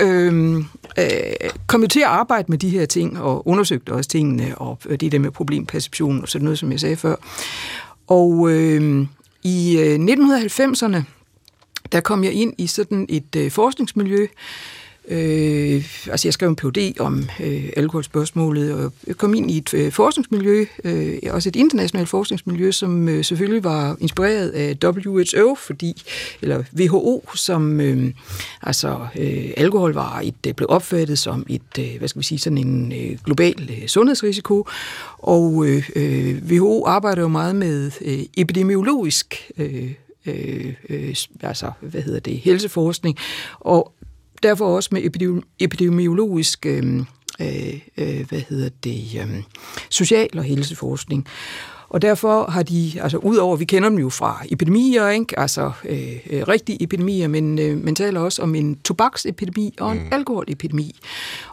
øh, 0.00 0.56
øh, 0.98 1.50
kom 1.66 1.82
jo 1.82 1.88
til 1.88 2.00
at 2.00 2.06
arbejde 2.06 2.46
med 2.48 2.58
de 2.58 2.68
her 2.68 2.86
ting, 2.86 3.20
og 3.20 3.48
undersøgte 3.48 3.92
også 3.92 4.10
tingene, 4.10 4.58
og 4.58 4.78
øh, 4.86 5.00
det 5.00 5.12
der 5.12 5.18
med 5.18 5.30
problemperception 5.30 6.22
og 6.22 6.28
sådan 6.28 6.44
noget, 6.44 6.58
som 6.58 6.72
jeg 6.72 6.80
sagde 6.80 6.96
før. 6.96 7.16
Og 8.06 8.50
øhm, 8.50 9.00
øh, 9.00 9.06
i 9.42 9.76
1990'erne, 9.76 11.02
der 11.92 12.00
kom 12.00 12.24
jeg 12.24 12.32
ind 12.32 12.54
i 12.58 12.66
sådan 12.66 13.06
et 13.08 13.36
øh, 13.36 13.50
forskningsmiljø, 13.50 14.26
Øh, 15.12 15.84
altså 16.10 16.28
jeg 16.28 16.32
skrev 16.32 16.48
en 16.48 16.56
PhD 16.56 17.00
om 17.00 17.24
øh, 17.40 17.70
alkoholspørgsmålet, 17.76 18.74
og 18.74 18.92
jeg 19.06 19.16
kom 19.16 19.34
ind 19.34 19.50
i 19.50 19.56
et 19.56 19.74
øh, 19.74 19.92
forskningsmiljø, 19.92 20.64
øh, 20.84 21.18
også 21.30 21.48
et 21.48 21.56
internationalt 21.56 22.08
forskningsmiljø, 22.08 22.70
som 22.70 23.08
øh, 23.08 23.24
selvfølgelig 23.24 23.64
var 23.64 23.96
inspireret 24.00 24.50
af 24.50 24.76
WHO, 24.84 25.54
fordi, 25.54 26.02
eller 26.42 26.62
WHO, 26.78 27.24
som 27.34 27.80
øh, 27.80 28.12
altså 28.62 29.06
øh, 29.18 29.50
alkohol 29.56 29.92
var 29.92 30.20
et, 30.20 30.34
det 30.44 30.56
blev 30.56 30.66
opfattet 30.70 31.18
som 31.18 31.46
et, 31.48 31.78
øh, 31.78 31.98
hvad 31.98 32.08
skal 32.08 32.20
vi 32.20 32.24
sige, 32.24 32.38
sådan 32.38 32.58
en 32.58 32.92
øh, 32.92 33.18
global 33.24 33.70
øh, 33.70 33.86
sundhedsrisiko, 33.86 34.66
og 35.18 35.66
øh, 35.66 35.90
øh 35.96 36.42
WHO 36.50 36.86
arbejder 36.86 37.22
jo 37.22 37.28
meget 37.28 37.56
med 37.56 37.90
øh, 38.00 38.18
epidemiologisk 38.36 39.50
øh, 39.58 39.92
øh, 40.26 40.74
øh, 40.88 41.14
altså, 41.40 41.70
hvad 41.80 42.02
hedder 42.02 42.20
det, 42.20 42.38
helseforskning, 42.38 43.16
og 43.60 43.92
derfor 44.42 44.76
også 44.76 44.88
med 44.92 45.02
epidemiologisk 45.58 46.66
øh, 46.66 47.00
øh, 47.40 47.80
øh, 47.98 48.28
hvad 48.28 48.40
hedder 48.48 48.68
det, 48.84 49.20
øh, 49.20 49.42
social- 49.90 50.38
og 50.38 50.44
helseforskning. 50.44 51.26
Og 51.92 52.02
derfor 52.02 52.50
har 52.50 52.62
de, 52.62 52.92
altså 53.00 53.18
udover, 53.18 53.56
vi 53.56 53.64
kender 53.64 53.88
dem 53.88 53.98
jo 53.98 54.08
fra 54.08 54.42
epidemier, 54.50 55.08
ikke? 55.08 55.38
altså 55.38 55.72
øh, 55.84 56.18
øh, 56.30 56.42
rigtige 56.48 56.82
epidemier, 56.82 57.28
men 57.28 57.58
øh, 57.58 57.84
man 57.84 57.94
taler 57.94 58.20
også 58.20 58.42
om 58.42 58.54
en 58.54 58.78
tobaksepidemi 58.84 59.74
og 59.80 59.92
en 59.92 59.98
mm. 59.98 60.08
alkoholepidemi. 60.12 61.00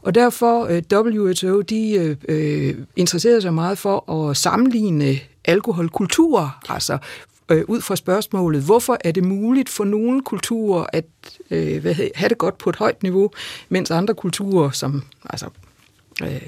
Og 0.02 0.16
derfor 0.16 0.66
øh, 0.66 0.82
WHO, 0.94 1.62
de 1.62 1.92
øh, 1.92 2.16
øh, 2.30 2.76
interesserede 2.96 3.42
sig 3.42 3.54
meget 3.54 3.78
for 3.78 4.12
at 4.12 4.38
sammenligne 4.38 5.20
alkoholkultur, 5.46 6.56
altså 6.70 6.98
øh, 7.50 7.64
ud 7.68 7.82
fra 7.82 7.96
spørgsmålet, 7.96 8.62
hvorfor 8.62 8.98
er 9.04 9.12
det 9.12 9.24
muligt 9.24 9.70
for 9.70 9.84
nogle 9.84 10.22
kulturer 10.22 10.86
at 10.94 11.06
øh, 11.52 11.82
hvad, 11.82 11.96
have 12.16 12.30
det 12.30 12.38
godt 12.38 12.58
på 12.58 12.70
et 12.70 12.76
højt 12.76 13.04
niveau, 13.04 13.32
mens 13.70 13.92
andre 13.92 14.14
kulturer, 14.14 14.72
som 14.72 15.04
altså, 15.30 15.46
øh, 16.24 16.42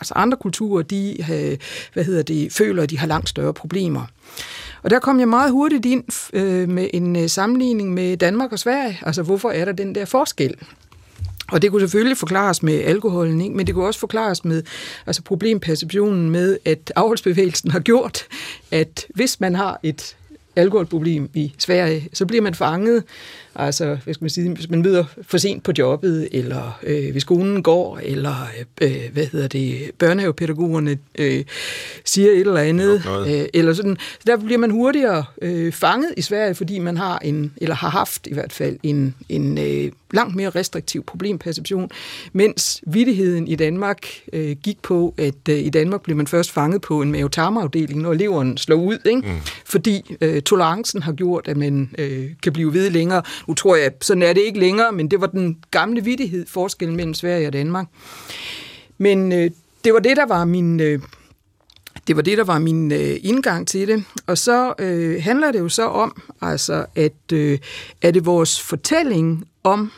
altså 0.00 0.14
andre 0.14 0.36
kulturer, 0.36 0.82
de 0.82 1.16
øh, 1.20 1.58
hvad 1.92 2.04
hedder 2.04 2.22
det, 2.22 2.52
føler, 2.52 2.82
at 2.82 2.90
de 2.90 2.98
har 2.98 3.06
langt 3.06 3.28
større 3.28 3.54
problemer. 3.54 4.06
Og 4.82 4.90
der 4.90 4.98
kom 4.98 5.20
jeg 5.20 5.28
meget 5.28 5.52
hurtigt 5.52 5.86
ind 5.86 6.04
øh, 6.32 6.68
med 6.68 6.88
en 6.94 7.16
øh, 7.16 7.28
sammenligning 7.28 7.94
med 7.94 8.16
Danmark 8.16 8.52
og 8.52 8.58
Sverige. 8.58 8.98
Altså, 9.02 9.22
hvorfor 9.22 9.50
er 9.50 9.64
der 9.64 9.72
den 9.72 9.94
der 9.94 10.04
forskel? 10.04 10.56
Og 11.52 11.62
det 11.62 11.70
kunne 11.70 11.80
selvfølgelig 11.80 12.16
forklares 12.16 12.62
med 12.62 12.74
alkoholen, 12.74 13.40
ikke? 13.40 13.56
men 13.56 13.66
det 13.66 13.74
kunne 13.74 13.86
også 13.86 14.00
forklares 14.00 14.44
med 14.44 14.62
altså 15.06 15.22
problemperceptionen 15.22 16.30
med, 16.30 16.58
at 16.64 16.92
afholdsbevægelsen 16.96 17.70
har 17.70 17.80
gjort, 17.80 18.22
at 18.70 19.06
hvis 19.14 19.40
man 19.40 19.54
har 19.54 19.80
et 19.82 20.16
alkoholproblem 20.56 21.30
i 21.34 21.54
Sverige, 21.58 22.08
så 22.12 22.26
bliver 22.26 22.42
man 22.42 22.54
fanget 22.54 23.04
Altså, 23.54 23.96
skal 24.00 24.16
man 24.20 24.30
sige, 24.30 24.54
hvis 24.54 24.70
man 24.70 24.82
møder 24.82 25.04
for 25.22 25.38
sent 25.38 25.62
på 25.62 25.72
jobbet, 25.78 26.28
eller 26.32 26.80
øh, 26.82 27.10
hvis 27.12 27.22
skolen 27.22 27.62
går, 27.62 28.00
eller 28.02 28.48
øh, 28.80 28.96
hvad 29.12 29.26
hedder 29.26 29.48
det, 29.48 29.90
børnehavepædagogerne 29.98 30.98
øh, 31.18 31.44
siger 32.04 32.30
et 32.30 32.40
eller 32.40 32.60
andet, 32.60 33.02
øh, 33.28 33.44
eller 33.54 33.72
sådan. 33.72 33.96
Så 33.96 34.24
der 34.26 34.36
bliver 34.36 34.58
man 34.58 34.70
hurtigere 34.70 35.24
øh, 35.42 35.72
fanget 35.72 36.14
i 36.16 36.22
Sverige, 36.22 36.54
fordi 36.54 36.78
man 36.78 36.96
har 36.96 37.18
en, 37.18 37.52
eller 37.56 37.74
har 37.74 37.88
haft 37.88 38.26
i 38.26 38.34
hvert 38.34 38.52
fald 38.52 38.78
en, 38.82 39.14
en 39.28 39.58
øh, 39.58 39.92
langt 40.12 40.36
mere 40.36 40.50
restriktiv 40.50 41.04
problemperception, 41.04 41.90
mens 42.32 42.82
vidtigheden 42.86 43.48
i 43.48 43.54
Danmark 43.54 44.06
øh, 44.32 44.56
gik 44.62 44.82
på, 44.82 45.14
at 45.18 45.48
øh, 45.48 45.58
i 45.58 45.70
Danmark 45.70 46.02
blev 46.02 46.16
man 46.16 46.26
først 46.26 46.50
fanget 46.50 46.80
på 46.80 47.02
en 47.02 47.12
mavetarmafdeling, 47.12 48.00
når 48.00 48.12
leveren 48.12 48.56
slår 48.56 48.76
ud, 48.76 48.98
ikke? 49.04 49.20
Mm. 49.20 49.36
fordi 49.64 50.16
øh, 50.20 50.42
tolerancen 50.42 51.02
har 51.02 51.12
gjort, 51.12 51.48
at 51.48 51.56
man 51.56 51.90
øh, 51.98 52.30
kan 52.42 52.52
blive 52.52 52.74
ved 52.74 52.90
længere, 52.90 53.22
nu 53.48 53.54
tror 53.54 53.76
jeg, 53.76 53.92
sådan 54.00 54.22
er 54.22 54.32
det 54.32 54.40
ikke 54.40 54.58
længere, 54.58 54.92
men 54.92 55.10
det 55.10 55.20
var 55.20 55.26
den 55.26 55.58
gamle 55.70 56.04
vidighed, 56.04 56.46
forskellen 56.46 56.96
mellem 56.96 57.14
Sverige 57.14 57.46
og 57.46 57.52
Danmark. 57.52 57.86
Men 58.98 59.32
øh, 59.32 59.50
det 59.84 59.94
var 59.94 60.00
det, 60.00 60.16
der 60.16 60.26
var 60.26 60.44
min... 60.44 60.80
Øh, 60.80 61.00
det 62.06 62.16
var 62.16 62.22
det, 62.22 62.38
der 62.38 62.44
var 62.44 62.58
min 62.58 62.92
øh, 62.92 63.16
indgang 63.22 63.68
til 63.68 63.88
det. 63.88 64.04
Og 64.26 64.38
så 64.38 64.74
øh, 64.78 65.22
handler 65.22 65.52
det 65.52 65.58
jo 65.58 65.68
så 65.68 65.86
om, 65.86 66.22
altså, 66.40 66.86
at 66.94 67.32
øh, 67.32 67.58
er 68.02 68.10
det 68.10 68.26
vores 68.26 68.60
fortælling 68.60 69.44
om 69.64 69.92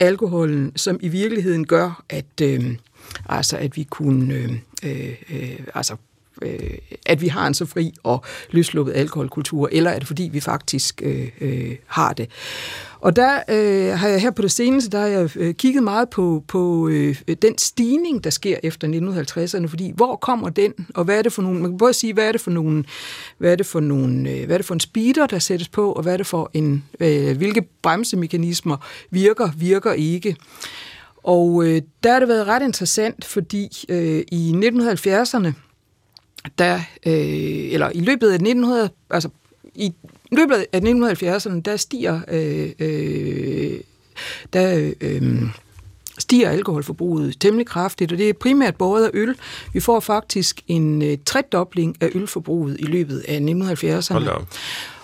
alkoholen, 0.00 0.76
som 0.76 0.98
i 1.00 1.08
virkeligheden 1.08 1.66
gør, 1.66 2.04
at, 2.08 2.40
øh, 2.42 2.76
altså, 3.28 3.56
at 3.56 3.76
vi 3.76 3.82
kunne 3.82 4.34
øh, 4.34 4.52
øh, 4.84 5.14
øh 5.30 5.58
altså, 5.74 5.96
øh, 6.42 6.78
at 7.06 7.20
vi 7.20 7.28
har 7.28 7.46
en 7.46 7.54
så 7.54 7.66
fri 7.66 7.92
og 8.02 8.24
løslukket 8.50 8.92
alkoholkultur, 8.96 9.68
eller 9.72 9.90
er 9.90 9.98
det 9.98 10.06
fordi, 10.08 10.30
vi 10.32 10.40
faktisk 10.40 11.02
øh, 11.04 11.28
øh, 11.40 11.76
har 11.86 12.12
det? 12.12 12.30
Og 13.00 13.16
der 13.16 13.38
øh, 13.48 13.98
har 13.98 14.08
jeg 14.08 14.20
her 14.20 14.30
på 14.30 14.42
det 14.42 14.50
seneste, 14.50 14.90
der 14.90 14.98
har 14.98 15.06
jeg 15.06 15.36
øh, 15.36 15.54
kigget 15.54 15.82
meget 15.82 16.10
på, 16.10 16.44
på 16.48 16.88
øh, 16.88 17.16
den 17.42 17.58
stigning, 17.58 18.24
der 18.24 18.30
sker 18.30 18.56
efter 18.62 18.88
1950'erne, 18.88 19.66
fordi 19.66 19.92
hvor 19.94 20.16
kommer 20.16 20.48
den, 20.48 20.72
og 20.94 21.04
hvad 21.04 21.18
er 21.18 21.22
det 21.22 21.32
for 21.32 21.42
nogle, 21.42 21.60
man 21.60 21.70
kan 21.70 21.78
både 21.78 21.92
sige, 21.92 22.12
hvad 22.12 22.28
er 22.28 22.32
det 22.32 22.40
for 22.40 22.50
nogle, 22.50 22.84
hvad 23.38 23.52
er 23.52 23.56
det 23.56 23.66
for 23.66 23.80
nogle, 23.80 24.30
øh, 24.30 24.46
hvad 24.46 24.56
er 24.56 24.58
det 24.58 24.66
for 24.66 24.74
en 24.74 24.80
speeder, 24.80 25.26
der 25.26 25.38
sættes 25.38 25.68
på, 25.68 25.92
og 25.92 26.02
hvad 26.02 26.12
er 26.12 26.16
det 26.16 26.26
for 26.26 26.50
en, 26.54 26.84
øh, 27.00 27.36
hvilke 27.36 27.62
bremsemekanismer 27.82 28.76
virker, 29.10 29.50
virker 29.56 29.92
ikke. 29.92 30.36
Og 31.22 31.64
øh, 31.66 31.82
der 32.02 32.12
har 32.12 32.18
det 32.18 32.28
været 32.28 32.46
ret 32.46 32.62
interessant, 32.62 33.24
fordi 33.24 33.68
øh, 33.88 34.22
i 34.32 34.52
1970'erne, 34.52 35.52
der, 36.58 36.74
øh, 37.06 37.72
eller 37.72 37.90
i 37.94 38.00
løbet 38.00 38.28
af 38.28 38.34
1900, 38.34 38.90
altså 39.10 39.28
i 39.74 39.92
løbet 40.32 40.66
af 40.72 40.80
1970'erne, 40.80 41.60
der 41.60 41.76
stiger, 41.76 42.20
øh, 42.28 42.70
øh, 42.78 43.80
der, 44.52 44.92
øh, 45.00 45.42
stiger 46.18 46.50
alkoholforbruget 46.50 47.40
temmelig 47.40 47.66
kraftigt, 47.66 48.12
og 48.12 48.18
det 48.18 48.28
er 48.28 48.32
primært 48.32 48.76
båret 48.76 49.04
af 49.04 49.10
øl. 49.14 49.36
Vi 49.72 49.80
får 49.80 50.00
faktisk 50.00 50.62
en 50.68 51.02
øh, 51.02 51.18
tredobling 51.26 51.96
af 52.00 52.10
ølforbruget 52.14 52.76
i 52.80 52.84
løbet 52.84 53.24
af 53.28 53.38
1970'erne. 53.38 54.44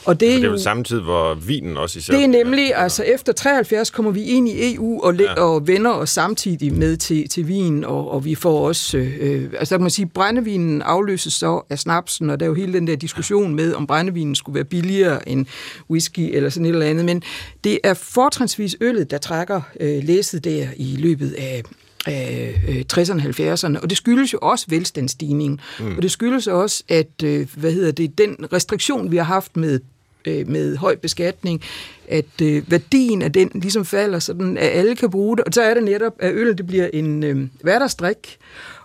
Og 0.04 0.20
det 0.20 0.28
er, 0.28 0.36
det 0.36 0.44
er 0.44 0.48
jo, 0.48 0.58
samtidig, 0.58 1.02
hvor 1.02 1.34
vinen 1.34 1.76
også 1.76 1.98
især... 1.98 2.14
det 2.14 2.24
er 2.24 2.28
nemlig, 2.28 2.74
altså 2.76 3.02
efter 3.02 3.32
73 3.32 3.90
kommer 3.90 4.10
vi 4.10 4.22
ind 4.22 4.48
i 4.48 4.74
EU 4.74 5.00
og, 5.02 5.14
ja. 5.14 5.34
og 5.34 5.66
vender 5.66 5.90
os 5.90 6.10
samtidig 6.10 6.74
med 6.74 6.96
til, 6.96 7.28
til 7.28 7.48
vin, 7.48 7.84
og, 7.84 8.10
og 8.10 8.24
vi 8.24 8.34
får 8.34 8.66
også, 8.66 8.98
øh, 8.98 9.50
altså 9.58 9.74
kan 9.74 9.82
man 9.82 9.90
sige, 9.90 10.06
brændevinen 10.06 10.82
afløses 10.82 11.32
så 11.32 11.62
af 11.70 11.78
snapsen, 11.78 12.30
og 12.30 12.40
der 12.40 12.46
er 12.46 12.48
jo 12.48 12.54
hele 12.54 12.72
den 12.72 12.86
der 12.86 12.96
diskussion 12.96 13.54
med, 13.54 13.74
om 13.74 13.86
brændevinen 13.86 14.34
skulle 14.34 14.54
være 14.54 14.64
billigere 14.64 15.28
end 15.28 15.46
whisky 15.90 16.36
eller 16.36 16.50
sådan 16.50 16.66
et 16.66 16.72
eller 16.72 16.86
andet, 16.86 17.04
men 17.04 17.22
det 17.64 17.78
er 17.84 17.94
fortrinsvis 17.94 18.76
øllet, 18.80 19.10
der 19.10 19.18
trækker 19.18 19.60
øh, 19.80 20.04
læset 20.04 20.44
der 20.44 20.66
i 20.76 20.96
løbet 20.98 21.34
af 21.38 21.62
af 22.06 22.54
øh, 22.68 22.84
60'erne 22.92 23.28
og 23.28 23.52
70'erne, 23.52 23.80
og 23.82 23.90
det 23.90 23.96
skyldes 23.96 24.32
jo 24.32 24.38
også 24.42 24.66
velstandsstigningen, 24.68 25.60
mm. 25.80 25.96
og 25.96 26.02
det 26.02 26.10
skyldes 26.10 26.46
også, 26.46 26.82
at 26.88 27.22
øh, 27.24 27.48
hvad 27.56 27.72
hedder 27.72 27.92
det, 27.92 28.18
den 28.18 28.36
restriktion, 28.52 29.10
vi 29.10 29.16
har 29.16 29.24
haft 29.24 29.56
med 29.56 29.80
øh, 30.24 30.48
med 30.48 30.76
høj 30.76 30.96
beskatning, 30.96 31.62
at 32.08 32.40
øh, 32.42 32.62
værdien 32.70 33.22
af 33.22 33.32
den 33.32 33.50
ligesom 33.54 33.84
falder, 33.84 34.18
sådan 34.18 34.56
at 34.56 34.68
alle 34.68 34.96
kan 34.96 35.10
bruge 35.10 35.36
det, 35.36 35.44
og 35.44 35.52
så 35.52 35.62
er 35.62 35.74
det 35.74 35.82
netop, 35.82 36.12
at 36.18 36.34
øl 36.34 36.58
det 36.58 36.66
bliver 36.66 36.88
en 36.92 37.22
øh, 37.22 37.46
hverdagsdrik, 37.60 38.38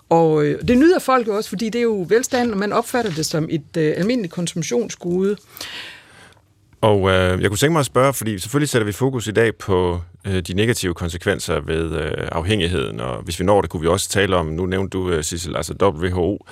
og 0.10 0.46
øh, 0.46 0.62
det 0.68 0.78
nyder 0.78 1.00
folk 1.00 1.28
jo 1.28 1.36
også, 1.36 1.50
fordi 1.50 1.70
det 1.70 1.80
er 1.80 1.84
jo 1.84 2.06
velstand, 2.10 2.52
og 2.52 2.58
man 2.58 2.74
opfatter 2.74 3.12
det 3.12 3.26
som 3.26 3.48
et 3.50 3.78
øh, 3.78 3.94
almindeligt 3.98 4.34
konsumtionsgode. 4.34 5.36
Og 6.82 7.10
øh, 7.10 7.42
jeg 7.42 7.50
kunne 7.50 7.58
tænke 7.58 7.72
mig 7.72 7.80
at 7.80 7.86
spørge, 7.86 8.14
fordi 8.14 8.40
selvfølgelig 8.40 8.70
sætter 8.70 8.86
vi 8.86 8.92
fokus 8.92 9.28
i 9.28 9.32
dag 9.32 9.56
på 9.56 10.02
øh, 10.28 10.40
de 10.40 10.54
negative 10.54 10.94
konsekvenser 10.94 11.60
ved 11.60 11.96
øh, 11.96 12.28
afhængigheden, 12.32 13.00
og 13.00 13.22
hvis 13.22 13.40
vi 13.40 13.46
når 13.46 13.62
det, 13.62 13.70
kunne 13.70 13.82
vi 13.82 13.88
også 13.88 14.10
tale 14.10 14.36
om, 14.36 14.46
nu 14.46 14.66
nævnte 14.66 14.98
du, 14.98 15.10
øh, 15.10 15.24
Sissel, 15.24 15.56
altså 15.56 15.74
WHO, 15.82 16.46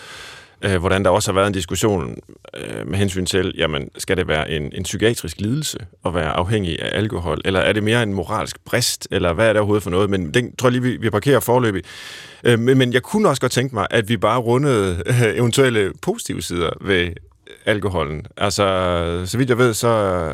øh, 0.62 0.78
hvordan 0.78 1.04
der 1.04 1.10
også 1.10 1.32
har 1.32 1.36
været 1.36 1.48
en 1.48 1.54
diskussion 1.54 2.17
øh, 2.58 2.88
med 2.88 2.98
hensyn 2.98 3.26
til, 3.26 3.54
jamen, 3.58 3.89
skal 3.98 4.17
det 4.17 4.28
være 4.28 4.52
en, 4.52 4.72
en 4.74 4.84
psykiatrisk 4.84 5.41
lidelse 5.41 5.78
at 6.06 6.15
være 6.15 6.30
afhængig 6.30 6.82
af 6.82 6.98
alkohol, 6.98 7.41
eller 7.46 7.60
er 7.60 7.74
det 7.74 7.84
mere 7.84 8.04
en 8.04 8.13
moralsk 8.13 8.65
brist, 8.65 9.08
eller 9.12 9.34
hvad 9.34 9.50
er 9.50 9.54
det 9.54 9.60
overhovedet 9.60 9.84
for 9.84 9.89
noget? 9.89 10.10
Men 10.10 10.34
den 10.34 10.56
tror 10.56 10.67
jeg 10.67 10.72
lige, 10.72 10.84
vi, 10.84 10.98
vi 10.98 11.10
parkerer 11.10 11.39
forløbig. 11.39 11.84
Øh, 12.43 12.60
men, 12.60 12.78
men 12.78 12.93
jeg 12.93 13.04
kunne 13.04 13.30
også 13.30 13.41
godt 13.41 13.52
tænke 13.52 13.76
mig, 13.76 13.88
at 13.89 14.10
vi 14.10 14.17
bare 14.17 14.39
rundede 14.39 15.04
øh, 15.06 15.38
eventuelle 15.38 15.91
positive 16.02 16.41
sider 16.41 16.70
ved 16.82 17.10
alkoholen. 17.65 18.26
Altså, 18.38 18.63
så 19.26 19.38
vidt 19.38 19.50
jeg 19.50 19.58
ved, 19.58 19.74
så 19.74 20.32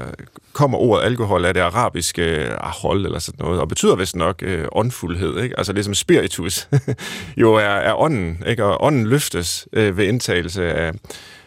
kommer 0.54 0.78
ordet 0.78 1.06
alkohol 1.06 1.46
af 1.46 1.54
det 1.54 1.62
arabiske 1.62 2.24
ah, 2.24 2.68
ahol 2.68 3.06
eller 3.06 3.20
sådan 3.20 3.46
noget, 3.46 3.62
og 3.62 3.68
betyder 3.68 3.96
vist 3.96 4.16
nok 4.16 4.44
øh, 4.44 4.66
åndfuldhed. 4.72 5.40
Ikke? 5.40 5.58
Altså 5.58 5.74
ligesom 5.74 5.94
spiritus 5.94 6.70
jo 7.42 7.54
er, 7.54 7.62
er 7.62 8.02
ånden, 8.02 8.44
ikke? 8.48 8.64
og 8.64 8.84
ånden 8.84 9.08
løftes 9.08 9.68
øh, 9.74 9.98
ved 9.98 10.06
indtagelse 10.06 10.74
af, 10.74 10.92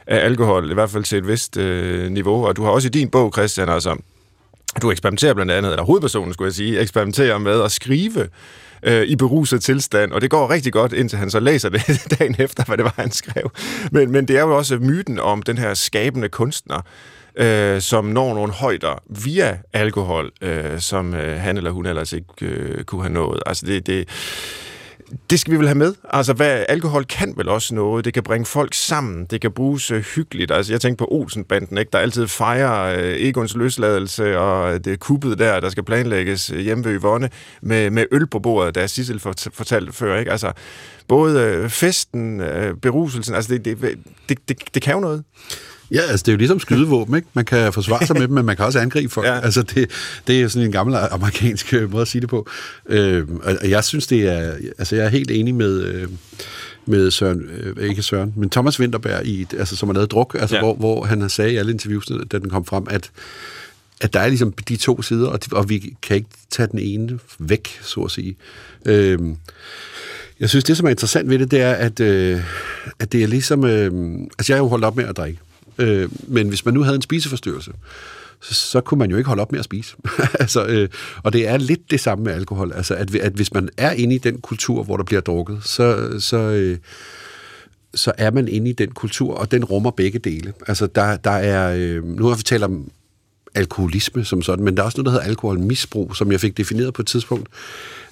af 0.06 0.24
alkohol, 0.24 0.70
i 0.70 0.74
hvert 0.74 0.90
fald 0.90 1.04
til 1.04 1.18
et 1.18 1.28
vist 1.28 1.56
øh, 1.56 2.10
niveau. 2.10 2.46
Og 2.46 2.56
du 2.56 2.64
har 2.64 2.70
også 2.70 2.88
i 2.88 2.90
din 2.90 3.10
bog, 3.10 3.32
Christian, 3.32 3.68
altså, 3.68 3.96
du 4.82 4.90
eksperimenterer 4.90 5.34
blandt 5.34 5.52
andet, 5.52 5.70
eller 5.72 5.84
hovedpersonen 5.84 6.34
skulle 6.34 6.46
jeg 6.48 6.54
sige, 6.54 6.80
eksperimenterer 6.80 7.38
med 7.38 7.62
at 7.62 7.72
skrive 7.72 8.28
øh, 8.82 9.02
i 9.02 9.16
beruset 9.16 9.62
tilstand, 9.62 10.12
og 10.12 10.20
det 10.20 10.30
går 10.30 10.50
rigtig 10.50 10.72
godt, 10.72 10.92
indtil 10.92 11.18
han 11.18 11.30
så 11.30 11.40
læser 11.40 11.68
det 11.68 11.82
dagen 12.18 12.36
efter, 12.38 12.64
hvad 12.64 12.76
det 12.76 12.84
var, 12.84 12.94
han 12.96 13.10
skrev. 13.10 13.50
Men, 13.92 14.12
men 14.12 14.28
det 14.28 14.36
er 14.36 14.40
jo 14.40 14.56
også 14.56 14.78
myten 14.78 15.20
om 15.20 15.42
den 15.42 15.58
her 15.58 15.74
skabende 15.74 16.28
kunstner, 16.28 16.80
øh, 17.36 17.80
som 17.80 18.04
når 18.04 18.34
nogle 18.34 18.52
højder 18.52 19.02
via 19.24 19.58
alkohol, 19.72 20.30
øh, 20.40 20.80
som 20.80 21.14
øh, 21.14 21.40
han 21.40 21.56
eller 21.56 21.70
hun 21.70 21.86
ellers 21.86 22.12
ikke 22.12 22.26
øh, 22.42 22.84
kunne 22.84 23.02
have 23.02 23.12
nået. 23.12 23.42
Altså 23.46 23.66
det, 23.66 23.86
det, 23.86 24.08
det 25.30 25.40
skal 25.40 25.52
vi 25.52 25.58
vel 25.58 25.66
have 25.66 25.78
med. 25.78 25.94
Altså, 26.10 26.32
hvad 26.32 26.64
alkohol 26.68 27.04
kan 27.04 27.34
vel 27.36 27.48
også 27.48 27.74
noget. 27.74 28.04
Det 28.04 28.14
kan 28.14 28.22
bringe 28.22 28.46
folk 28.46 28.74
sammen. 28.74 29.24
Det 29.24 29.40
kan 29.40 29.52
bruges 29.52 29.90
øh, 29.90 30.04
hyggeligt. 30.14 30.50
Altså, 30.50 30.72
jeg 30.72 30.80
tænker 30.80 30.96
på 30.96 31.08
Olsenbanden, 31.10 31.78
ikke? 31.78 31.90
der 31.92 31.98
altid 31.98 32.28
fejrer 32.28 32.98
øh, 32.98 33.16
Egons 33.20 33.56
løsladelse, 33.56 34.38
og 34.38 34.74
øh, 34.74 34.80
det 34.84 34.92
er 34.92 34.96
kuppet 34.96 35.38
der, 35.38 35.60
der 35.60 35.68
skal 35.68 35.84
planlægges 35.84 36.50
øh, 36.50 36.58
hjemme 36.58 36.84
ved 36.84 37.00
Yvonne, 37.00 37.30
med, 37.62 37.90
med 37.90 38.06
øl 38.12 38.26
på 38.26 38.38
bordet, 38.38 38.74
der 38.74 38.86
Sissel 38.86 39.20
fortalte 39.52 39.92
før. 39.92 40.18
Ikke? 40.18 40.30
Altså, 40.30 40.52
både 41.08 41.40
øh, 41.40 41.70
festen, 41.70 42.42
beruselsen, 42.82 43.34
altså, 43.34 43.54
det, 43.54 43.64
det, 43.64 43.98
det, 44.28 44.48
det, 44.48 44.74
det 44.74 44.82
kan 44.82 44.94
jo 44.94 45.00
noget. 45.00 45.24
Ja, 45.90 46.00
altså 46.00 46.22
det 46.22 46.28
er 46.28 46.32
jo 46.32 46.38
ligesom 46.38 46.60
skydevåben, 46.60 47.16
ikke? 47.16 47.28
Man 47.34 47.44
kan 47.44 47.72
forsvare 47.72 48.06
sig 48.06 48.16
med 48.18 48.28
dem, 48.28 48.34
men 48.34 48.44
man 48.44 48.56
kan 48.56 48.64
også 48.64 48.78
angribe 48.78 49.12
folk. 49.12 49.26
Ja. 49.26 49.40
Altså 49.40 49.62
det, 49.62 49.90
det 50.26 50.42
er 50.42 50.48
sådan 50.48 50.66
en 50.66 50.72
gammel 50.72 50.96
amerikansk 51.10 51.74
øh, 51.74 51.90
måde 51.90 52.02
at 52.02 52.08
sige 52.08 52.20
det 52.20 52.28
på. 52.28 52.48
Øh, 52.86 53.26
og 53.42 53.70
jeg 53.70 53.84
synes, 53.84 54.06
det 54.06 54.28
er... 54.28 54.54
Altså 54.78 54.96
jeg 54.96 55.04
er 55.04 55.08
helt 55.08 55.30
enig 55.30 55.54
med... 55.54 55.82
Øh, 55.82 56.08
med 56.88 57.10
Søren, 57.10 57.40
øh, 57.40 57.88
ikke 57.88 58.02
Søren, 58.02 58.32
men 58.36 58.50
Thomas 58.50 58.80
Winterberg, 58.80 59.26
i, 59.26 59.46
altså, 59.58 59.76
som 59.76 59.88
har 59.88 59.94
lavet 59.94 60.10
druk, 60.10 60.36
altså, 60.40 60.56
ja. 60.56 60.62
hvor, 60.62 60.74
hvor 60.74 61.04
han 61.04 61.28
sagde 61.28 61.52
i 61.52 61.56
alle 61.56 61.72
interviewsene, 61.72 62.24
da 62.24 62.38
den 62.38 62.50
kom 62.50 62.64
frem, 62.64 62.86
at, 62.90 63.10
at 64.00 64.12
der 64.12 64.20
er 64.20 64.28
ligesom 64.28 64.52
de 64.52 64.76
to 64.76 65.02
sider, 65.02 65.28
og, 65.28 65.44
de, 65.44 65.56
og 65.56 65.68
vi 65.68 65.96
kan 66.02 66.16
ikke 66.16 66.28
tage 66.50 66.68
den 66.72 66.78
ene 66.78 67.18
væk, 67.38 67.78
så 67.82 68.00
at 68.00 68.10
sige. 68.10 68.36
Øh, 68.84 69.18
jeg 70.40 70.48
synes, 70.48 70.64
det, 70.64 70.76
som 70.76 70.86
er 70.86 70.90
interessant 70.90 71.30
ved 71.30 71.38
det, 71.38 71.50
det 71.50 71.60
er, 71.60 71.72
at, 71.72 72.00
øh, 72.00 72.40
at 72.98 73.12
det 73.12 73.22
er 73.22 73.26
ligesom... 73.26 73.64
Øh, 73.64 73.90
altså, 74.38 74.52
jeg 74.52 74.56
har 74.56 74.64
jo 74.64 74.68
holdt 74.68 74.84
op 74.84 74.96
med 74.96 75.04
at 75.04 75.16
drikke. 75.16 75.38
Øh, 75.78 76.08
men 76.28 76.48
hvis 76.48 76.64
man 76.64 76.74
nu 76.74 76.82
havde 76.82 76.96
en 76.96 77.02
spiseforstyrrelse, 77.02 77.72
så, 78.40 78.54
så 78.54 78.80
kunne 78.80 78.98
man 78.98 79.10
jo 79.10 79.16
ikke 79.16 79.28
holde 79.28 79.42
op 79.42 79.52
med 79.52 79.58
at 79.58 79.64
spise. 79.64 79.96
altså, 80.40 80.66
øh, 80.66 80.88
og 81.22 81.32
det 81.32 81.48
er 81.48 81.56
lidt 81.56 81.90
det 81.90 82.00
samme 82.00 82.24
med 82.24 82.32
alkohol. 82.32 82.72
Altså, 82.72 82.94
at, 82.94 83.14
at 83.14 83.32
hvis 83.32 83.54
man 83.54 83.68
er 83.76 83.90
inde 83.90 84.14
i 84.14 84.18
den 84.18 84.40
kultur, 84.40 84.82
hvor 84.82 84.96
der 84.96 85.04
bliver 85.04 85.20
drukket, 85.20 85.58
så, 85.64 86.16
så, 86.20 86.36
øh, 86.36 86.78
så 87.94 88.12
er 88.18 88.30
man 88.30 88.48
inde 88.48 88.70
i 88.70 88.72
den 88.72 88.90
kultur, 88.90 89.34
og 89.34 89.50
den 89.50 89.64
rummer 89.64 89.90
begge 89.90 90.18
dele. 90.18 90.52
Altså, 90.66 90.86
der, 90.86 91.16
der 91.16 91.30
er... 91.30 91.74
Øh, 91.76 92.04
nu 92.04 92.26
har 92.26 92.34
vi 92.34 92.42
talt 92.42 92.64
om 92.64 92.90
alkoholisme 93.54 94.24
som 94.24 94.42
sådan, 94.42 94.64
men 94.64 94.76
der 94.76 94.82
er 94.82 94.84
også 94.84 94.98
noget, 94.98 95.06
der 95.06 95.12
hedder 95.12 95.26
alkoholmisbrug, 95.26 96.16
som 96.16 96.32
jeg 96.32 96.40
fik 96.40 96.56
defineret 96.56 96.94
på 96.94 97.02
et 97.02 97.06
tidspunkt 97.06 97.48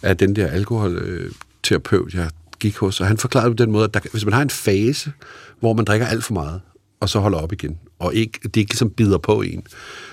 af 0.03 0.17
den 0.17 0.37
der 0.37 0.47
alkoholterapeut, 0.47 2.15
jeg 2.15 2.31
gik 2.59 2.77
hos, 2.77 3.01
og 3.01 3.07
han 3.07 3.19
forklarede 3.19 3.51
på 3.51 3.55
den 3.55 3.71
måde, 3.71 3.85
at 3.85 3.95
der, 3.95 4.01
hvis 4.13 4.25
man 4.25 4.35
har 4.35 4.43
en 4.43 4.51
fase, 4.51 5.13
hvor 5.61 5.73
man 5.73 5.85
drikker 5.85 6.07
alt 6.07 6.25
for 6.25 6.35
meget, 6.35 6.61
og 7.05 7.11
så 7.11 7.19
holder 7.19 7.39
op 7.39 7.53
igen, 7.53 7.79
og 7.99 8.15
ikke, 8.15 8.39
det 8.43 8.57
ikke 8.57 8.73
ligesom 8.73 8.91
bider 8.91 9.19
på 9.19 9.43
en, 9.43 9.63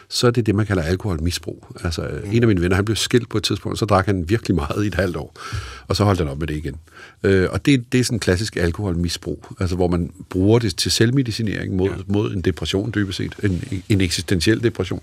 så 0.10 0.28
er 0.28 0.32
det 0.32 0.46
det, 0.46 0.56
man 0.56 0.66
kalder 0.66 0.84
alkoholmisbrug. 0.84 1.68
Altså, 1.84 2.02
mm. 2.02 2.32
en 2.32 2.44
af 2.44 2.48
mine 2.48 2.62
venner, 2.62 2.76
han 2.76 2.86
blev 2.86 2.96
skilt 2.96 3.30
på 3.30 3.38
et 3.38 3.44
tidspunkt, 3.44 3.80
så 3.80 3.86
drak 3.86 4.06
han 4.06 4.30
virkelig 4.30 4.56
meget 4.56 4.84
i 4.84 4.88
et 4.88 4.96
halvt 4.96 5.16
år, 5.16 5.40
og 5.88 5.96
så 5.96 6.04
holdt 6.04 6.20
han 6.20 6.28
op 6.30 6.40
med 6.40 6.48
det 6.48 6.58
igen. 6.58 6.76
Øh, 7.24 7.48
og 7.52 7.66
det, 7.66 7.92
det 7.92 8.00
er 8.00 8.04
sådan 8.04 8.16
en 8.16 8.20
klassisk 8.20 8.56
alkoholmisbrug, 8.56 9.46
altså 9.60 9.76
hvor 9.76 9.88
man 9.88 10.12
bruger 10.30 10.60
det 10.60 10.76
til 10.76 10.92
selvmedicinering 10.92 11.76
mod, 11.76 11.90
ja. 11.90 11.96
mod 12.08 12.34
en 12.34 12.42
depression, 12.42 12.92
dybest 12.96 13.18
set, 13.18 13.36
en, 13.44 13.84
en 13.90 14.02
eksistentiel 14.02 14.64
depression. 14.64 15.02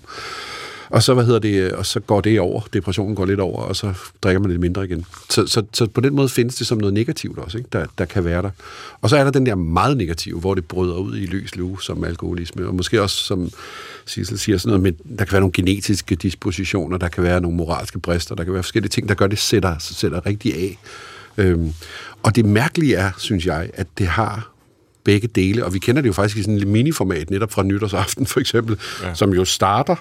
Og 0.89 1.03
så, 1.03 1.13
hvad 1.13 1.25
hedder 1.25 1.39
det, 1.39 1.53
øh, 1.53 1.71
og 1.77 1.85
så 1.85 1.99
går 1.99 2.21
det 2.21 2.39
over, 2.39 2.61
depressionen 2.73 3.15
går 3.15 3.25
lidt 3.25 3.39
over, 3.39 3.61
og 3.61 3.75
så 3.75 3.93
drikker 4.21 4.39
man 4.39 4.49
lidt 4.49 4.61
mindre 4.61 4.85
igen. 4.85 5.05
Så, 5.29 5.47
så, 5.47 5.63
så 5.73 5.87
på 5.87 6.01
den 6.01 6.15
måde 6.15 6.29
findes 6.29 6.55
det 6.55 6.67
som 6.67 6.77
noget 6.77 6.93
negativt 6.93 7.39
også, 7.39 7.57
ikke? 7.57 7.69
Der, 7.73 7.85
der 7.97 8.05
kan 8.05 8.25
være 8.25 8.41
der. 8.41 8.49
Og 9.01 9.09
så 9.09 9.17
er 9.17 9.23
der 9.23 9.31
den 9.31 9.45
der 9.45 9.55
meget 9.55 9.97
negative, 9.97 10.39
hvor 10.39 10.55
det 10.55 10.65
bryder 10.65 10.95
ud 10.95 11.17
i 11.17 11.25
løs 11.25 11.55
lue, 11.55 11.81
som 11.81 12.03
alkoholisme, 12.03 12.67
og 12.67 12.75
måske 12.75 13.01
også, 13.01 13.15
som 13.15 13.49
Sissel 14.05 14.39
siger, 14.39 14.57
sådan 14.57 14.79
noget 14.79 14.83
med, 14.83 15.17
der 15.17 15.25
kan 15.25 15.31
være 15.31 15.41
nogle 15.41 15.53
genetiske 15.53 16.15
dispositioner, 16.15 16.97
der 16.97 17.07
kan 17.07 17.23
være 17.23 17.41
nogle 17.41 17.57
moralske 17.57 17.99
brister, 17.99 18.35
der 18.35 18.43
kan 18.43 18.53
være 18.53 18.63
forskellige 18.63 18.89
ting, 18.89 19.09
der 19.09 19.15
gør, 19.15 19.27
det 19.27 19.39
sætter, 19.39 19.75
sætter 19.79 20.25
rigtig 20.25 20.55
af. 20.55 20.79
Øhm, 21.37 21.73
og 22.23 22.35
det 22.35 22.45
mærkelige 22.45 22.95
er, 22.95 23.11
synes 23.17 23.45
jeg, 23.45 23.69
at 23.73 23.87
det 23.97 24.07
har 24.07 24.51
begge 25.09 25.27
dele, 25.27 25.65
og 25.65 25.73
vi 25.73 25.79
kender 25.79 26.01
det 26.01 26.07
jo 26.07 26.13
faktisk 26.13 26.37
i 26.37 26.41
sådan 26.41 26.57
en 26.57 26.71
miniformat, 26.71 27.29
netop 27.29 27.51
fra 27.51 27.63
nytårsaften 27.63 28.25
for 28.25 28.39
eksempel, 28.39 28.77
ja. 29.03 29.13
som 29.13 29.33
jo 29.33 29.45
starter 29.45 29.95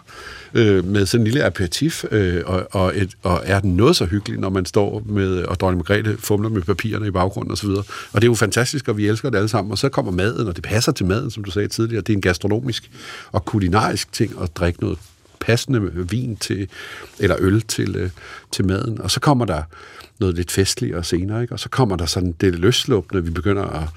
øh, 0.55 0.85
med 0.85 1.07
sådan 1.07 1.21
en 1.21 1.25
lille 1.25 1.45
aperitif, 1.45 2.05
øh, 2.11 2.43
og, 2.47 2.69
og, 2.71 2.93
et, 2.97 3.11
og 3.23 3.43
er 3.45 3.61
noget 3.65 3.97
så 3.97 4.05
hyggeligt, 4.05 4.41
når 4.41 4.51
man 4.51 4.67
står 4.67 5.03
med, 5.07 5.43
og 5.43 5.61
dronning 5.61 5.79
Margrethe 5.79 6.17
fumler 6.19 6.49
med 6.49 6.63
papirerne 6.63 7.07
i 7.07 7.11
baggrunden 7.11 7.53
osv. 7.53 7.69
Og, 7.69 7.85
og 8.13 8.21
det 8.21 8.23
er 8.23 8.31
jo 8.31 8.35
fantastisk, 8.35 8.89
og 8.89 8.97
vi 8.97 9.09
elsker 9.09 9.31
det 9.31 9.37
alle 9.37 9.49
sammen, 9.49 9.73
og 9.73 9.79
så 9.79 9.89
kommer 9.89 10.13
maden, 10.13 10.49
og 10.49 10.57
det 10.57 10.65
passer 10.65 10.93
til 10.93 11.07
maden, 11.07 11.31
som 11.31 11.45
du 11.45 11.51
sagde 11.51 11.69
tidligere, 11.69 12.03
det 12.03 12.13
er 12.13 12.17
en 12.17 12.21
gastronomisk 12.21 12.91
og 13.33 13.45
kulinarisk 13.45 14.13
ting 14.13 14.35
at 14.43 14.57
drikke 14.57 14.81
noget 14.81 14.99
passende 15.41 15.91
vin 16.11 16.37
til, 16.37 16.69
eller 17.19 17.37
øl 17.39 17.61
til, 17.61 17.97
øh, 17.97 18.11
til 18.53 18.67
maden, 18.67 19.01
og 19.01 19.11
så 19.11 19.21
kommer 19.21 19.45
der 19.45 19.63
noget 20.21 20.35
lidt 20.35 20.51
festligere 20.51 21.05
senere, 21.05 21.43
ikke? 21.43 21.55
og 21.55 21.61
så 21.61 21.69
kommer 21.69 21.97
der 21.97 22.07
sådan 22.07 22.35
det 22.41 22.59
løsluppende, 22.59 23.25
vi 23.25 23.31
begynder 23.31 23.63
at 23.63 23.89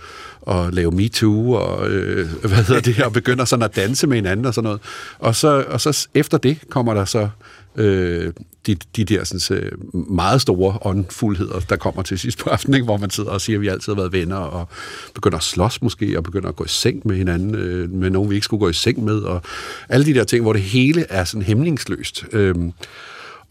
at 0.48 0.74
lave 0.74 0.92
MeToo, 0.92 1.52
og 1.52 1.90
øh, 1.90 2.30
hvad 2.42 2.64
hedder 2.64 2.82
det, 2.82 3.04
og 3.04 3.14
begynder 3.14 3.46
sådan 3.46 3.64
at 3.64 3.76
danse 3.76 4.08
med 4.08 4.18
hinanden 4.18 4.46
og 4.46 4.54
sådan 4.54 4.66
noget. 4.66 4.82
Og 5.20 5.36
så, 5.36 5.66
og 5.68 5.82
så 5.82 6.08
efter 6.14 6.38
det 6.38 6.58
kommer 6.70 6.94
der 6.94 7.06
så 7.06 7.30
øh, 7.76 8.34
de, 8.68 8.76
de 8.96 9.06
der 9.06 9.24
sådan, 9.24 9.40
så 9.40 9.62
meget 9.94 10.42
store 10.42 10.78
åndfuldheder, 10.82 11.60
der 11.60 11.76
kommer 11.76 12.02
til 12.02 12.20
sidst 12.20 12.38
på 12.38 12.50
aftenen, 12.50 12.74
ikke? 12.74 12.86
hvor 12.86 12.98
man 12.98 13.10
sidder 13.10 13.30
og 13.30 13.42
siger, 13.42 13.58
at 13.58 13.62
vi 13.62 13.68
altid 13.68 13.94
har 13.94 14.02
været 14.02 14.14
venner, 14.14 14.36
og 14.36 14.68
begynder 15.14 15.38
at 15.38 15.44
slås 15.44 15.82
måske, 15.82 16.18
og 16.18 16.24
begynder 16.24 16.50
at 16.50 16.56
gå 16.56 16.64
i 16.64 16.68
seng 16.68 17.02
med 17.06 17.16
hinanden, 17.16 17.56
øh, 17.56 17.92
med 17.92 18.10
nogen, 18.10 18.30
vi 18.30 18.36
ikke 18.36 18.46
skulle 18.46 18.62
gå 18.62 18.70
i 18.70 18.74
seng 18.74 19.04
med, 19.04 19.20
og 19.20 19.42
alle 19.90 20.06
de 20.06 20.14
der 20.14 20.24
ting, 20.24 20.42
hvor 20.42 20.54
det 20.54 20.62
hele 20.62 21.06
er 21.10 21.24
sådan 21.24 21.42
hæmningsløst. 21.42 22.26
Øh, 22.32 22.56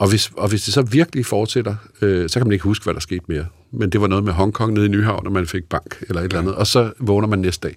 og 0.01 0.09
hvis, 0.09 0.30
og 0.36 0.48
hvis 0.48 0.62
det 0.62 0.74
så 0.74 0.82
virkelig 0.82 1.26
fortsætter, 1.26 1.76
øh, 2.01 2.28
så 2.28 2.40
kan 2.40 2.46
man 2.46 2.53
ikke 2.53 2.62
huske, 2.62 2.82
hvad 2.84 2.94
der 2.94 3.01
skete 3.01 3.24
mere. 3.26 3.46
Men 3.70 3.90
det 3.90 4.01
var 4.01 4.07
noget 4.07 4.24
med 4.24 4.32
Hongkong 4.32 4.72
nede 4.72 4.86
i 4.86 4.88
Nyhavn, 4.88 5.24
når 5.24 5.30
man 5.30 5.46
fik 5.46 5.64
bank 5.64 6.03
eller 6.09 6.20
et 6.20 6.24
eller 6.24 6.38
andet, 6.38 6.55
og 6.55 6.66
så 6.66 6.92
vågner 6.98 7.28
man 7.28 7.38
næste 7.38 7.68
dag. 7.68 7.76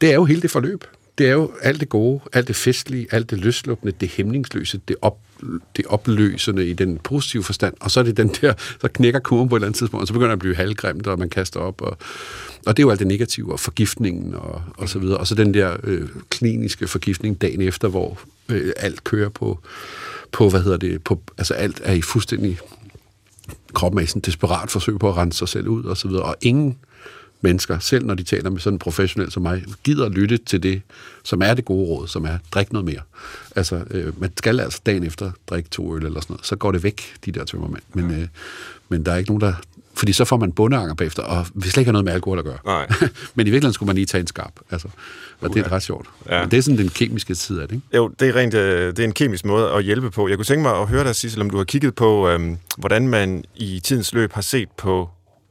Det 0.00 0.10
er 0.10 0.14
jo 0.14 0.24
hele 0.24 0.42
det 0.42 0.50
forløb. 0.50 0.84
det 1.18 1.28
er 1.28 1.32
jo 1.32 1.50
alt 1.62 1.80
det 1.80 1.88
gode, 1.88 2.20
alt 2.32 2.48
det 2.48 2.56
festlige, 2.56 3.06
alt 3.10 3.30
det 3.30 3.38
løslukkende, 3.38 3.92
det 4.00 4.08
hæmningsløse, 4.08 4.80
det, 4.88 4.96
op, 5.02 5.18
det 5.76 5.86
opløsende 5.86 6.66
i 6.66 6.72
den 6.72 6.98
positive 6.98 7.42
forstand, 7.42 7.74
og 7.80 7.90
så 7.90 8.00
er 8.00 8.04
det 8.04 8.16
den 8.16 8.28
der, 8.28 8.54
så 8.80 8.88
knækker 8.88 9.20
kurven 9.20 9.48
på 9.48 9.56
et 9.56 9.58
eller 9.58 9.66
andet 9.66 9.78
tidspunkt, 9.78 10.02
og 10.02 10.06
så 10.06 10.12
begynder 10.12 10.28
det 10.28 10.36
at 10.36 10.38
blive 10.38 10.56
halvgrimt, 10.56 11.06
og 11.06 11.18
man 11.18 11.30
kaster 11.30 11.60
op, 11.60 11.82
og, 11.82 11.98
og 12.66 12.76
det 12.76 12.82
er 12.82 12.86
jo 12.86 12.90
alt 12.90 12.98
det 12.98 13.06
negative, 13.06 13.52
og 13.52 13.60
forgiftningen, 13.60 14.34
og, 14.34 14.62
og 14.76 14.88
så 14.88 14.98
videre, 14.98 15.16
og 15.16 15.26
så 15.26 15.34
den 15.34 15.54
der 15.54 15.76
øh, 15.84 16.08
kliniske 16.30 16.88
forgiftning 16.88 17.40
dagen 17.40 17.60
efter, 17.60 17.88
hvor 17.88 18.18
øh, 18.48 18.72
alt 18.76 19.04
kører 19.04 19.28
på, 19.28 19.60
på, 20.34 20.48
hvad 20.48 20.62
hedder 20.62 20.76
det, 20.76 21.04
på, 21.04 21.20
altså 21.38 21.54
alt 21.54 21.80
er 21.84 21.92
i 21.92 22.02
fuldstændig 22.02 22.58
kroppen 23.74 23.98
er 23.98 24.02
i 24.02 24.06
sådan 24.06 24.20
et 24.20 24.26
desperat 24.26 24.70
forsøg 24.70 24.98
på 24.98 25.08
at 25.08 25.16
rense 25.16 25.38
sig 25.38 25.48
selv 25.48 25.68
ud, 25.68 25.84
og 25.84 25.96
så 25.96 26.08
videre, 26.08 26.22
og 26.22 26.36
ingen 26.42 26.78
mennesker, 27.40 27.78
selv 27.78 28.06
når 28.06 28.14
de 28.14 28.22
taler 28.22 28.50
med 28.50 28.60
sådan 28.60 28.74
en 28.74 28.78
professionel 28.78 29.30
som 29.30 29.42
mig, 29.42 29.64
gider 29.84 30.08
lytte 30.08 30.36
til 30.36 30.62
det, 30.62 30.82
som 31.24 31.42
er 31.42 31.54
det 31.54 31.64
gode 31.64 31.86
råd, 31.86 32.08
som 32.08 32.24
er, 32.24 32.38
drik 32.52 32.72
noget 32.72 32.84
mere. 32.84 33.00
Altså, 33.56 33.84
øh, 33.90 34.20
man 34.20 34.32
skal 34.36 34.60
altså 34.60 34.80
dagen 34.86 35.04
efter 35.04 35.32
drikke 35.46 35.70
to 35.70 35.96
øl 35.96 36.06
eller 36.06 36.20
sådan 36.20 36.34
noget, 36.34 36.46
så 36.46 36.56
går 36.56 36.72
det 36.72 36.82
væk, 36.82 37.14
de 37.24 37.32
der 37.32 37.44
tømmermænd. 37.44 37.82
Men, 37.92 38.10
øh, 38.10 38.28
men 38.88 39.06
der 39.06 39.12
er 39.12 39.16
ikke 39.16 39.30
nogen, 39.30 39.40
der... 39.40 39.54
Fordi 39.96 40.12
så 40.12 40.24
får 40.24 40.36
man 40.36 40.52
bundeanger 40.52 40.94
bagefter, 40.94 41.22
og 41.22 41.46
vi 41.54 41.68
slet 41.68 41.80
ikke 41.80 41.88
har 41.88 41.92
noget 41.92 42.04
med 42.04 42.12
alkohol 42.12 42.38
at 42.38 42.44
gøre. 42.44 42.58
Nej. 42.64 42.86
men 43.34 43.46
i 43.46 43.50
virkeligheden 43.50 43.72
skulle 43.72 43.86
man 43.86 43.96
lige 43.96 44.06
tage 44.06 44.20
en 44.20 44.26
skarp. 44.26 44.52
Altså, 44.70 44.88
og 45.40 45.54
det 45.54 45.66
er 45.66 45.72
ret 45.72 45.82
sjovt. 45.82 46.06
Ja. 46.30 46.40
Men 46.40 46.50
det 46.50 46.58
er 46.58 46.62
sådan 46.62 46.78
den 46.78 46.88
kemiske 46.88 47.34
side 47.34 47.62
af 47.62 47.68
det, 47.68 47.74
ikke? 47.74 47.96
Jo, 47.96 48.08
det 48.20 48.28
er 48.28 48.36
rent 48.36 48.54
øh, 48.54 48.86
det 48.86 48.98
er 48.98 49.04
en 49.04 49.12
kemisk 49.12 49.44
måde 49.44 49.70
at 49.70 49.84
hjælpe 49.84 50.10
på. 50.10 50.28
Jeg 50.28 50.36
kunne 50.36 50.44
tænke 50.44 50.62
mig 50.62 50.80
at 50.80 50.88
høre 50.88 51.04
dig, 51.04 51.16
Sissel, 51.16 51.40
om 51.40 51.50
du 51.50 51.56
har 51.56 51.64
kigget 51.64 51.94
på, 51.94 52.28
øhm, 52.28 52.58
hvordan 52.78 53.08
man 53.08 53.44
i 53.54 53.80
tidens 53.80 54.12
løb 54.12 54.32
har 54.32 54.42
set 54.42 54.68
på 54.76 55.08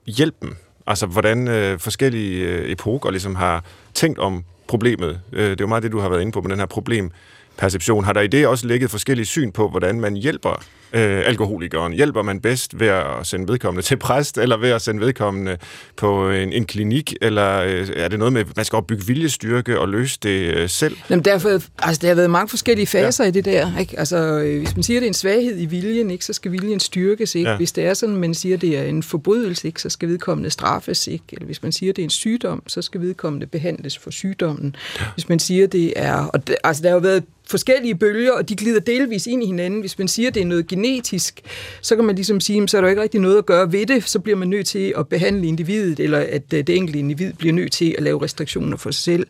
hjælpen 0.08 0.50
Altså, 0.88 1.06
hvordan 1.06 1.48
øh, 1.48 1.80
forskellige 1.80 2.46
øh, 2.46 2.72
epoker 2.72 3.12
ligesom 3.12 3.36
har 3.36 3.64
tænkt 3.94 4.20
om 4.20 4.44
problemet. 4.68 5.20
Øh, 5.34 5.44
det 5.44 5.52
er 5.52 5.56
jo 5.64 5.68
meget 5.68 5.84
det, 5.84 5.92
du 5.92 6.00
har 6.00 6.10
været 6.10 6.22
inde 6.22 6.32
på 6.32 6.42
med 6.42 6.50
den 6.50 6.60
her 6.60 6.66
problemperception. 6.66 8.04
Har 8.04 8.14
der 8.14 8.22
i 8.22 8.28
det 8.28 8.48
også 8.48 8.68
ligget 8.68 8.92
forskellige 8.92 9.26
syn 9.26 9.52
på, 9.52 9.70
hvordan 9.70 10.00
man 10.00 10.16
hjælper 10.16 10.64
øh, 10.94 11.22
alkoholikeren? 11.26 11.94
Hjælper 11.94 12.22
man 12.22 12.40
bedst 12.40 12.80
ved 12.80 12.88
at 12.88 13.06
sende 13.24 13.48
vedkommende 13.48 13.82
til 13.88 13.98
præst, 13.98 14.38
eller 14.38 14.58
ved 14.58 14.70
at 14.70 14.82
sende 14.82 15.02
vedkommende 15.02 15.58
på 15.98 16.30
en, 16.30 16.54
en 16.54 16.66
klinik, 16.66 17.14
eller 17.22 17.60
øh, 17.60 17.88
er 17.96 18.08
det 18.08 18.20
noget 18.20 18.34
med, 18.34 18.42
at 18.42 18.48
man 18.56 18.66
skal 18.66 18.78
opbygge 18.78 19.06
viljestyrke 19.06 19.80
og 19.80 19.90
løse 19.90 20.20
det 20.24 20.56
øh, 20.56 20.70
selv? 20.70 20.98
Jamen 21.10 21.26
derfor, 21.26 21.50
altså, 21.80 22.00
der 22.02 22.08
har 22.08 22.16
været 22.16 22.30
mange 22.30 22.50
forskellige 22.50 22.88
faser 22.88 23.24
ja. 23.24 23.28
i 23.28 23.32
det 23.32 23.46
der. 23.46 23.80
Ikke? 23.80 24.00
Altså, 24.00 24.18
øh, 24.18 24.58
hvis 24.58 24.76
man 24.76 24.84
siger, 24.84 24.98
at 24.98 25.02
det 25.02 25.06
er 25.06 25.10
en 25.10 25.14
svaghed 25.14 25.62
i 25.62 25.66
viljen, 25.66 26.12
ikke, 26.12 26.26
så 26.26 26.34
skal 26.34 26.52
viljen 26.52 26.80
styrkes. 26.80 27.36
Ikke? 27.36 27.50
Ja. 27.50 27.58
Hvis 27.58 27.72
det 27.72 27.86
er 27.86 27.94
sådan, 27.94 28.16
man 28.16 28.34
siger, 28.34 28.56
at 28.56 28.62
det 28.62 28.78
er 28.78 28.84
en 28.84 29.04
forbrydelse, 29.04 29.68
ikke, 29.68 29.82
så 29.82 29.90
skal 29.90 30.10
vedkommende 30.10 30.50
straffes. 30.50 31.08
Ikke? 31.08 31.24
Eller 31.32 31.46
hvis 31.46 31.64
man 31.64 31.72
siger, 31.72 31.92
at 31.92 31.96
det 31.96 32.02
er 32.02 32.04
en 32.04 32.10
sygdom, 32.10 32.64
så 32.68 32.82
skal 32.82 33.02
vedkommende 33.02 33.48
behandles 33.48 33.98
for 33.98 34.12
sygdommen. 34.12 34.76
Ja. 35.00 35.06
Hvis 35.16 35.30
man 35.30 35.40
siger, 35.40 35.64
at 35.64 35.72
det 35.72 35.94
er... 35.96 36.14
Og 36.14 36.48
det, 36.48 36.56
altså, 36.64 36.84
der 36.84 36.90
har 36.90 36.96
jo 36.96 37.02
været 37.02 37.24
forskellige 37.48 37.96
bølger, 37.96 38.32
og 38.32 38.50
de 38.50 38.56
glider 38.56 38.80
delvis 38.80 39.28
ind 39.28 39.44
i 39.44 39.46
hinanden. 39.46 39.80
Hvis 39.80 39.98
man 40.00 40.08
siger, 40.08 40.28
at 40.30 40.36
det 40.36 40.42
er 40.42 40.46
noget 40.46 40.68
genetisk, 40.68 41.42
så 41.82 41.96
kan 41.96 42.06
man 42.06 42.16
ligesom 42.16 42.40
sige, 42.40 42.68
så 42.68 42.78
er 42.78 42.82
der 42.82 42.90
ikke 42.90 43.02
rigtig 43.02 43.20
noget 43.20 43.38
at 43.38 43.46
gøre 43.46 43.72
ved 43.72 43.86
det, 43.86 44.10
så 44.10 44.20
bliver 44.20 44.38
man 44.38 44.48
nødt 44.48 44.68
til 44.68 44.94
at 44.98 45.08
behandle 45.08 45.48
individet, 45.48 46.00
eller 46.00 46.20
at 46.20 46.54
øh, 46.54 46.68
det 46.68 46.70
enkelte 46.70 47.00
individ 47.00 47.34
bliver 47.34 47.54
nødt 47.54 47.72
til 47.72 47.96
at 47.98 48.04
lave 48.04 48.24
restriktioner 48.24 48.78
for 48.78 48.92
sig 48.92 49.04
selv. 49.04 49.28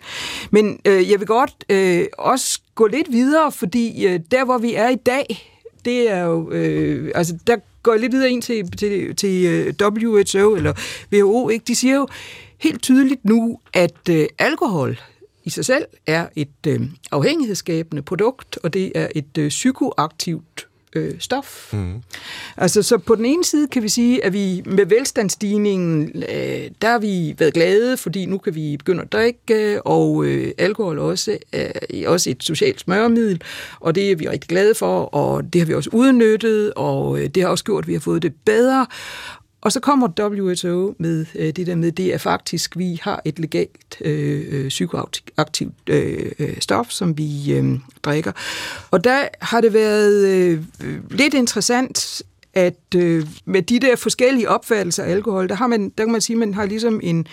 Men 0.52 0.80
øh, 0.86 1.12
jeg 1.12 1.20
vil 1.20 1.28
godt 1.28 1.54
øh, 1.70 2.06
også 2.18 2.60
gå 2.76 2.88
lidt 2.88 3.12
videre, 3.12 3.52
fordi 3.52 4.06
øh, 4.06 4.20
der, 4.32 4.46
hvor 4.46 4.58
vi 4.58 4.74
er 4.74 4.90
i 4.90 4.96
dag, 4.96 5.50
det 5.86 6.12
er 6.12 6.24
jo, 6.24 6.52
øh, 6.52 7.12
altså 7.16 7.38
der 7.48 7.58
går 7.84 7.92
jeg 7.92 8.02
lidt 8.02 8.12
videre 8.12 8.32
ind 8.32 8.42
til, 8.42 8.72
til, 8.78 9.16
til 9.16 9.46
øh, 9.46 9.74
WHO 9.82 10.56
eller 10.56 10.74
WHO, 11.14 11.50
ikke? 11.50 11.66
de 11.68 11.76
siger 11.76 11.96
jo 11.96 12.08
helt 12.58 12.82
tydeligt 12.82 13.26
nu, 13.26 13.60
at 13.74 14.10
øh, 14.10 14.26
alkohol 14.40 14.98
i 15.44 15.50
sig 15.50 15.66
selv 15.66 15.86
er 16.08 16.28
et 16.36 16.68
øh, 16.68 16.82
afhængighedsskabende 17.12 18.02
produkt, 18.02 18.60
og 18.64 18.74
det 18.74 18.92
er 18.96 19.08
et 19.16 19.38
øh, 19.38 19.50
psykoaktivt 19.50 20.68
øh, 20.96 21.14
stof. 21.20 21.74
Mm. 21.74 22.02
Altså, 22.58 22.84
så 22.84 22.98
på 22.98 23.16
den 23.16 23.26
ene 23.26 23.44
side 23.44 23.68
kan 23.68 23.84
vi 23.84 23.90
sige, 23.90 24.26
at 24.26 24.34
vi 24.34 24.64
med 24.66 24.86
velstandsstigningen, 24.86 26.12
øh, 26.16 26.70
der 26.82 26.92
har 26.92 27.00
vi 27.00 27.36
været 27.38 27.54
glade, 27.54 27.98
fordi 27.98 28.26
nu 28.26 28.38
kan 28.38 28.56
vi 28.56 28.78
begynde 28.78 29.02
at 29.02 29.12
drikke, 29.12 29.82
og 29.82 30.26
øh, 30.26 30.52
alkohol 30.58 31.00
også 31.00 31.38
er 31.52 32.08
også 32.08 32.30
et 32.30 32.44
socialt 32.44 32.80
smøremiddel, 32.80 33.42
og 33.80 33.96
det 33.96 34.12
er 34.12 34.16
vi 34.16 34.30
rigtig 34.30 34.50
glade 34.50 34.76
for, 34.76 35.02
og 35.02 35.54
det 35.54 35.62
har 35.62 35.66
vi 35.66 35.74
også 35.74 35.90
udnyttet, 35.94 36.74
og 36.74 37.20
øh, 37.20 37.28
det 37.28 37.44
har 37.44 37.50
også 37.50 37.64
gjort, 37.64 37.84
at 37.84 37.88
vi 37.88 37.94
har 37.94 38.00
fået 38.00 38.22
det 38.22 38.34
bedre. 38.46 38.88
Og 39.64 39.72
så 39.72 39.80
kommer 39.80 40.08
WHO 40.20 40.96
med 41.00 41.26
øh, 41.36 41.52
det 41.56 41.68
der 41.68 41.76
med, 41.76 41.92
det 41.92 42.14
er 42.14 42.18
faktisk, 42.18 42.78
vi 42.78 43.00
har 43.02 43.22
et 43.26 43.40
legalt 43.40 44.02
øh, 44.02 44.46
øh 44.50 44.68
psykoaktivt 44.68 45.90
øh, 45.90 46.32
øh, 46.40 46.58
stof, 46.60 46.90
som 46.90 47.18
vi 47.18 47.54
øh, 47.54 47.80
drikker. 48.04 48.32
Og 48.92 49.04
der 49.04 49.28
har 49.42 49.62
det 49.62 49.74
været 49.74 50.28
øh, 50.28 50.64
lidt 51.10 51.34
interessant, 51.34 52.22
at 52.54 52.96
øh, 52.96 53.26
med 53.46 53.62
de 53.62 53.80
der 53.80 53.96
forskellige 53.96 54.50
opfattelser 54.50 55.04
af 55.04 55.12
alkohol, 55.12 55.50
der, 55.50 55.56
har 55.56 55.68
man, 55.68 55.90
der 55.90 56.04
kan 56.04 56.12
man 56.12 56.22
sige, 56.22 56.36
at 56.36 56.40
man 56.40 56.54
har 56.54 56.66
ligesom 56.66 57.00
en 57.04 57.28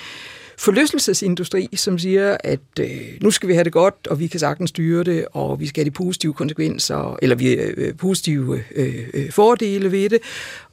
forlystelsesindustri, 0.58 1.68
som 1.76 1.98
siger, 1.98 2.36
at 2.44 2.60
øh, 2.80 2.90
nu 3.20 3.30
skal 3.30 3.48
vi 3.48 3.54
have 3.54 3.64
det 3.64 3.72
godt, 3.72 4.06
og 4.10 4.20
vi 4.20 4.26
kan 4.26 4.40
sagtens 4.40 4.70
styre 4.70 5.04
det, 5.04 5.24
og 5.32 5.60
vi 5.60 5.66
skal 5.66 5.80
have 5.80 5.90
de 5.90 5.94
positive 5.94 6.34
konsekvenser, 6.34 7.18
eller 7.22 7.36
vi 7.36 7.52
øh, 7.52 7.74
øh 7.76 7.94
positive 7.94 8.62
øh, 8.76 9.08
øh, 9.14 9.30
fordele 9.30 9.92
ved 9.92 10.08
det. 10.08 10.18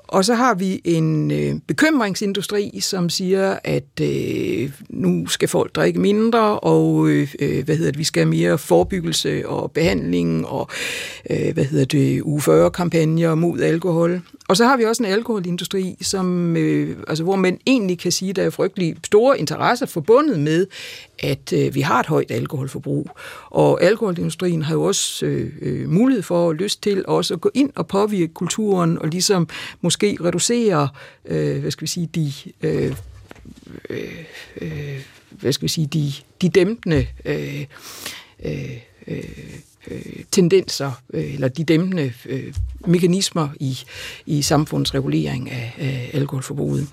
Og 0.07 0.25
så 0.25 0.33
har 0.33 0.53
vi 0.53 0.81
en 0.83 1.31
øh, 1.31 1.55
bekymringsindustri, 1.67 2.79
som 2.79 3.09
siger, 3.09 3.57
at 3.63 4.01
øh, 4.01 4.71
nu 4.89 5.27
skal 5.27 5.47
folk 5.47 5.75
drikke 5.75 5.99
mindre, 5.99 6.59
og 6.59 7.07
øh, 7.09 7.33
øh 7.39 7.65
hvad 7.65 7.75
hedder 7.75 7.91
det, 7.91 7.99
vi 7.99 8.03
skal 8.03 8.23
have 8.23 8.29
mere 8.29 8.57
forebyggelse 8.57 9.47
og 9.47 9.71
behandling, 9.71 10.47
og 10.47 10.69
øh, 11.29 11.53
hvad 11.53 11.65
hedder 11.65 11.85
det, 11.85 12.21
U40-kampagner 12.21 13.35
mod 13.35 13.59
alkohol. 13.59 14.21
Og 14.47 14.57
så 14.57 14.65
har 14.65 14.77
vi 14.77 14.83
også 14.83 15.03
en 15.03 15.09
alkoholindustri, 15.09 15.97
som, 16.01 16.57
øh, 16.57 16.97
altså, 17.07 17.23
hvor 17.23 17.35
man 17.35 17.59
egentlig 17.67 17.99
kan 17.99 18.11
sige, 18.11 18.29
at 18.29 18.35
der 18.35 18.43
er 18.43 18.49
frygtelig 18.49 18.95
store 19.05 19.39
interesser 19.39 19.85
forbundet 19.85 20.39
med, 20.39 20.65
at 21.19 21.53
øh, 21.53 21.75
vi 21.75 21.81
har 21.81 21.99
et 21.99 22.05
højt 22.05 22.31
alkoholforbrug. 22.31 23.09
Og 23.49 23.83
alkoholindustrien 23.83 24.61
har 24.61 24.73
jo 24.73 24.83
også 24.83 25.25
øh, 25.25 25.51
øh, 25.61 25.89
mulighed 25.89 26.23
for 26.23 26.49
at 26.49 26.55
lyst 26.55 26.83
til 26.83 27.05
også 27.07 27.33
at 27.33 27.41
gå 27.41 27.51
ind 27.53 27.69
og 27.75 27.87
påvirke 27.87 28.33
kulturen, 28.33 28.99
og 28.99 29.07
ligesom 29.07 29.49
måske 29.81 30.17
reducere, 30.23 30.89
øh, 31.25 31.61
hvad 31.61 31.71
skal 31.71 31.81
vi 31.81 31.87
sige, 31.87 32.09
de... 32.15 32.33
Øh, 32.61 32.95
øh, 33.89 34.23
øh 34.61 35.01
hvad 35.31 35.51
skal 35.51 35.63
vi 35.63 35.67
sige, 35.67 35.87
de, 35.87 36.13
de 36.41 36.49
dæmpende 36.49 37.07
øh, 37.25 37.65
øh, 38.45 38.77
øh, 39.07 40.23
tendenser, 40.31 40.91
øh, 41.13 41.33
eller 41.33 41.47
de 41.47 41.63
dæmpende 41.63 42.13
øh, 42.25 42.53
mekanismer 42.87 43.49
i, 43.59 43.79
i 44.25 44.41
samfundets 44.41 44.93
regulering 44.93 45.51
af, 45.51 45.73
af 45.77 46.09
alkoholforbruget. 46.13 46.87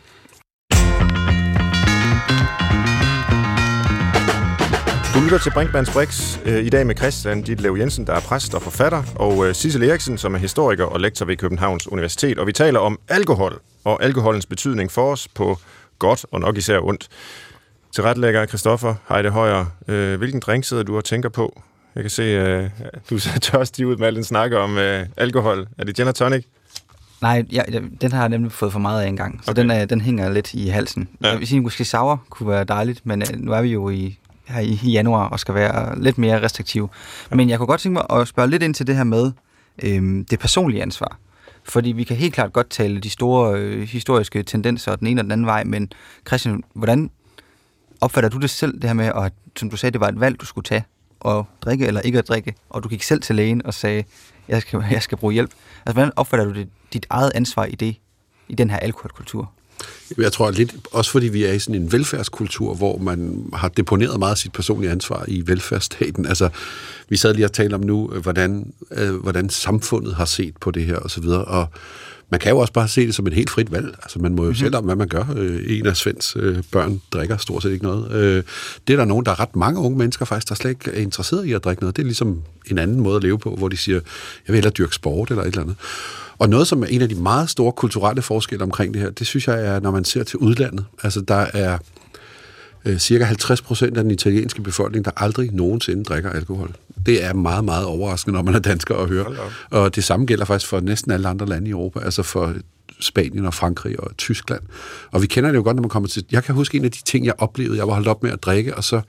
Du 5.15 5.21
lytter 5.21 5.39
til 5.39 5.51
Brinkmanns 5.51 5.91
Brix 5.91 6.39
øh, 6.45 6.65
i 6.65 6.69
dag 6.69 6.87
med 6.87 6.97
Christian 6.97 7.43
Ditlev 7.43 7.77
Jensen, 7.79 8.07
der 8.07 8.12
er 8.12 8.21
præst 8.21 8.55
og 8.55 8.62
forfatter, 8.62 9.03
og 9.17 9.49
øh, 9.49 9.55
Sissel 9.55 9.83
Eriksen, 9.83 10.19
som 10.19 10.35
er 10.35 10.39
historiker 10.39 10.85
og 10.85 11.01
lektor 11.01 11.27
ved 11.27 11.37
Københavns 11.37 11.89
Universitet. 11.93 12.39
Og 12.39 12.47
vi 12.47 12.53
taler 12.53 12.81
om 12.81 12.99
alkohol 13.09 13.61
og 13.85 14.03
alkoholens 14.03 14.47
betydning 14.47 14.91
for 14.91 15.12
os 15.12 15.29
på 15.29 15.59
godt 15.99 16.27
og 16.31 16.41
nok 16.41 16.57
især 16.57 16.79
ondt. 16.79 17.09
Til 17.93 18.03
retlægger 18.05 18.47
Christoffer 18.47 18.95
Heide 19.09 19.31
Højer, 19.31 19.65
øh, 19.89 20.19
hvilken 20.19 20.41
drink 20.41 20.65
sidder 20.65 20.83
du 20.83 20.97
og 20.97 21.05
tænker 21.05 21.29
på 21.29 21.62
jeg 21.95 22.03
kan 22.03 22.11
se, 22.11 22.71
du 23.11 23.19
ser 23.19 23.39
tørstig 23.41 23.87
ud 23.87 23.97
med 23.97 24.07
al 24.07 24.15
den 24.15 24.25
snakke 24.25 24.59
om 24.59 24.79
alkohol. 25.17 25.67
Er 25.79 25.85
det 25.85 25.97
gin 25.97 26.09
og 26.09 26.15
tonic? 26.15 26.45
Nej, 27.23 27.45
ja, 27.53 27.62
den 28.01 28.12
har 28.12 28.21
jeg 28.21 28.29
nemlig 28.29 28.53
fået 28.53 28.73
for 28.73 28.79
meget 28.79 29.03
af 29.03 29.09
engang, 29.09 29.41
så 29.45 29.51
okay. 29.51 29.62
den, 29.62 29.71
er, 29.71 29.85
den 29.85 30.01
hænger 30.01 30.31
lidt 30.31 30.55
i 30.55 30.69
halsen. 30.69 31.09
Ja. 31.23 31.29
Jeg 31.29 31.39
vil 31.39 31.47
sige, 31.47 31.57
at 31.57 31.62
måske 31.62 31.85
sour 31.85 32.23
kunne 32.31 32.49
være 32.49 32.65
dejligt, 32.65 33.07
men 33.07 33.23
nu 33.37 33.53
er 33.53 33.62
vi 33.62 33.69
jo 33.69 33.89
i, 33.89 34.19
her 34.45 34.61
i, 34.61 34.90
januar 34.90 35.28
og 35.28 35.40
skal 35.40 35.55
være 35.55 36.03
lidt 36.03 36.18
mere 36.18 36.42
restriktiv. 36.42 36.90
Ja. 37.30 37.36
Men 37.36 37.51
jeg 37.51 37.59
kunne 37.59 37.66
godt 37.66 37.80
tænke 37.80 37.92
mig 37.92 38.20
at 38.20 38.28
spørge 38.28 38.51
lidt 38.51 38.62
ind 38.62 38.74
til 38.74 38.86
det 38.86 38.97
her 38.97 39.05
med 39.05 39.32
øh, 39.82 40.24
det 40.30 40.38
personlige 40.38 40.82
ansvar. 40.82 41.18
Fordi 41.64 41.92
vi 41.92 42.05
kan 42.05 42.16
helt 42.16 42.34
klart 42.34 42.53
godt 42.53 42.70
tale 42.70 43.01
de 43.01 43.11
store 43.11 43.59
øh, 43.59 43.88
historiske 43.88 44.42
tendenser 44.42 44.97
den 44.97 45.07
ene 45.07 45.20
og 45.20 45.24
den 45.24 45.32
anden 45.32 45.47
vej, 45.47 45.64
men 45.64 45.92
Christian, 46.26 46.62
hvordan 46.74 47.11
opfatter 48.01 48.30
du 48.30 48.38
det 48.38 48.51
selv, 48.51 48.74
det 48.74 48.84
her 48.84 48.95
med, 48.95 49.07
at 49.07 49.32
som 49.57 49.70
du 49.70 49.76
sagde, 49.76 49.92
det 49.92 50.01
var 50.01 50.09
et 50.09 50.20
valg, 50.20 50.40
du 50.40 50.47
skulle 50.47 50.64
tage? 50.64 50.84
at 51.24 51.45
drikke 51.61 51.86
eller 51.86 52.01
ikke 52.01 52.18
at 52.18 52.28
drikke, 52.28 52.55
og 52.70 52.82
du 52.82 52.88
gik 52.88 53.03
selv 53.03 53.20
til 53.20 53.36
lægen 53.36 53.66
og 53.66 53.74
sagde, 53.74 54.05
jeg 54.49 54.61
skal, 54.61 54.84
jeg 54.90 55.03
skal 55.03 55.18
bruge 55.18 55.32
hjælp. 55.32 55.51
Altså, 55.86 55.92
hvordan 55.92 56.12
opfatter 56.16 56.47
du 56.47 56.55
det, 56.55 56.68
dit 56.92 57.07
eget 57.11 57.32
ansvar 57.34 57.64
i 57.64 57.74
det, 57.74 57.97
i 58.49 58.55
den 58.55 58.70
her 58.70 58.78
alkoholkultur? 58.78 59.53
Jeg 60.18 60.32
tror 60.32 60.51
lidt, 60.51 60.74
også 60.93 61.11
fordi 61.11 61.28
vi 61.28 61.45
er 61.45 61.53
i 61.53 61.59
sådan 61.59 61.74
en 61.74 61.93
velfærdskultur, 61.93 62.74
hvor 62.74 62.99
man 62.99 63.45
har 63.53 63.68
deponeret 63.68 64.18
meget 64.18 64.30
af 64.30 64.39
sit 64.39 64.53
personlige 64.53 64.91
ansvar 64.91 65.24
i 65.28 65.43
velfærdsstaten. 65.47 66.26
Altså, 66.26 66.49
vi 67.09 67.16
sad 67.16 67.35
lige 67.35 67.45
og 67.45 67.53
talte 67.53 67.74
om 67.74 67.80
nu, 67.80 68.11
øh, 68.12 68.22
hvordan, 68.22 68.72
øh, 68.91 69.14
hvordan 69.14 69.51
samfundet 69.51 70.14
har 70.14 70.24
set 70.24 70.57
på 70.61 70.70
det 70.70 70.85
her 70.85 70.97
og 70.97 71.11
så 71.11 71.20
videre, 71.20 71.45
og 71.45 71.66
man 72.35 72.41
kan 72.41 72.51
jo 72.51 72.59
også 72.59 72.72
bare 72.72 72.89
se 72.89 73.07
det 73.07 73.14
som 73.14 73.26
et 73.26 73.32
helt 73.32 73.51
frit 73.51 73.72
valg. 73.72 73.95
Altså, 74.03 74.18
man 74.18 74.35
må 74.35 74.43
jo 74.43 74.47
mm-hmm. 74.47 74.55
selv 74.55 74.76
om, 74.76 74.85
hvad 74.85 74.97
man 74.97 75.09
gør. 75.09 75.24
Øh, 75.37 75.78
en 75.78 75.87
af 75.87 75.97
Svends 75.97 76.37
øh, 76.37 76.62
børn 76.72 77.01
drikker 77.12 77.37
stort 77.37 77.62
set 77.62 77.72
ikke 77.72 77.85
noget. 77.85 78.12
Øh, 78.12 78.43
det 78.87 78.93
er 78.93 78.97
der 78.97 79.05
nogen, 79.05 79.26
der 79.26 79.32
er 79.32 79.41
ret 79.41 79.57
mange 79.57 79.80
unge 79.80 79.99
mennesker 79.99 80.24
faktisk, 80.24 80.49
der 80.49 80.55
slet 80.55 80.70
ikke 80.70 80.91
er 80.91 81.03
interesseret 81.03 81.47
i 81.47 81.53
at 81.53 81.64
drikke 81.64 81.82
noget. 81.82 81.97
Det 81.97 82.03
er 82.03 82.07
ligesom 82.07 82.43
en 82.70 82.78
anden 82.78 83.01
måde 83.01 83.16
at 83.16 83.22
leve 83.22 83.39
på, 83.39 83.55
hvor 83.57 83.68
de 83.68 83.76
siger, 83.76 83.95
jeg 83.95 84.03
vil 84.47 84.55
hellere 84.55 84.72
dyrke 84.72 84.95
sport 84.95 85.30
eller 85.30 85.43
et 85.43 85.47
eller 85.47 85.62
andet. 85.62 85.76
Og 86.39 86.49
noget, 86.49 86.66
som 86.66 86.82
er 86.82 86.87
en 86.87 87.03
af 87.03 87.09
de 87.09 87.14
meget 87.14 87.51
store 87.51 87.72
kulturelle 87.72 88.22
forskelle 88.22 88.64
omkring 88.64 88.95
det 88.95 89.03
her, 89.03 89.11
det 89.11 89.26
synes 89.26 89.49
jeg 89.49 89.66
er, 89.66 89.80
når 89.80 89.91
man 89.91 90.05
ser 90.05 90.22
til 90.22 90.39
udlandet. 90.39 90.85
Altså, 91.03 91.20
der 91.20 91.47
er 91.55 91.78
cirka 92.99 93.24
50 93.24 93.62
procent 93.62 93.97
af 93.97 94.03
den 94.03 94.11
italienske 94.11 94.62
befolkning, 94.62 95.05
der 95.05 95.11
aldrig 95.16 95.51
nogensinde 95.53 96.05
drikker 96.05 96.30
alkohol. 96.30 96.74
Det 97.07 97.24
er 97.24 97.32
meget, 97.32 97.64
meget 97.64 97.86
overraskende, 97.86 98.34
når 98.36 98.42
man 98.42 98.55
er 98.55 98.59
dansker 98.59 98.97
at 98.97 99.09
høre. 99.09 99.26
Og 99.70 99.97
det 99.97 100.05
samme 100.05 100.26
gælder 100.26 100.45
faktisk 100.45 100.70
for 100.70 100.80
næsten 100.80 101.12
alle 101.12 101.28
andre 101.28 101.47
lande 101.47 101.68
i 101.68 101.70
Europa, 101.70 102.01
altså 102.01 102.22
for 102.22 102.55
Spanien 103.01 103.47
og 103.47 103.55
Frankrig 103.55 104.01
og 104.01 104.16
Tyskland. 104.16 104.62
Og 105.11 105.22
vi 105.22 105.26
kender 105.26 105.51
det 105.51 105.57
jo 105.57 105.62
godt, 105.62 105.76
når 105.76 105.82
man 105.82 105.90
kommer 105.90 106.09
til... 106.09 106.24
Jeg 106.32 106.45
kan 106.45 106.55
huske 106.55 106.78
en 106.78 106.84
af 106.84 106.90
de 106.90 107.03
ting, 107.03 107.26
jeg 107.26 107.34
oplevede. 107.38 107.78
Jeg 107.78 107.86
var 107.86 107.92
holdt 107.92 108.09
op 108.09 108.22
med 108.22 108.30
at 108.30 108.42
drikke, 108.42 108.76
og 108.76 108.84
så 108.84 109.01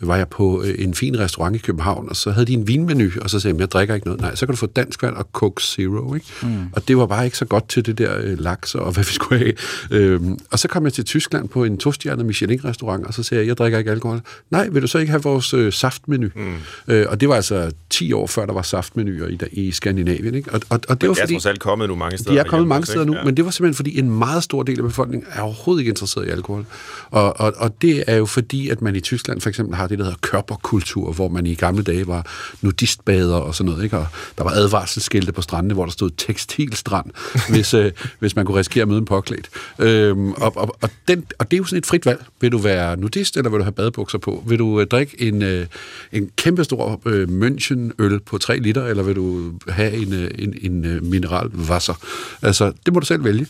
var 0.00 0.16
jeg 0.16 0.28
på 0.28 0.62
øh, 0.62 0.74
en 0.78 0.94
fin 0.94 1.18
restaurant 1.18 1.56
i 1.56 1.58
København, 1.58 2.08
og 2.08 2.16
så 2.16 2.30
havde 2.30 2.46
de 2.46 2.52
en 2.52 2.68
vinmenu, 2.68 3.10
og 3.20 3.30
så 3.30 3.40
sagde 3.40 3.54
jeg, 3.54 3.60
jeg 3.60 3.70
drikker 3.70 3.94
ikke 3.94 4.06
noget. 4.06 4.20
Nej, 4.20 4.34
så 4.34 4.46
kan 4.46 4.52
du 4.52 4.56
få 4.56 4.66
dansk 4.66 5.02
vand 5.02 5.14
og 5.14 5.28
Coke 5.32 5.62
Zero, 5.62 6.14
ikke? 6.14 6.26
Mm. 6.42 6.48
Og 6.72 6.88
det 6.88 6.96
var 6.96 7.06
bare 7.06 7.24
ikke 7.24 7.38
så 7.38 7.44
godt 7.44 7.68
til 7.68 7.86
det 7.86 7.98
der 7.98 8.18
øh, 8.18 8.38
laks 8.38 8.74
og 8.74 8.92
hvad 8.92 9.04
vi 9.04 9.12
skulle 9.12 9.38
have. 9.38 9.52
Øhm, 9.90 10.38
og 10.50 10.58
så 10.58 10.68
kom 10.68 10.84
jeg 10.84 10.92
til 10.92 11.04
Tyskland 11.04 11.48
på 11.48 11.64
en 11.64 11.78
tostjernet 11.78 12.26
Michelin-restaurant, 12.26 13.06
og 13.06 13.14
så 13.14 13.22
sagde 13.22 13.42
jeg, 13.42 13.48
jeg 13.48 13.56
drikker 13.56 13.78
ikke 13.78 13.90
alkohol. 13.90 14.20
Nej, 14.50 14.68
vil 14.68 14.82
du 14.82 14.86
så 14.86 14.98
ikke 14.98 15.10
have 15.10 15.22
vores 15.22 15.54
øh, 15.54 15.72
saftmenu? 15.72 16.28
Mm. 16.34 16.54
Øh, 16.88 17.06
og 17.08 17.20
det 17.20 17.28
var 17.28 17.34
altså 17.34 17.72
10 17.90 18.12
år 18.12 18.26
før, 18.26 18.46
der 18.46 18.52
var 18.52 18.62
saftmenuer 18.62 19.28
i, 19.28 19.38
i 19.52 19.70
Skandinavien, 19.70 20.34
ikke? 20.34 20.52
Og, 20.52 20.60
og, 20.68 20.80
og 20.88 21.00
det 21.00 21.02
men 21.02 21.08
var 21.08 21.14
det 21.14 21.20
er 21.20 21.24
fordi, 21.24 21.34
trods 21.34 21.46
alt 21.46 21.60
kommet 21.60 21.88
nu 21.88 21.94
mange 21.94 22.18
steder. 22.18 22.32
De 22.32 22.38
er 22.38 22.44
kommet 22.44 22.68
mange 22.68 22.86
steder 22.86 23.04
nu, 23.04 23.14
ja. 23.14 23.24
men 23.24 23.36
det 23.36 23.44
var 23.44 23.50
simpelthen 23.50 23.74
fordi 23.74 23.98
en 23.98 24.10
meget 24.10 24.42
stor 24.42 24.62
del 24.62 24.78
af 24.78 24.84
befolkningen 24.84 25.28
er 25.32 25.40
overhovedet 25.40 25.80
ikke 25.80 25.88
interesseret 25.88 26.26
i 26.26 26.30
alkohol. 26.30 26.66
Og, 27.10 27.40
og, 27.40 27.54
og 27.56 27.82
det 27.82 28.04
er 28.06 28.16
jo 28.16 28.26
fordi, 28.26 28.68
at 28.68 28.82
man 28.82 28.96
i 28.96 29.00
Tyskland 29.00 29.40
for 29.40 29.48
eksempel 29.48 29.76
har 29.76 29.86
det, 29.90 29.98
der 29.98 30.04
hedder 30.04 30.18
körper 30.18 30.54
kultur, 30.54 31.12
hvor 31.12 31.28
man 31.28 31.46
i 31.46 31.54
gamle 31.54 31.82
dage 31.82 32.06
var 32.06 32.26
nudistbader 32.60 33.36
og 33.36 33.54
sådan 33.54 33.70
noget, 33.70 33.84
ikke? 33.84 33.98
og 33.98 34.06
der 34.38 34.44
var 34.44 34.50
advarselsskilte 34.50 35.32
på 35.32 35.42
strandene, 35.42 35.74
hvor 35.74 35.84
der 35.84 35.92
stod 35.92 36.10
tekstilstrand, 36.16 37.10
hvis, 37.52 37.74
øh, 37.74 37.92
hvis 38.18 38.36
man 38.36 38.46
kunne 38.46 38.58
risikere 38.58 38.82
at 38.82 38.88
møde 38.88 38.98
en 38.98 39.04
påklædt. 39.04 39.48
Øhm, 39.78 40.32
og, 40.32 40.56
og, 40.56 40.76
og, 40.82 40.90
den, 41.08 41.24
og 41.38 41.50
det 41.50 41.56
er 41.56 41.58
jo 41.58 41.64
sådan 41.64 41.78
et 41.78 41.86
frit 41.86 42.06
valg. 42.06 42.24
Vil 42.40 42.52
du 42.52 42.58
være 42.58 42.96
nudist, 42.96 43.36
eller 43.36 43.50
vil 43.50 43.58
du 43.58 43.64
have 43.64 43.72
badebukser 43.72 44.18
på? 44.18 44.44
Vil 44.46 44.58
du 44.58 44.80
øh, 44.80 44.86
drikke 44.86 45.22
en, 45.22 45.42
øh, 45.42 45.66
en 46.12 46.30
kæmpestor 46.36 47.00
øh, 47.06 47.28
München-øl 47.28 48.18
på 48.18 48.38
3 48.38 48.58
liter, 48.58 48.86
eller 48.86 49.02
vil 49.02 49.16
du 49.16 49.52
have 49.68 49.92
en, 49.92 50.12
øh, 50.12 50.30
en, 50.38 50.54
en 50.62 50.84
øh, 50.84 51.04
mineralvasser? 51.04 51.94
Altså, 52.42 52.72
det 52.86 52.94
må 52.94 53.00
du 53.00 53.06
selv 53.06 53.24
vælge. 53.24 53.46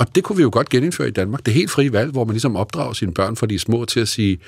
Og 0.00 0.14
det 0.14 0.24
kunne 0.24 0.36
vi 0.36 0.42
jo 0.42 0.50
godt 0.52 0.68
genindføre 0.68 1.08
i 1.08 1.10
Danmark. 1.10 1.46
Det 1.46 1.54
helt 1.54 1.70
frie 1.70 1.92
valg, 1.92 2.10
hvor 2.10 2.24
man 2.24 2.32
ligesom 2.32 2.56
opdrager 2.56 2.92
sine 2.92 3.14
børn 3.14 3.36
for 3.36 3.46
de 3.46 3.58
små 3.58 3.84
til 3.84 4.00
at 4.00 4.08
sige, 4.08 4.38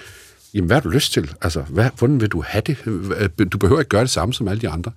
jamen 0.55 0.66
hvad 0.66 0.76
har 0.76 0.80
du 0.80 0.88
lyst 0.88 1.12
til? 1.12 1.30
Altså, 1.42 1.61
hvad, 1.61 1.90
hvordan 1.98 2.20
vil 2.20 2.28
du 2.28 2.42
have 2.46 2.62
det? 2.66 3.53
Du 3.53 3.59
behøver 3.59 3.80
ikke 3.80 3.88
gøre 3.88 4.03
det 4.03 4.11
samme 4.11 4.34
som 4.34 4.48
alle 4.48 4.61
de 4.61 4.68
andre. 4.68 4.92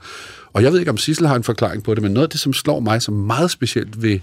Og 0.53 0.63
jeg 0.63 0.71
ved 0.71 0.79
ikke, 0.79 0.91
om 0.91 0.97
Sissel 0.97 1.27
har 1.27 1.35
en 1.35 1.43
forklaring 1.43 1.83
på 1.83 1.95
det, 1.95 2.03
men 2.03 2.11
noget 2.11 2.27
af 2.27 2.29
det, 2.29 2.39
som 2.39 2.53
slår 2.53 2.79
mig 2.79 3.01
som 3.01 3.13
meget 3.13 3.51
specielt 3.51 4.01
ved 4.01 4.19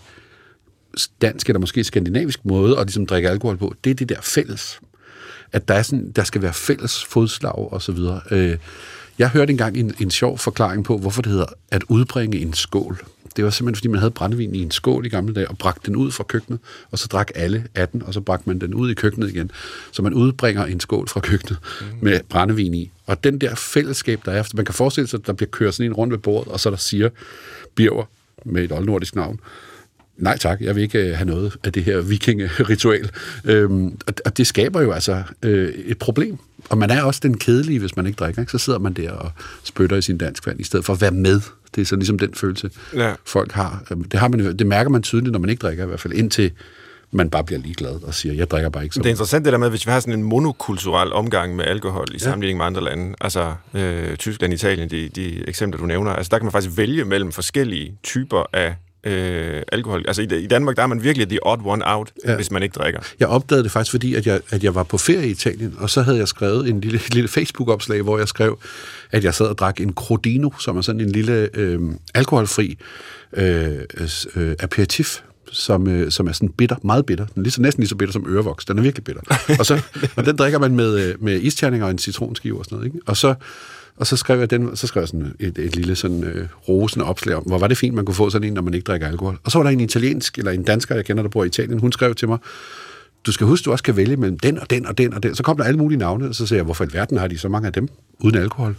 dansk 1.22 1.48
eller 1.48 1.60
måske 1.60 1.84
skandinavisk 1.84 2.44
måde 2.44 2.78
at 2.78 2.86
ligesom 2.86 3.06
drikke 3.06 3.30
alkohol 3.30 3.56
på, 3.56 3.74
det 3.84 3.90
er 3.90 3.94
det 3.94 4.08
der 4.08 4.20
fælles. 4.20 4.80
At 5.52 5.68
der, 5.68 5.74
er 5.74 5.82
sådan, 5.82 6.12
der 6.16 6.24
skal 6.24 6.42
være 6.42 6.52
fælles 6.52 7.04
fodslag 7.04 7.72
og 7.72 7.82
så 7.82 7.92
videre. 7.92 8.20
Øh, 8.30 8.56
jeg 9.18 9.28
hørte 9.28 9.50
engang 9.50 9.76
en, 9.76 9.94
en 10.00 10.10
sjov 10.10 10.38
forklaring 10.38 10.84
på, 10.84 10.98
hvorfor 10.98 11.22
det 11.22 11.32
hedder 11.32 11.46
at 11.70 11.82
udbringe 11.88 12.38
en 12.38 12.52
skål. 12.52 13.02
Det 13.36 13.44
var 13.44 13.50
simpelthen, 13.50 13.76
fordi 13.76 13.88
man 13.88 13.98
havde 13.98 14.10
brændevin 14.10 14.54
i 14.54 14.62
en 14.62 14.70
skål 14.70 15.06
i 15.06 15.08
gamle 15.08 15.34
dage, 15.34 15.48
og 15.48 15.58
bragte 15.58 15.86
den 15.86 15.96
ud 15.96 16.10
fra 16.10 16.24
køkkenet, 16.24 16.60
og 16.90 16.98
så 16.98 17.06
drak 17.06 17.30
alle 17.34 17.64
af 17.74 17.88
den, 17.88 18.02
og 18.02 18.14
så 18.14 18.20
bragte 18.20 18.48
man 18.48 18.58
den 18.58 18.74
ud 18.74 18.90
i 18.90 18.94
køkkenet 18.94 19.28
igen. 19.28 19.50
Så 19.92 20.02
man 20.02 20.14
udbringer 20.14 20.64
en 20.64 20.80
skål 20.80 21.08
fra 21.08 21.20
køkkenet 21.20 21.58
mm. 21.80 21.86
med 22.00 22.20
brændevin 22.28 22.74
i. 22.74 22.90
Og 23.06 23.24
den 23.24 23.38
der 23.38 23.54
fællesskab, 23.54 24.20
der 24.24 24.32
er, 24.32 24.42
man 24.54 24.64
kan 24.64 24.74
forestille 24.74 25.08
sig, 25.08 25.18
at 25.20 25.26
der 25.26 25.32
bliver 25.32 25.50
kørt 25.50 25.74
sådan 25.74 25.90
en 25.90 25.94
rundt 25.94 26.12
ved 26.12 26.18
bordet, 26.18 26.52
og 26.52 26.60
så 26.60 26.70
der 26.70 26.76
siger 26.76 27.08
Birger 27.74 28.04
med 28.44 28.64
et 28.64 28.72
oldnordisk 28.72 29.14
navn, 29.14 29.40
nej 30.16 30.38
tak, 30.38 30.60
jeg 30.60 30.74
vil 30.74 30.82
ikke 30.82 30.98
øh, 30.98 31.16
have 31.16 31.26
noget 31.26 31.56
af 31.64 31.72
det 31.72 31.84
her 31.84 32.00
vikingeritual. 32.00 33.10
Øhm, 33.44 33.98
og 34.24 34.38
det 34.38 34.46
skaber 34.46 34.80
jo 34.80 34.92
altså 34.92 35.22
øh, 35.42 35.68
et 35.68 35.98
problem. 35.98 36.38
Og 36.68 36.78
man 36.78 36.90
er 36.90 37.02
også 37.02 37.20
den 37.22 37.38
kedelige, 37.38 37.78
hvis 37.78 37.96
man 37.96 38.06
ikke 38.06 38.16
drikker. 38.16 38.42
Ikke? 38.42 38.52
Så 38.52 38.58
sidder 38.58 38.78
man 38.78 38.92
der 38.92 39.10
og 39.10 39.30
spytter 39.64 39.96
i 39.96 40.02
sin 40.02 40.18
dansk 40.18 40.46
vand, 40.46 40.60
i 40.60 40.64
stedet 40.64 40.84
for 40.84 40.92
at 40.92 41.00
være 41.00 41.10
med. 41.10 41.40
Det 41.74 41.80
er 41.80 41.84
så 41.84 41.96
ligesom 41.96 42.18
den 42.18 42.34
følelse, 42.34 42.70
ja. 42.94 43.12
folk 43.26 43.52
har. 43.52 43.84
Øhm, 43.90 44.04
det, 44.04 44.20
har 44.20 44.28
man, 44.28 44.58
det 44.58 44.66
mærker 44.66 44.90
man 44.90 45.02
tydeligt, 45.02 45.32
når 45.32 45.38
man 45.38 45.50
ikke 45.50 45.60
drikker 45.60 45.84
i 45.84 45.86
hvert 45.86 46.00
fald, 46.00 46.12
indtil 46.12 46.50
man 47.12 47.30
bare 47.30 47.44
bliver 47.44 47.60
ligeglad 47.60 48.02
og 48.02 48.14
siger, 48.14 48.34
jeg 48.34 48.50
drikker 48.50 48.68
bare 48.70 48.82
ikke 48.82 48.94
så 48.94 48.98
Det 48.98 49.06
er 49.06 49.10
interessant 49.10 49.44
det 49.44 49.52
der 49.52 49.58
med, 49.58 49.70
hvis 49.70 49.86
vi 49.86 49.90
har 49.90 50.00
sådan 50.00 50.14
en 50.14 50.22
monokulturel 50.22 51.12
omgang 51.12 51.56
med 51.56 51.64
alkohol 51.64 52.06
i 52.14 52.18
sammenligning 52.18 52.58
med 52.58 52.66
andre 52.66 52.84
lande, 52.84 53.14
altså 53.20 53.54
øh, 53.74 54.16
Tyskland, 54.16 54.54
Italien, 54.54 54.90
de, 54.90 55.08
de 55.08 55.48
eksempler, 55.48 55.80
du 55.80 55.86
nævner, 55.86 56.12
altså 56.12 56.30
der 56.30 56.38
kan 56.38 56.44
man 56.44 56.52
faktisk 56.52 56.76
vælge 56.76 57.04
mellem 57.04 57.32
forskellige 57.32 57.96
typer 58.02 58.44
af 58.52 58.74
øh, 59.04 59.62
alkohol. 59.72 60.04
Altså 60.06 60.22
i, 60.22 60.42
i 60.44 60.46
Danmark, 60.46 60.76
der 60.76 60.82
er 60.82 60.86
man 60.86 61.02
virkelig 61.02 61.28
the 61.28 61.46
odd 61.46 61.60
one 61.64 61.82
out, 61.86 62.12
ja. 62.26 62.34
hvis 62.34 62.50
man 62.50 62.62
ikke 62.62 62.72
drikker. 62.72 63.00
Jeg 63.20 63.28
opdagede 63.28 63.64
det 63.64 63.72
faktisk, 63.72 63.90
fordi 63.90 64.14
at 64.14 64.26
jeg, 64.26 64.40
at 64.50 64.64
jeg 64.64 64.74
var 64.74 64.82
på 64.82 64.98
ferie 64.98 65.28
i 65.28 65.30
Italien, 65.30 65.74
og 65.78 65.90
så 65.90 66.02
havde 66.02 66.18
jeg 66.18 66.28
skrevet 66.28 66.68
en 66.68 66.80
lille, 66.80 67.00
lille 67.12 67.28
Facebook-opslag, 67.28 68.02
hvor 68.02 68.18
jeg 68.18 68.28
skrev, 68.28 68.58
at 69.10 69.24
jeg 69.24 69.34
sad 69.34 69.46
og 69.46 69.58
drak 69.58 69.80
en 69.80 69.92
Crodino, 69.92 70.50
som 70.58 70.76
er 70.76 70.80
sådan 70.80 71.00
en 71.00 71.10
lille 71.10 71.48
øh, 71.54 71.80
alkoholfri 72.14 72.78
øh, 73.32 73.78
øh, 74.36 74.54
aperitif, 74.58 75.20
som, 75.52 75.88
øh, 75.88 76.10
som 76.10 76.28
er 76.28 76.32
sådan 76.32 76.48
bitter, 76.48 76.76
meget 76.82 77.06
bitter. 77.06 77.26
Den 77.26 77.40
er 77.40 77.42
lige 77.42 77.52
så, 77.52 77.62
næsten 77.62 77.80
lige 77.80 77.88
så 77.88 77.96
bitter 77.96 78.12
som 78.12 78.26
ørevoks. 78.28 78.64
Den 78.64 78.78
er 78.78 78.82
virkelig 78.82 79.04
bitter. 79.04 79.22
Og, 79.58 79.66
så, 79.66 79.82
og 80.16 80.26
den 80.26 80.36
drikker 80.36 80.58
man 80.58 80.76
med, 80.76 81.08
øh, 81.08 81.24
med 81.24 81.40
isterninger 81.40 81.84
og 81.84 81.90
en 81.90 81.98
citronskive 81.98 82.58
og 82.58 82.64
sådan 82.64 82.76
noget. 82.76 82.86
Ikke? 82.86 82.98
Og 83.06 83.16
så 83.16 83.34
og 84.02 84.06
så 84.06 84.16
skrev 84.16 84.38
jeg, 84.38 84.50
den, 84.50 84.76
så 84.76 84.86
skrev 84.86 85.00
jeg 85.00 85.08
sådan 85.08 85.34
et, 85.40 85.58
et 85.58 85.76
lille 85.76 85.96
sådan, 85.96 86.24
øh, 86.24 86.48
rosende 86.68 87.04
opslag 87.04 87.36
om, 87.36 87.42
hvor 87.42 87.58
var 87.58 87.66
det 87.66 87.78
fint, 87.78 87.94
man 87.94 88.04
kunne 88.04 88.14
få 88.14 88.30
sådan 88.30 88.48
en, 88.48 88.54
når 88.54 88.62
man 88.62 88.74
ikke 88.74 88.84
drikker 88.84 89.06
alkohol. 89.06 89.38
Og 89.44 89.50
så 89.50 89.58
var 89.58 89.62
der 89.62 89.70
en 89.70 89.80
italiensk, 89.80 90.38
eller 90.38 90.50
en 90.50 90.62
dansker, 90.62 90.94
jeg 90.94 91.04
kender, 91.04 91.22
der 91.22 91.30
bor 91.30 91.44
i 91.44 91.46
Italien, 91.46 91.78
hun 91.78 91.92
skrev 91.92 92.14
til 92.14 92.28
mig, 92.28 92.38
du 93.26 93.32
skal 93.32 93.46
huske, 93.46 93.64
du 93.64 93.72
også 93.72 93.84
kan 93.84 93.96
vælge 93.96 94.16
mellem 94.16 94.38
den 94.38 94.58
og 94.58 94.70
den 94.70 94.86
og 94.86 94.98
den 94.98 95.14
og 95.14 95.22
den. 95.22 95.34
Så 95.34 95.42
kom 95.42 95.56
der 95.56 95.64
alle 95.64 95.78
mulige 95.78 95.98
navne, 95.98 96.28
og 96.28 96.34
så 96.34 96.46
sagde 96.46 96.58
jeg, 96.58 96.64
hvorfor 96.64 96.84
i 96.84 96.88
verden 96.92 97.18
har 97.18 97.26
de 97.28 97.38
så 97.38 97.48
mange 97.48 97.66
af 97.66 97.72
dem 97.72 97.88
uden 98.18 98.36
alkohol? 98.36 98.76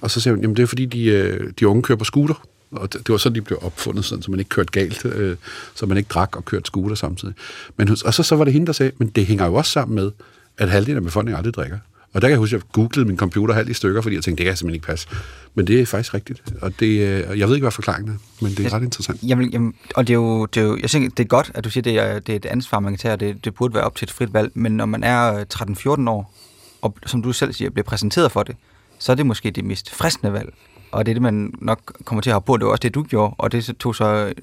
Og 0.00 0.10
så 0.10 0.20
sagde 0.20 0.34
hun, 0.34 0.42
jamen 0.42 0.56
det 0.56 0.62
er 0.62 0.66
fordi, 0.66 0.86
de, 0.86 1.04
øh, 1.04 1.52
de 1.60 1.68
unge 1.68 1.82
kører 1.82 1.98
på 1.98 2.04
scooter. 2.04 2.46
Og 2.70 2.92
det 2.92 3.08
var 3.08 3.16
sådan, 3.16 3.34
de 3.34 3.40
blev 3.40 3.58
opfundet, 3.62 4.04
sådan, 4.04 4.22
så 4.22 4.30
man 4.30 4.40
ikke 4.40 4.48
kørte 4.48 4.70
galt, 4.72 5.04
øh, 5.04 5.36
så 5.74 5.86
man 5.86 5.96
ikke 5.96 6.08
drak 6.08 6.36
og 6.36 6.44
kørte 6.44 6.66
scooter 6.66 6.94
samtidig. 6.94 7.34
Men, 7.76 7.90
og 8.04 8.14
så, 8.14 8.22
så 8.22 8.36
var 8.36 8.44
det 8.44 8.52
hende, 8.52 8.66
der 8.66 8.72
sagde, 8.72 8.92
men 8.98 9.08
det 9.08 9.26
hænger 9.26 9.46
jo 9.46 9.54
også 9.54 9.70
sammen 9.70 9.94
med, 9.94 10.10
at 10.58 10.70
halvdelen 10.70 10.96
af 10.96 11.02
befolkningen 11.02 11.38
aldrig 11.38 11.54
drikker. 11.54 11.78
Og 12.16 12.22
der 12.22 12.28
kan 12.28 12.32
jeg 12.32 12.38
huske, 12.38 12.56
at 12.56 12.62
jeg 12.62 12.72
googlede 12.72 13.04
min 13.08 13.16
computer 13.16 13.54
halvt 13.54 13.70
i 13.70 13.74
stykker, 13.74 14.00
fordi 14.00 14.14
jeg 14.14 14.24
tænkte, 14.24 14.44
det 14.44 14.48
kan 14.48 14.56
simpelthen 14.56 14.74
ikke 14.74 14.86
passe. 14.86 15.08
Men 15.54 15.66
det 15.66 15.80
er 15.80 15.86
faktisk 15.86 16.14
rigtigt. 16.14 16.42
Og 16.62 16.80
det, 16.80 16.86
øh, 16.86 17.38
jeg 17.38 17.48
ved 17.48 17.54
ikke, 17.54 17.64
hvad 17.64 17.70
forklaringen 17.70 18.14
er, 18.14 18.18
men 18.44 18.52
det 18.52 18.66
er 18.66 18.72
ret 18.72 18.82
interessant. 18.82 19.20
Jamen, 19.22 19.50
jamen, 19.50 19.74
og 19.94 20.06
det 20.06 20.12
er 20.12 20.18
jo, 20.18 20.46
det 20.46 20.62
er 20.62 20.64
jo 20.66 20.78
jeg 20.82 20.90
synes, 20.90 21.12
det 21.16 21.24
er 21.24 21.28
godt, 21.28 21.50
at 21.54 21.64
du 21.64 21.70
siger, 21.70 21.82
det 21.82 21.98
er, 21.98 22.18
det 22.18 22.32
er 22.32 22.36
et 22.36 22.46
ansvar, 22.46 22.80
man 22.80 22.92
kan 22.92 22.98
tage, 22.98 23.12
og 23.12 23.20
det, 23.20 23.44
det 23.44 23.54
burde 23.54 23.74
være 23.74 23.84
op 23.84 23.96
til 23.96 24.06
et 24.06 24.10
frit 24.10 24.34
valg. 24.34 24.50
Men 24.54 24.72
når 24.72 24.86
man 24.86 25.04
er 25.04 25.34
øh, 25.34 25.46
13-14 25.54 26.10
år, 26.10 26.34
og 26.82 26.94
som 27.06 27.22
du 27.22 27.32
selv 27.32 27.52
siger, 27.52 27.70
bliver 27.70 27.84
præsenteret 27.84 28.32
for 28.32 28.42
det, 28.42 28.56
så 28.98 29.12
er 29.12 29.16
det 29.16 29.26
måske 29.26 29.50
det 29.50 29.64
mest 29.64 29.94
fristende 29.94 30.32
valg. 30.32 30.54
Og 30.92 31.06
det 31.06 31.12
er 31.12 31.14
det, 31.14 31.22
man 31.22 31.54
nok 31.60 31.92
kommer 32.04 32.22
til 32.22 32.30
at 32.30 32.34
have 32.34 32.40
på. 32.40 32.56
Det 32.56 32.64
var 32.64 32.70
også 32.70 32.82
det, 32.82 32.94
du 32.94 33.02
gjorde, 33.02 33.34
og 33.38 33.52
det 33.52 33.64
tog 33.78 33.94
så 33.94 34.04
øh, 34.04 34.34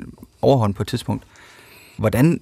overhånd 0.41 0.73
på 0.73 0.83
et 0.83 0.87
tidspunkt. 0.87 1.23
Hvordan 1.97 2.41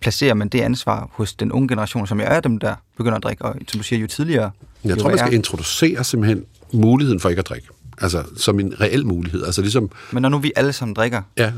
placerer 0.00 0.34
man 0.34 0.48
det 0.48 0.60
ansvar 0.60 1.10
hos 1.12 1.34
den 1.34 1.52
unge 1.52 1.68
generation, 1.68 2.06
som 2.06 2.20
jeg 2.20 2.36
er 2.36 2.40
dem, 2.40 2.58
der 2.58 2.74
begynder 2.96 3.16
at 3.16 3.22
drikke, 3.22 3.44
og 3.44 3.56
som 3.68 3.78
du 3.78 3.84
siger, 3.84 4.00
jo 4.00 4.06
tidligere... 4.06 4.50
Jeg 4.84 4.96
jo 4.96 5.00
tror, 5.00 5.08
man 5.08 5.18
skal 5.18 5.32
er. 5.32 5.36
introducere 5.36 6.04
simpelthen 6.04 6.44
muligheden 6.72 7.20
for 7.20 7.28
ikke 7.28 7.40
at 7.40 7.48
drikke. 7.48 7.68
Altså, 8.00 8.24
som 8.36 8.60
en 8.60 8.80
reel 8.80 9.06
mulighed. 9.06 9.44
Altså, 9.44 9.60
ligesom, 9.60 9.90
Men 10.12 10.22
når 10.22 10.28
nu 10.28 10.38
vi 10.38 10.52
alle 10.56 10.72
sammen 10.72 10.94
drikker, 10.94 11.22
ja, 11.36 11.52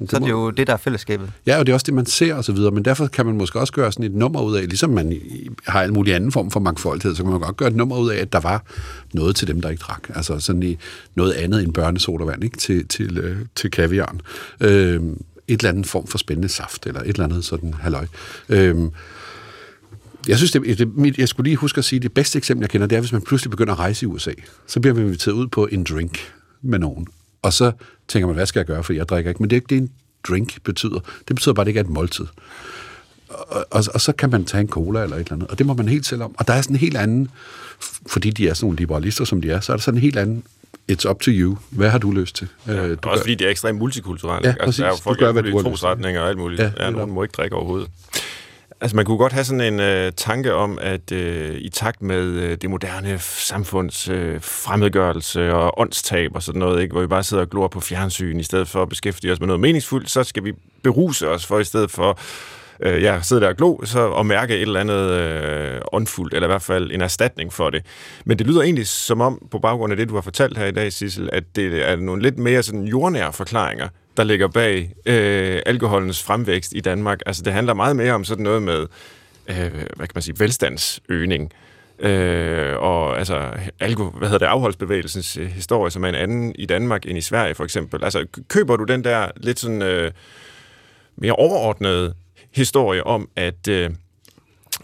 det 0.00 0.10
så 0.10 0.16
er 0.16 0.20
det 0.20 0.30
jo 0.30 0.50
det, 0.50 0.66
der 0.66 0.72
er 0.72 0.76
fællesskabet. 0.76 1.30
Ja, 1.46 1.58
og 1.58 1.66
det 1.66 1.72
er 1.72 1.74
også 1.74 1.84
det, 1.84 1.94
man 1.94 2.06
ser 2.06 2.34
og 2.34 2.44
så 2.44 2.52
videre, 2.52 2.70
men 2.70 2.84
derfor 2.84 3.06
kan 3.06 3.26
man 3.26 3.36
måske 3.36 3.60
også 3.60 3.72
gøre 3.72 3.92
sådan 3.92 4.04
et 4.04 4.14
nummer 4.14 4.42
ud 4.42 4.56
af, 4.56 4.62
ligesom 4.62 4.90
man 4.90 5.20
har 5.66 5.82
en 5.82 5.92
mulig 5.92 6.14
anden 6.14 6.32
form 6.32 6.50
for 6.50 6.60
mangfoldighed, 6.60 7.16
så 7.16 7.22
kan 7.22 7.32
man 7.32 7.40
godt 7.40 7.56
gøre 7.56 7.68
et 7.68 7.76
nummer 7.76 7.96
ud 7.96 8.10
af, 8.10 8.16
at 8.16 8.32
der 8.32 8.40
var 8.40 8.64
noget 9.12 9.36
til 9.36 9.48
dem, 9.48 9.60
der 9.60 9.68
ikke 9.68 9.80
drak. 9.80 10.02
Altså 10.14 10.38
sådan 10.38 10.62
i 10.62 10.78
noget 11.14 11.32
andet 11.32 11.62
end 11.62 11.74
børnesodavand, 11.74 12.44
ikke? 12.44 12.56
Til, 12.56 12.88
til, 12.88 13.18
øh, 13.18 13.36
til 13.56 13.70
kaviaren. 13.70 14.20
Øh, 14.60 15.00
et 15.52 15.60
eller 15.60 15.70
andet 15.70 15.86
form 15.86 16.06
for 16.06 16.18
spændende 16.18 16.48
saft, 16.48 16.86
eller 16.86 17.00
et 17.00 17.08
eller 17.08 17.24
andet 17.24 17.44
sådan 17.44 17.74
halløj. 17.74 18.06
Øhm, 18.48 18.90
jeg 20.28 20.36
synes, 20.36 20.52
det, 20.52 20.78
det, 20.78 21.18
jeg 21.18 21.28
skulle 21.28 21.48
lige 21.48 21.56
huske 21.56 21.78
at 21.78 21.84
sige, 21.84 21.96
at 21.96 22.02
det 22.02 22.12
bedste 22.12 22.38
eksempel, 22.38 22.62
jeg 22.62 22.70
kender, 22.70 22.86
det 22.86 22.96
er, 22.96 23.00
hvis 23.00 23.12
man 23.12 23.22
pludselig 23.22 23.50
begynder 23.50 23.72
at 23.72 23.78
rejse 23.78 24.04
i 24.04 24.06
USA. 24.06 24.32
Så 24.66 24.80
bliver 24.80 24.94
man 24.94 25.04
inviteret 25.04 25.34
ud 25.34 25.46
på 25.46 25.66
en 25.66 25.84
drink 25.84 26.18
med 26.62 26.78
nogen. 26.78 27.06
Og 27.42 27.52
så 27.52 27.72
tænker 28.08 28.26
man, 28.26 28.34
hvad 28.36 28.46
skal 28.46 28.60
jeg 28.60 28.66
gøre, 28.66 28.84
for 28.84 28.92
jeg 28.92 29.08
drikker 29.08 29.30
ikke. 29.30 29.42
Men 29.42 29.50
det 29.50 29.56
er 29.56 29.60
ikke 29.60 29.74
det, 29.74 29.78
en 29.78 29.90
drink 30.28 30.62
betyder. 30.64 31.00
Det 31.28 31.36
betyder 31.36 31.54
bare, 31.54 31.62
at 31.62 31.66
det 31.66 31.70
ikke 31.70 31.80
er 31.80 31.84
et 31.84 31.90
måltid. 31.90 32.26
Og, 33.28 33.66
og, 33.70 33.84
og 33.94 34.00
så 34.00 34.12
kan 34.12 34.30
man 34.30 34.44
tage 34.44 34.60
en 34.60 34.68
cola 34.68 35.02
eller 35.02 35.16
et 35.16 35.20
eller 35.20 35.32
andet. 35.32 35.48
Og 35.48 35.58
det 35.58 35.66
må 35.66 35.74
man 35.74 35.88
helt 35.88 36.06
selv 36.06 36.22
om. 36.22 36.34
Og 36.38 36.48
der 36.48 36.54
er 36.54 36.62
sådan 36.62 36.76
en 36.76 36.80
helt 36.80 36.96
anden, 36.96 37.28
fordi 38.06 38.30
de 38.30 38.48
er 38.48 38.54
sådan 38.54 38.66
nogle 38.66 38.78
liberalister, 38.78 39.24
som 39.24 39.40
de 39.40 39.50
er, 39.50 39.60
så 39.60 39.72
er 39.72 39.76
der 39.76 39.82
sådan 39.82 39.98
en 39.98 40.02
helt 40.02 40.18
anden 40.18 40.42
it's 40.92 41.10
up 41.10 41.20
to 41.20 41.30
you. 41.34 41.56
Hvad 41.70 41.90
har 41.90 41.98
du 41.98 42.10
lyst 42.10 42.36
til? 42.36 42.48
Ja, 42.66 42.72
Øh, 42.72 42.78
du 42.78 42.90
også 42.90 43.00
gør- 43.02 43.16
fordi 43.22 43.34
det 43.34 43.46
er 43.46 43.50
ekstremt 43.50 43.78
multikulturelt. 43.78 44.46
Ja, 44.46 44.54
altså, 44.60 44.82
der 44.82 44.88
er 44.88 44.92
jo 44.92 44.96
folk, 45.02 45.18
Du 45.18 45.24
gør, 45.24 45.32
hvad 45.32 45.42
du 45.42 45.48
har 45.62 45.70
lyst 45.70 45.80
til. 45.80 46.18
og 46.18 46.28
alt 46.28 46.38
muligt. 46.38 46.60
Ja, 46.60 46.70
Ja, 46.80 46.90
nogen 46.90 47.10
må 47.10 47.22
ikke 47.22 47.32
drikke 47.32 47.56
overhovedet. 47.56 47.88
Altså, 48.82 48.96
man 48.96 49.04
kunne 49.04 49.18
godt 49.18 49.32
have 49.32 49.44
sådan 49.44 49.60
en 49.74 49.80
øh, 49.80 50.12
tanke 50.16 50.54
om, 50.54 50.78
at 50.82 51.12
øh, 51.12 51.56
i 51.58 51.68
takt 51.68 52.02
med 52.02 52.22
øh, 52.24 52.56
det 52.62 52.70
moderne 52.70 53.18
samfunds 53.18 54.08
øh, 54.08 54.40
fremmedgørelse 54.40 55.52
og 55.54 55.80
åndstab 55.80 56.30
og 56.34 56.42
sådan 56.42 56.58
noget, 56.58 56.82
ikke, 56.82 56.92
hvor 56.92 57.00
vi 57.00 57.06
bare 57.06 57.22
sidder 57.22 57.42
og 57.42 57.50
glor 57.50 57.68
på 57.68 57.80
fjernsyn, 57.80 58.38
i 58.40 58.42
stedet 58.42 58.68
for 58.68 58.82
at 58.82 58.88
beskæftige 58.88 59.32
os 59.32 59.40
med 59.40 59.46
noget 59.46 59.60
meningsfuldt, 59.60 60.10
så 60.10 60.24
skal 60.24 60.44
vi 60.44 60.52
beruse 60.82 61.28
os 61.28 61.46
for 61.46 61.58
i 61.58 61.64
stedet 61.64 61.90
for 61.90 62.18
øh, 62.82 63.02
ja, 63.02 63.20
sidde 63.22 63.40
der 63.40 63.48
og 63.48 63.56
glo, 63.56 63.84
så 63.84 64.00
og 64.00 64.26
mærke 64.26 64.54
et 64.54 64.62
eller 64.62 64.80
andet 64.80 65.10
øh, 65.10 65.80
åndfuldt, 65.92 66.34
eller 66.34 66.46
i 66.46 66.52
hvert 66.52 66.62
fald 66.62 66.90
en 66.92 67.00
erstatning 67.00 67.52
for 67.52 67.70
det. 67.70 67.86
Men 68.24 68.38
det 68.38 68.46
lyder 68.46 68.62
egentlig 68.62 68.86
som 68.86 69.20
om, 69.20 69.48
på 69.50 69.58
baggrund 69.58 69.92
af 69.92 69.96
det, 69.96 70.08
du 70.08 70.14
har 70.14 70.20
fortalt 70.20 70.58
her 70.58 70.66
i 70.66 70.72
dag, 70.72 70.92
Sissel, 70.92 71.30
at 71.32 71.44
det 71.56 71.88
er 71.88 71.96
nogle 71.96 72.22
lidt 72.22 72.38
mere 72.38 72.62
sådan 72.62 72.84
jordnære 72.84 73.32
forklaringer, 73.32 73.88
der 74.16 74.24
ligger 74.24 74.48
bag 74.48 74.92
øh, 75.06 75.62
alkoholens 75.66 76.22
fremvækst 76.22 76.72
i 76.76 76.80
Danmark. 76.80 77.20
Altså 77.26 77.42
det 77.42 77.52
handler 77.52 77.74
meget 77.74 77.96
mere 77.96 78.12
om 78.12 78.24
sådan 78.24 78.44
noget 78.44 78.62
med, 78.62 78.86
øh, 79.48 79.72
hvad 79.96 80.06
kan 80.06 80.10
man 80.14 80.22
sige, 80.22 80.38
velstandsøgning, 80.38 81.52
Øh, 82.02 82.76
og 82.78 83.18
altså, 83.18 83.50
alko, 83.80 84.04
hvad 84.04 84.28
hedder 84.28 84.46
det, 84.46 84.52
afholdsbevægelsens 84.52 85.34
historie, 85.34 85.90
som 85.90 86.04
er 86.04 86.08
en 86.08 86.14
anden 86.14 86.54
i 86.58 86.66
Danmark 86.66 87.06
end 87.06 87.18
i 87.18 87.20
Sverige, 87.20 87.54
for 87.54 87.64
eksempel. 87.64 88.04
Altså, 88.04 88.26
køber 88.48 88.76
du 88.76 88.84
den 88.84 89.04
der 89.04 89.28
lidt 89.36 89.60
sådan 89.60 89.82
øh, 89.82 90.10
mere 91.16 91.32
overordnede 91.32 92.14
historie 92.52 93.06
om, 93.06 93.28
at, 93.36 93.68
øh, 93.68 93.90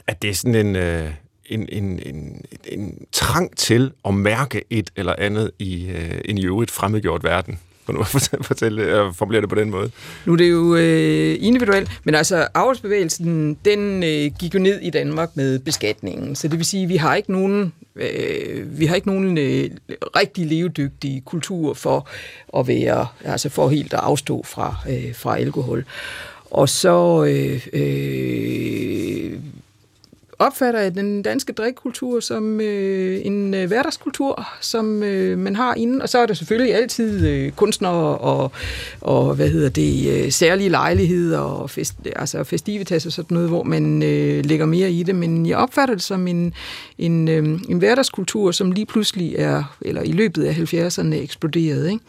at 0.07 0.23
det 0.23 0.31
er 0.31 0.35
sådan 0.35 0.67
en, 0.67 0.77
øh, 0.77 1.11
en, 1.47 1.69
en, 1.73 2.01
en, 2.07 2.45
en 2.64 3.07
trang 3.12 3.57
til 3.57 3.93
at 4.05 4.14
mærke 4.14 4.62
et 4.71 4.91
eller 4.97 5.14
andet 5.19 5.51
i 5.59 5.87
øh, 5.91 6.21
en 6.25 6.39
i 6.39 6.47
øvrigt 6.47 6.71
fremmedgjort 6.71 7.25
verden? 7.25 7.59
For 7.87 7.93
du 7.93 8.03
fortælle, 8.19 8.45
fortælle 8.45 9.12
formulere 9.14 9.41
det 9.41 9.49
på 9.49 9.55
den 9.55 9.71
måde. 9.71 9.91
Nu 10.25 10.33
er 10.33 10.37
det 10.37 10.51
jo 10.51 10.75
øh, 10.77 11.37
individuelt, 11.41 12.01
men 12.05 12.14
altså 12.14 12.49
avlsbevægelsen, 12.55 13.59
den 13.64 14.03
øh, 14.03 14.31
gik 14.39 14.55
jo 14.55 14.59
ned 14.59 14.81
i 14.81 14.91
Danmark 14.91 15.31
med 15.35 15.59
beskatningen. 15.59 16.37
Så 16.37 16.49
det 16.49 16.59
vil 16.59 16.67
sige, 16.67 16.83
at 16.83 16.89
vi 16.89 16.97
har 16.97 17.14
ikke 17.14 17.33
nogen, 17.33 17.73
øh, 17.97 18.79
vi 18.79 18.87
har 18.87 18.95
ikke 18.95 19.09
nogen 19.09 19.39
øh, 19.39 19.71
rigtig 20.17 20.47
levedygtige 20.47 21.21
kultur 21.21 21.75
for 21.75 22.09
at 22.59 22.69
være, 22.69 23.07
altså 23.25 23.49
for 23.49 23.69
helt 23.69 23.95
at 23.95 24.01
afstå 24.01 24.43
fra, 24.43 24.75
øh, 24.91 25.14
fra 25.14 25.39
alkohol. 25.39 25.85
Og 26.57 26.69
så 26.69 27.25
øh, 27.25 27.67
øh, 27.73 29.39
opfatter 30.39 30.81
jeg 30.81 30.95
den 30.95 31.23
danske 31.23 31.53
drikkultur 31.53 32.21
som 32.21 32.61
øh, 32.61 33.21
en 33.25 33.55
øh, 33.55 33.67
hverdagskultur, 33.67 34.49
som 34.61 35.03
øh, 35.03 35.39
man 35.39 35.57
har 35.57 35.75
inden. 35.75 36.03
Og 36.03 36.09
så 36.09 36.19
er 36.19 36.27
der 36.27 36.35
selvfølgelig 36.35 36.75
altid 36.75 37.27
øh, 37.27 37.53
kunstnere 37.53 38.19
og, 38.19 38.53
og 39.01 39.35
hvad 39.35 39.49
hedder 39.49 39.69
det, 39.69 40.25
øh, 40.25 40.33
særlige 40.33 40.69
lejligheder 40.69 41.39
og 41.39 41.71
fest, 41.71 41.95
altså 42.17 42.45
festivitas 42.45 43.07
og 43.07 43.13
sådan 43.13 43.35
noget, 43.35 43.49
hvor 43.49 43.63
man 43.63 44.03
øh, 44.03 44.45
lægger 44.45 44.67
mere 44.67 44.91
i 44.91 45.03
det. 45.03 45.15
Men 45.15 45.47
jeg 45.47 45.57
opfatter 45.57 45.95
det 45.95 46.05
som 46.05 46.29
en, 46.29 46.55
en, 46.99 47.29
øh, 47.29 47.61
en 47.69 47.79
hverdagskultur, 47.79 48.51
som 48.51 48.73
lige 48.73 48.87
pludselig 48.87 49.35
er, 49.39 49.77
eller 49.81 50.03
i 50.03 50.13
løbet 50.13 50.45
af 50.45 50.55
70'erne 50.55 51.15
eksploderet. 51.15 51.91
Ikke? 51.91 52.05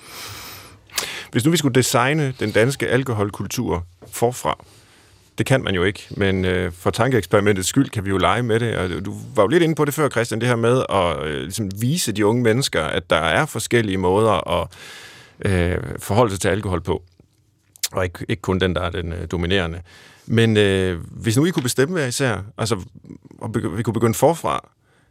Hvis 1.32 1.46
nu 1.46 1.52
vi 1.52 1.58
skulle 1.58 1.76
designe 1.76 2.34
den 2.40 2.52
danske 2.52 2.88
alkoholkultur 2.88 3.86
forfra, 4.12 4.66
det 5.38 5.46
kan 5.46 5.64
man 5.64 5.76
jo 5.76 5.84
ikke, 5.84 6.08
men 6.12 6.46
øh, 6.46 6.72
for 6.72 6.90
tankeeksperimentets 6.90 7.68
skyld 7.70 7.90
kan 7.90 8.06
vi 8.06 8.10
jo 8.10 8.18
lege 8.18 8.44
med 8.44 8.60
det. 8.60 8.78
Og 8.78 9.06
du 9.06 9.16
var 9.36 9.44
jo 9.44 9.48
lidt 9.48 9.64
inde 9.64 9.76
på 9.76 9.86
det 9.86 9.94
før, 9.94 10.10
Christian, 10.10 10.42
det 10.42 10.48
her 10.48 10.56
med 10.56 10.84
at 10.90 11.28
øh, 11.28 11.42
ligesom 11.42 11.70
vise 11.82 12.12
de 12.12 12.26
unge 12.26 12.44
mennesker, 12.44 12.84
at 12.84 13.10
der 13.10 13.16
er 13.16 13.46
forskellige 13.46 13.98
måder 13.98 14.62
at 14.62 14.68
øh, 15.46 15.78
forholde 16.00 16.32
sig 16.32 16.40
til 16.40 16.48
alkohol 16.48 16.82
på. 16.82 17.04
Og 17.92 18.04
ikke, 18.04 18.26
ikke 18.30 18.42
kun 18.42 18.60
den, 18.60 18.76
der 18.76 18.82
er 18.82 18.90
den 18.90 19.14
øh, 19.14 19.28
dominerende. 19.32 19.82
Men 20.26 20.58
øh, 20.58 21.00
hvis 21.12 21.38
nu 21.38 21.46
I 21.46 21.50
kunne 21.50 21.64
bestemme 21.64 21.94
hver 21.94 22.06
især, 22.06 22.38
altså, 22.58 22.76
og 23.40 23.50
begy- 23.58 23.76
vi 23.76 23.84
kunne 23.84 23.94
begynde 23.94 24.14
forfra, 24.14 24.70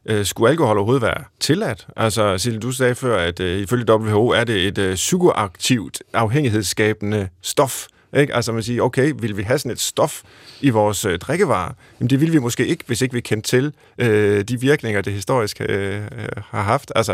øh, 0.08 0.24
skulle 0.24 0.50
alkohol 0.50 0.76
overhovedet 0.76 1.02
være 1.02 1.24
tilladt? 1.40 1.86
Altså, 1.96 2.38
Silje, 2.38 2.58
du 2.58 2.72
sagde 2.72 2.94
før, 2.94 3.18
at 3.18 3.40
øh, 3.40 3.60
ifølge 3.60 3.92
WHO 3.92 4.28
er 4.28 4.44
det 4.44 4.66
et 4.66 4.78
øh, 4.78 4.94
psykoaktivt, 4.94 6.02
afhængighedsskabende 6.12 7.28
stof. 7.42 7.86
Ikke? 8.16 8.34
Altså 8.34 8.52
man 8.52 8.62
siger, 8.62 8.82
okay, 8.82 9.12
vil 9.18 9.36
vi 9.36 9.42
have 9.42 9.58
sådan 9.58 9.72
et 9.72 9.80
stof 9.80 10.22
i 10.60 10.70
vores 10.70 11.04
øh, 11.04 11.18
drikkevarer? 11.18 11.72
Jamen 12.00 12.10
det 12.10 12.20
vil 12.20 12.32
vi 12.32 12.38
måske 12.38 12.66
ikke, 12.66 12.84
hvis 12.86 13.02
ikke 13.02 13.14
vi 13.14 13.20
kendte 13.20 13.48
til 13.48 13.72
øh, 13.98 14.44
de 14.44 14.60
virkninger, 14.60 15.00
det 15.00 15.12
historisk 15.12 15.60
øh, 15.60 15.94
øh 15.96 16.08
har 16.50 16.62
haft. 16.62 16.92
Altså, 16.96 17.12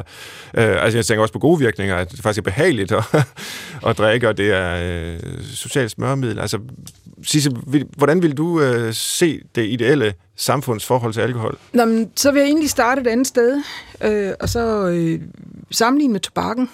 øh, 0.55 0.85
altså 0.85 0.99
jeg 0.99 1.07
tænker 1.07 1.23
også 1.23 1.33
på 1.33 1.39
gode 1.39 1.59
virkninger, 1.59 1.97
at 1.97 2.11
det 2.11 2.21
faktisk 2.21 2.39
er 2.39 2.43
behageligt 2.43 2.93
at, 2.93 3.05
at 3.89 3.99
drikke, 3.99 4.29
og 4.29 4.37
det 4.37 4.53
er 4.53 4.77
øh, 4.83 5.19
socialt 5.55 5.91
smørmiddel. 5.91 6.39
Altså, 6.39 6.59
Sisse, 7.23 7.51
hvordan 7.97 8.23
vil 8.23 8.37
du 8.37 8.61
øh, 8.61 8.95
se 8.95 9.41
det 9.55 9.67
ideelle 9.67 10.15
samfundsforhold 10.37 11.13
til 11.13 11.21
alkohol? 11.21 11.59
Nå, 11.73 11.85
men, 11.85 12.11
så 12.17 12.33
vil 12.33 12.41
jeg 12.41 12.47
egentlig 12.47 12.71
starte 12.71 13.01
et 13.01 13.07
andet 13.07 13.27
sted, 13.27 13.63
øh, 14.05 14.33
og 14.41 14.49
så 14.49 14.87
øh, 14.87 15.21
sammenligne 15.71 16.13
med 16.13 16.21
tobakken. 16.21 16.69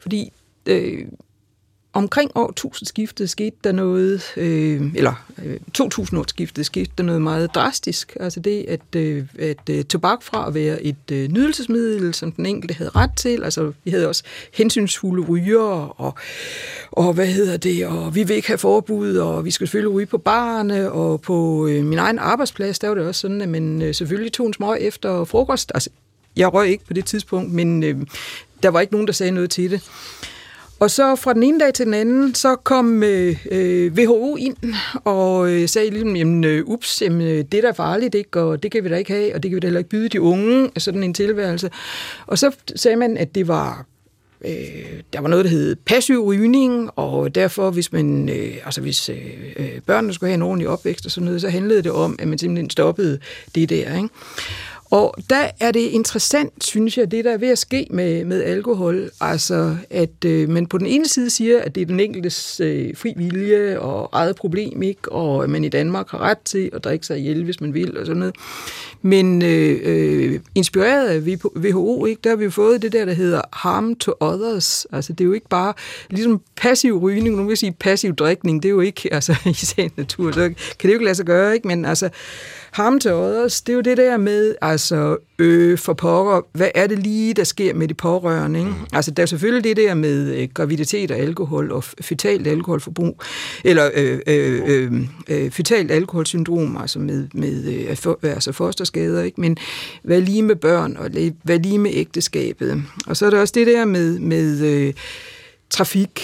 Fordi 0.00 0.32
øh, 0.66 1.06
omkring 1.98 2.30
år 2.34 2.52
1000-skiftet 2.60 3.30
skete 3.30 3.56
der 3.64 3.72
noget, 3.72 4.22
øh, 4.36 4.82
eller 4.94 5.24
øh, 5.44 5.60
2000-årsskiftet 5.78 6.62
skete 6.62 6.90
der 6.98 7.04
noget 7.04 7.22
meget 7.22 7.54
drastisk. 7.54 8.16
Altså 8.20 8.40
det, 8.40 8.64
at, 8.68 8.96
øh, 8.96 9.24
at 9.38 9.70
øh, 9.70 9.84
tobak 9.84 10.22
fra 10.22 10.48
at 10.48 10.54
være 10.54 10.82
et 10.82 11.10
øh, 11.12 11.28
nydelsesmiddel, 11.28 12.14
som 12.14 12.32
den 12.32 12.46
enkelte 12.46 12.74
havde 12.74 12.90
ret 12.90 13.10
til, 13.16 13.44
altså 13.44 13.72
vi 13.84 13.90
havde 13.90 14.08
også 14.08 14.22
hensynsfulde 14.54 15.26
ryger, 15.26 16.00
og, 16.00 16.14
og 16.92 17.12
hvad 17.12 17.26
hedder 17.26 17.56
det, 17.56 17.86
og 17.86 18.14
vi 18.14 18.22
vil 18.22 18.36
ikke 18.36 18.48
have 18.48 18.58
forbud, 18.58 19.16
og 19.16 19.44
vi 19.44 19.50
skal 19.50 19.66
selvfølgelig 19.66 19.94
ryge 19.94 20.06
på 20.06 20.18
barne, 20.18 20.92
og 20.92 21.20
på 21.20 21.66
øh, 21.66 21.84
min 21.84 21.98
egen 21.98 22.18
arbejdsplads, 22.18 22.78
der 22.78 22.88
var 22.88 22.94
det 22.94 23.06
også 23.06 23.20
sådan, 23.20 23.40
at 23.40 23.48
man 23.48 23.82
øh, 23.82 23.94
selvfølgelig 23.94 24.32
tog 24.32 24.46
en 24.46 24.54
smøg 24.54 24.78
efter 24.80 25.24
frokost. 25.24 25.72
Altså, 25.74 25.90
jeg 26.36 26.54
røg 26.54 26.68
ikke 26.68 26.84
på 26.84 26.92
det 26.92 27.04
tidspunkt, 27.04 27.52
men 27.52 27.82
øh, 27.82 27.96
der 28.62 28.68
var 28.68 28.80
ikke 28.80 28.92
nogen, 28.92 29.06
der 29.06 29.12
sagde 29.12 29.32
noget 29.32 29.50
til 29.50 29.70
det. 29.70 29.82
Og 30.80 30.90
så 30.90 31.16
fra 31.16 31.34
den 31.34 31.42
ene 31.42 31.60
dag 31.60 31.74
til 31.74 31.86
den 31.86 31.94
anden, 31.94 32.34
så 32.34 32.56
kom 32.56 33.02
øh, 33.02 33.46
øh, 33.50 33.92
WHO 33.92 34.36
ind 34.36 34.56
og 35.04 35.50
øh, 35.50 35.68
sagde 35.68 35.90
ligesom, 35.90 36.16
jamen 36.16 36.44
øh, 36.44 36.64
ups, 36.66 37.02
jamen, 37.02 37.20
øh, 37.20 37.44
det 37.52 37.54
er 37.54 37.62
da 37.62 37.70
farligt, 37.70 38.14
ikke? 38.14 38.40
og 38.40 38.62
det 38.62 38.72
kan 38.72 38.84
vi 38.84 38.88
da 38.88 38.96
ikke 38.96 39.12
have, 39.12 39.34
og 39.34 39.42
det 39.42 39.50
kan 39.50 39.56
vi 39.56 39.60
da 39.60 39.66
heller 39.66 39.78
ikke 39.78 39.90
byde 39.90 40.08
de 40.08 40.20
unge, 40.20 40.70
sådan 40.78 41.02
en 41.02 41.14
tilværelse. 41.14 41.70
Og 42.26 42.38
så 42.38 42.50
sagde 42.76 42.96
man, 42.96 43.16
at 43.16 43.34
det 43.34 43.48
var 43.48 43.86
øh, 44.44 45.02
der 45.12 45.20
var 45.20 45.28
noget, 45.28 45.44
der 45.44 45.50
hed 45.50 45.76
passiv 45.76 46.24
rygning, 46.24 46.90
og 46.96 47.34
derfor, 47.34 47.70
hvis 47.70 47.92
man, 47.92 48.28
øh, 48.28 48.54
altså 48.64 48.80
hvis 48.80 49.08
øh, 49.08 49.16
øh 49.56 49.80
børnene 49.86 50.14
skulle 50.14 50.30
have 50.30 50.34
en 50.34 50.42
ordentlig 50.42 50.68
opvækst 50.68 51.06
og 51.06 51.10
sådan 51.10 51.24
noget, 51.24 51.40
så 51.40 51.48
handlede 51.48 51.82
det 51.82 51.92
om, 51.92 52.16
at 52.18 52.28
man 52.28 52.38
simpelthen 52.38 52.70
stoppede 52.70 53.18
det 53.54 53.68
der, 53.68 53.96
ikke? 53.96 54.08
Og 54.90 55.14
der 55.30 55.50
er 55.60 55.70
det 55.70 55.80
interessant, 55.80 56.64
synes 56.64 56.98
jeg, 56.98 57.10
det 57.10 57.24
der 57.24 57.32
er 57.32 57.38
ved 57.38 57.48
at 57.48 57.58
ske 57.58 57.86
med, 57.90 58.24
med 58.24 58.42
alkohol. 58.42 59.10
Altså, 59.20 59.76
at 59.90 60.24
øh, 60.26 60.48
man 60.48 60.66
på 60.66 60.78
den 60.78 60.86
ene 60.86 61.08
side 61.08 61.30
siger, 61.30 61.60
at 61.60 61.74
det 61.74 61.80
er 61.80 61.86
den 61.86 62.00
enkeltes 62.00 62.60
øh, 62.60 62.96
fri 62.96 63.12
vilje 63.16 63.78
og 63.78 64.08
eget 64.12 64.36
problem, 64.36 64.82
ikke? 64.82 65.12
og 65.12 65.44
at 65.44 65.50
man 65.50 65.64
i 65.64 65.68
Danmark 65.68 66.10
har 66.10 66.18
ret 66.18 66.38
til 66.38 66.70
at 66.72 66.84
drikke 66.84 67.06
sig 67.06 67.18
ihjel, 67.18 67.44
hvis 67.44 67.60
man 67.60 67.74
vil, 67.74 67.98
og 67.98 68.06
sådan 68.06 68.18
noget. 68.18 68.34
Men 69.02 69.42
øh, 69.42 69.80
øh, 69.82 70.40
inspireret 70.54 71.08
af 71.08 71.20
WHO, 71.20 72.06
ikke, 72.06 72.20
der 72.24 72.30
har 72.30 72.36
vi 72.36 72.50
fået 72.50 72.82
det 72.82 72.92
der, 72.92 73.04
der 73.04 73.12
hedder 73.12 73.40
harm 73.52 73.96
to 73.96 74.12
others. 74.20 74.86
Altså, 74.92 75.12
det 75.12 75.20
er 75.20 75.26
jo 75.26 75.32
ikke 75.32 75.48
bare 75.48 75.74
ligesom 76.10 76.40
passiv 76.56 76.98
rygning, 76.98 77.36
nu 77.36 77.42
vil 77.42 77.50
jeg 77.50 77.58
sige 77.58 77.72
passiv 77.80 78.14
drikning, 78.14 78.62
det 78.62 78.68
er 78.68 78.72
jo 78.72 78.80
ikke 78.80 79.08
altså, 79.14 79.36
i 79.46 79.52
sagens 79.52 79.96
natur, 79.96 80.32
så 80.32 80.40
kan 80.40 80.54
det 80.82 80.88
jo 80.88 80.92
ikke 80.92 81.04
lade 81.04 81.14
sig 81.14 81.26
gøre, 81.26 81.54
ikke? 81.54 81.68
men 81.68 81.84
altså, 81.84 82.08
harm 82.78 83.00
to 83.00 83.10
others, 83.10 83.60
det 83.60 83.72
er 83.72 83.76
jo 83.76 83.80
det 83.80 83.96
der 83.96 84.16
med, 84.16 84.54
altså, 84.62 85.16
øh, 85.38 85.78
for 85.78 85.92
pokker, 85.92 86.40
hvad 86.52 86.70
er 86.74 86.86
det 86.86 86.98
lige, 86.98 87.34
der 87.34 87.44
sker 87.44 87.74
med 87.74 87.88
de 87.88 87.94
pårørende? 87.94 88.58
Ikke? 88.60 88.72
Altså, 88.92 89.10
der 89.10 89.22
er 89.22 89.26
selvfølgelig 89.26 89.64
det 89.64 89.76
der 89.76 89.94
med 89.94 90.34
øh, 90.34 90.48
graviditet 90.54 91.10
og 91.10 91.16
alkohol 91.16 91.72
og 91.72 91.84
fetalt 91.84 92.46
alkoholforbrug, 92.46 93.22
eller 93.64 93.90
øh, 93.94 94.20
øh, 94.26 94.62
øh, 94.66 94.92
øh, 95.28 95.50
fetalt 95.50 95.90
alkoholsyndrom, 95.90 96.76
altså 96.76 96.98
med, 96.98 97.28
med 97.34 97.64
øh, 97.64 97.96
for, 97.96 98.18
altså 98.22 98.52
fosterskader, 98.52 99.22
ikke? 99.22 99.40
men 99.40 99.56
hvad 100.02 100.20
lige 100.20 100.42
med 100.42 100.56
børn, 100.56 100.96
og 100.96 101.10
hvad 101.42 101.58
lige 101.58 101.78
med 101.78 101.90
ægteskabet? 101.94 102.82
Og 103.06 103.16
så 103.16 103.26
er 103.26 103.30
der 103.30 103.40
også 103.40 103.52
det 103.56 103.66
der 103.66 103.84
med, 103.84 104.18
med 104.18 104.60
øh, 104.60 104.94
trafik, 105.70 106.22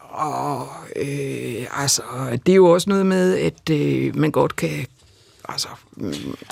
og 0.00 0.68
øh, 0.96 1.82
altså, 1.82 2.02
det 2.46 2.52
er 2.52 2.56
jo 2.56 2.66
også 2.66 2.90
noget 2.90 3.06
med, 3.06 3.36
at 3.38 3.70
øh, 3.70 4.16
man 4.16 4.30
godt 4.30 4.56
kan 4.56 4.86
altså, 5.48 5.68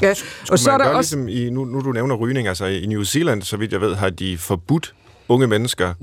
ja. 0.03 0.15
og 0.51 0.59
så 0.59 0.71
er 0.71 0.79
der 0.79 0.85
også... 0.85 1.17
Ligesom 1.17 1.29
i, 1.47 1.51
nu, 1.51 1.65
nu 1.65 1.81
du 1.81 1.93
nævner 1.93 2.15
rygning, 2.15 2.49
altså 2.49 2.65
i 2.67 2.87
New 2.87 3.03
Zealand, 3.03 3.43
så 3.43 3.57
vidt 3.57 3.73
jeg 3.73 3.81
ved, 3.81 3.95
har 3.95 4.11
de 4.11 4.39
forbudt 4.39 4.95
unge 5.29 5.47
mennesker 5.47 5.95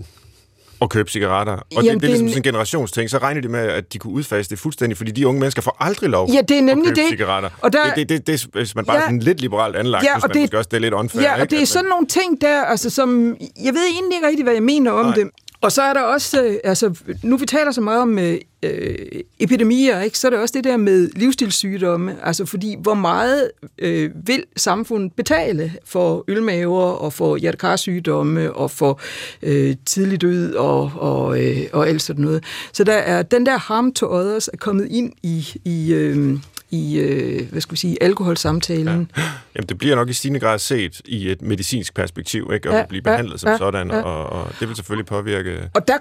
at 0.81 0.89
købe 0.89 1.11
cigaretter. 1.11 1.53
Og 1.53 1.63
Jamen, 1.83 1.93
det, 1.93 2.01
det 2.01 2.07
er 2.07 2.09
ligesom 2.09 2.25
det 2.25 2.25
er 2.25 2.29
sådan 2.29 2.37
en 2.37 2.43
generationsting. 2.43 3.09
Så 3.09 3.17
regner 3.17 3.41
de 3.41 3.47
med, 3.47 3.59
at 3.59 3.93
de 3.93 3.97
kunne 3.99 4.13
udfase 4.13 4.49
det 4.49 4.59
fuldstændig, 4.59 4.97
fordi 4.97 5.11
de 5.11 5.27
unge 5.27 5.39
mennesker 5.39 5.61
får 5.61 5.77
aldrig 5.79 6.09
lov 6.09 6.29
Ja, 6.33 6.41
det 6.41 6.57
er 6.57 6.61
nemlig 6.61 6.89
at 6.91 6.95
købe 6.97 7.01
det. 7.01 7.09
cigaretter. 7.09 7.49
Og 7.61 7.73
der- 7.73 7.93
det, 7.95 8.09
det, 8.09 8.27
det, 8.27 8.43
det, 8.43 8.47
hvis 8.53 8.75
man 8.75 8.85
bare 8.85 8.95
Ja. 8.95 9.01
er 9.01 9.05
sådan 9.07 9.19
lidt 9.19 9.41
liberalt 9.41 9.75
anlagt, 9.75 10.03
Ja, 10.05 10.15
og 10.15 10.21
man 10.27 10.33
det- 10.33 10.41
måske 10.41 10.57
også, 10.57 10.67
det 10.71 10.77
er 10.77 10.81
lidt 10.81 10.93
unfair. 10.93 11.21
Ja, 11.21 11.33
og 11.33 11.41
ikke? 11.41 11.55
det 11.55 11.61
er 11.61 11.65
sådan 11.65 11.89
nogle 11.89 12.07
ting 12.07 12.41
der, 12.41 12.63
altså, 12.63 12.89
som... 12.89 13.35
Jeg 13.63 13.73
ved 13.73 13.81
egentlig 13.93 14.15
ikke 14.15 14.27
rigtig, 14.27 14.43
hvad 14.43 14.53
jeg 14.53 14.63
mener 14.63 14.91
om 14.91 15.05
Nej. 15.05 15.15
det. 15.15 15.29
Og 15.61 15.71
så 15.71 15.81
er 15.81 15.93
der 15.93 16.01
også, 16.01 16.43
øh, 16.43 16.55
altså, 16.63 16.95
nu 17.23 17.37
vi 17.37 17.45
taler 17.45 17.71
så 17.71 17.81
meget 17.81 18.01
om 18.01 18.19
øh, 18.19 18.37
øh, 18.63 18.95
epidemier, 19.39 20.01
ikke, 20.01 20.19
så 20.19 20.27
er 20.27 20.31
der 20.31 20.39
også 20.39 20.53
det 20.57 20.63
der 20.63 20.77
med 20.77 21.09
livsstilssygdomme, 21.15 22.15
altså 22.23 22.45
fordi 22.45 22.75
hvor 22.79 22.93
meget 22.93 23.51
øh, 23.79 24.11
vil 24.27 24.43
samfundet 24.55 25.13
betale 25.13 25.73
for 25.85 26.25
ølmaver 26.27 26.83
og 26.83 27.13
for 27.13 27.37
hjertekarsygdomme 27.37 28.53
og 28.53 28.71
for 28.71 28.99
øh, 29.41 29.75
tidlig 29.85 30.21
død 30.21 30.53
og, 30.55 30.91
og, 30.95 31.43
øh, 31.43 31.57
og 31.73 31.87
alt 31.87 32.01
sådan 32.01 32.25
noget. 32.25 32.43
Så 32.73 32.83
der 32.83 32.93
er 32.93 33.21
den 33.21 33.45
der 33.45 33.57
harm 33.57 33.93
to 33.93 34.07
others 34.11 34.47
er 34.47 34.57
kommet 34.57 34.87
ind 34.91 35.13
i, 35.23 35.47
i, 35.65 35.93
øh, 35.93 36.37
i 36.71 36.99
øh, 36.99 37.51
hvad 37.51 37.61
skal 37.61 37.71
vi 37.71 37.77
sige, 37.77 38.03
alkoholsamtalen. 38.03 39.09
Ja. 39.17 39.23
Jamen, 39.55 39.69
det 39.69 39.77
bliver 39.77 39.95
nok 39.95 40.09
i 40.09 40.13
stigende 40.13 40.39
grad 40.39 40.59
set 40.59 41.01
i 41.05 41.31
et 41.31 41.41
medicinsk 41.41 41.93
perspektiv, 41.93 42.51
ikke? 42.53 42.69
Og 42.69 42.73
Ja, 42.73 42.79
ja, 42.79 42.85
blive 42.85 43.01
ja, 43.05 43.11
behandlet 43.11 43.39
som 43.39 43.49
ja, 43.49 43.57
sådan, 43.57 43.91
ja. 43.91 44.01
og, 44.01 44.41
og 44.41 44.51
det 44.59 44.67
vil 44.67 44.75
selvfølgelig 44.75 45.05
påvirke... 45.05 45.69
Og 45.73 45.87
der 45.87 45.97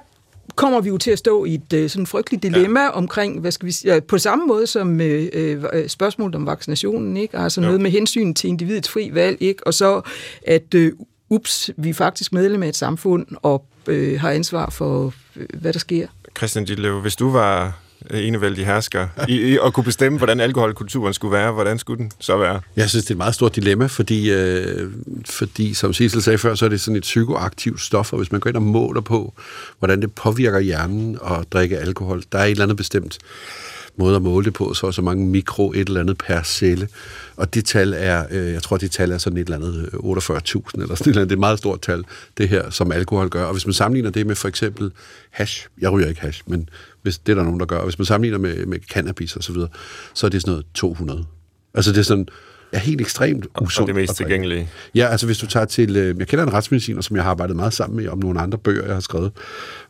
kommer 0.57 0.81
vi 0.81 0.89
jo 0.89 0.99
til 0.99 1.11
at 1.11 1.19
stå 1.19 1.45
i 1.45 1.55
et 1.55 1.73
øh, 1.73 1.91
sådan 1.91 2.07
frygteligt 2.07 2.43
dilemma 2.43 2.81
ja. 2.81 2.89
omkring, 2.89 3.41
hvad 3.41 3.51
skal 3.51 3.67
vi 3.67 3.73
sige, 3.73 3.95
ja, 3.95 4.01
på 4.01 4.19
samme 4.19 4.47
måde 4.47 4.67
som 4.67 5.01
øh, 5.01 5.29
øh, 5.33 5.89
spørgsmålet 5.89 6.35
om 6.35 6.47
vaccinationen, 6.47 7.17
ikke? 7.17 7.39
Altså 7.39 7.61
Jo. 7.61 7.65
noget 7.65 7.81
med 7.81 7.91
hensyn 7.91 8.35
til 8.35 8.49
individets 8.49 8.89
fri 8.89 9.11
valg, 9.13 9.37
ikke? 9.43 9.67
Og 9.67 9.75
så 9.75 10.01
at, 10.47 10.75
øh, 10.75 10.93
ups, 11.31 11.71
vi 11.77 11.91
er 11.91 11.95
faktisk 11.95 12.33
medlem 12.33 12.63
af 12.63 12.69
et 12.69 12.77
samfund 12.77 13.27
og 13.43 13.67
øh, 13.87 14.21
har 14.21 14.31
ansvar 14.31 14.71
for, 14.71 15.15
øh, 15.37 15.47
hvad 15.55 15.73
der 15.73 15.79
sker. 15.79 16.07
Christian 16.37 16.65
Ditlev, 16.65 17.01
hvis 17.01 17.17
du 17.17 17.31
var 17.31 17.67
øh, 17.67 17.73
enevældig 18.11 18.67
hersker 18.67 19.09
i, 19.29 19.53
i, 19.53 19.59
og 19.59 19.75
kunne 19.75 19.85
bestemme, 19.85 20.19
hvordan 20.19 20.41
alkoholkulturen 20.41 21.15
skulle 21.15 21.33
være, 21.33 21.53
hvordan 21.53 21.79
skulle 21.79 21.99
den 21.99 22.13
så 22.19 22.37
være? 22.37 22.61
Jeg 22.77 22.89
synes, 22.89 23.05
det 23.05 23.11
er 23.11 23.15
et 23.15 23.19
meget 23.19 23.35
stort 23.35 23.57
dilemma, 23.57 23.87
fordi, 23.87 24.33
øh, 24.33 24.91
fordi 25.27 25.75
som 25.75 25.93
Sissel 25.93 26.23
sagde 26.23 26.39
før, 26.39 26.55
så 26.55 26.65
er 26.65 26.69
det 26.69 26.81
sådan 26.81 26.97
et 26.97 27.03
psykoaktivt 27.03 27.81
stof, 27.81 28.13
og 28.13 28.17
hvis 28.17 28.33
man 28.33 28.41
går 28.41 28.49
ind 28.49 28.57
og 28.57 28.63
måler 28.63 29.01
på, 29.01 29.35
hvordan 29.79 30.03
det 30.03 30.13
påvirker 30.13 30.61
hjernen 30.61 31.19
at 31.31 31.53
drikke 31.53 31.79
alkohol, 31.79 32.23
der 32.33 32.39
er 32.39 32.45
et 32.45 32.51
eller 32.51 32.65
andet 32.65 32.77
bestemt 32.77 33.19
måde 33.97 34.17
at 34.17 34.23
måle 34.23 34.45
det 34.45 34.53
på, 34.53 34.75
så 34.75 34.87
er 34.87 34.91
så 34.91 35.03
mange 35.03 35.27
mikro 35.27 35.73
et 35.73 35.89
eller 35.89 36.01
andet 36.01 36.19
per 36.19 36.43
celle. 36.43 36.89
Og 37.37 37.55
det 37.55 37.65
tal 37.65 37.95
er, 37.97 38.25
øh, 38.31 38.53
jeg 38.53 38.63
tror, 38.63 38.77
det 38.77 38.91
tal 38.91 39.13
er 39.13 39.19
sådan 39.19 39.37
et 39.37 39.45
eller 39.45 39.57
andet 39.57 39.91
øh, 39.93 39.99
48.000 39.99 40.03
eller 40.03 40.15
sådan 40.15 40.41
et 40.83 40.83
eller 40.83 40.91
andet. 40.95 41.17
Det 41.17 41.21
er 41.21 41.23
et 41.23 41.39
meget 41.39 41.59
stort 41.59 41.81
tal, 41.81 42.05
det 42.39 42.49
her, 42.49 42.71
som 42.71 42.93
alkohol 42.93 43.29
gør. 43.29 43.45
Og 43.45 43.53
hvis 43.53 43.67
man 43.67 43.73
sammenligner 43.73 44.11
det 44.11 44.27
med 44.27 44.35
for 44.35 44.49
eksempel 44.49 44.93
hash, 45.31 45.67
jeg 45.81 45.91
ryger 45.93 46.09
ikke 46.09 46.21
hash, 46.21 46.43
men 46.47 46.69
hvis 47.03 47.19
det 47.19 47.33
er 47.33 47.37
der 47.37 47.43
nogen, 47.43 47.61
der 47.61 47.67
gør, 47.67 47.85
hvis 47.85 47.99
man 47.99 48.07
sammenligner 48.07 48.39
med, 48.39 48.67
med 48.67 48.79
cannabis 48.79 49.37
og 49.37 49.43
så 49.43 49.53
videre, 49.53 49.69
så 50.15 50.27
er 50.27 50.31
det 50.31 50.43
sådan 50.43 50.53
noget 50.53 50.67
200. 50.75 51.25
Altså 51.75 51.93
det 51.93 51.99
er 51.99 52.03
sådan, 52.03 52.29
er 52.73 52.79
helt 52.79 53.01
ekstremt 53.01 53.47
usundt. 53.61 53.91
Og 53.91 53.95
det 53.95 54.03
mest 54.03 54.17
tilgængelige. 54.17 54.69
Ja, 54.95 55.07
altså 55.07 55.27
hvis 55.27 55.39
du 55.39 55.47
tager 55.47 55.67
til... 55.67 55.97
Øh, 55.97 56.19
jeg 56.19 56.29
kender 56.29 56.47
en 56.47 56.53
retsmediciner, 56.53 57.01
som 57.01 57.17
jeg 57.17 57.25
har 57.25 57.31
arbejdet 57.31 57.57
meget 57.57 57.73
sammen 57.73 57.97
med 57.97 58.09
om 58.09 58.19
nogle 58.19 58.41
andre 58.41 58.59
bøger, 58.59 58.85
jeg 58.85 58.95
har 58.95 59.01
skrevet. 59.01 59.33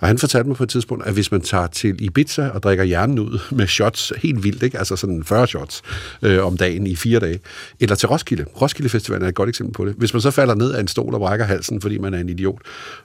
Og 0.01 0.09
han 0.09 0.19
fortalte 0.19 0.49
mig 0.49 0.57
på 0.57 0.63
et 0.63 0.69
tidspunkt, 0.69 1.07
at 1.07 1.13
hvis 1.13 1.33
man 1.33 1.41
tager 1.41 1.67
til 1.67 2.03
Ibiza 2.05 2.49
og 2.49 2.63
drikker 2.63 2.85
hjernen 2.85 3.19
ud 3.19 3.39
med 3.57 3.67
shots, 3.67 4.13
helt 4.17 4.45
vildt, 4.45 4.63
ikke? 4.63 4.79
altså 4.79 4.97
sådan 4.97 5.25
40 5.25 5.47
shots 5.47 5.83
øh, 6.23 6.47
om 6.47 6.57
dagen 6.57 6.87
i 6.87 6.97
fire 6.97 7.21
dage, 7.21 7.41
eller 7.81 7.97
til 7.97 8.09
Roskilde. 8.09 8.45
Roskilde 8.61 8.89
Festivalen 8.89 9.25
er 9.25 9.29
et 9.29 9.35
godt 9.35 9.49
eksempel 9.49 9.75
på 9.75 9.85
det. 9.85 9.95
Hvis 9.99 10.15
man 10.15 10.21
så 10.21 10.31
falder 10.31 10.55
ned 10.55 10.73
af 10.73 10.81
en 10.81 10.89
stol 10.89 11.15
og 11.15 11.21
brækker 11.21 11.47
halsen, 11.47 11.81
fordi 11.81 11.99
man 11.99 12.15
er 12.15 12.19
en 12.19 12.29
idiot, 12.29 12.61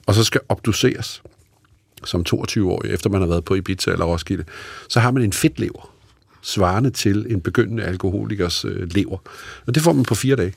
og 0.06 0.14
så 0.14 0.24
skal 0.24 0.42
obduceres 0.50 1.22
som 2.08 2.26
22-årig, 2.30 2.92
efter 2.92 3.10
man 3.10 3.22
har 3.22 3.28
været 3.28 3.46
på 3.46 3.56
Ibiza 3.56 3.92
eller 3.92 4.06
Roskilde, 4.06 4.44
så 4.90 5.00
har 5.00 5.12
man 5.12 5.24
en 5.24 5.34
fedtlever 5.34 5.98
svarende 6.42 6.90
til 6.90 7.26
en 7.30 7.42
begyndende 7.42 7.84
alkoholikers 7.84 8.66
øh, 8.66 8.92
lever. 8.92 9.18
Og 9.66 9.76
det 9.76 9.84
får 9.84 9.94
man 9.94 10.04
på 10.04 10.16
fire 10.16 10.36
dage. 10.36 10.54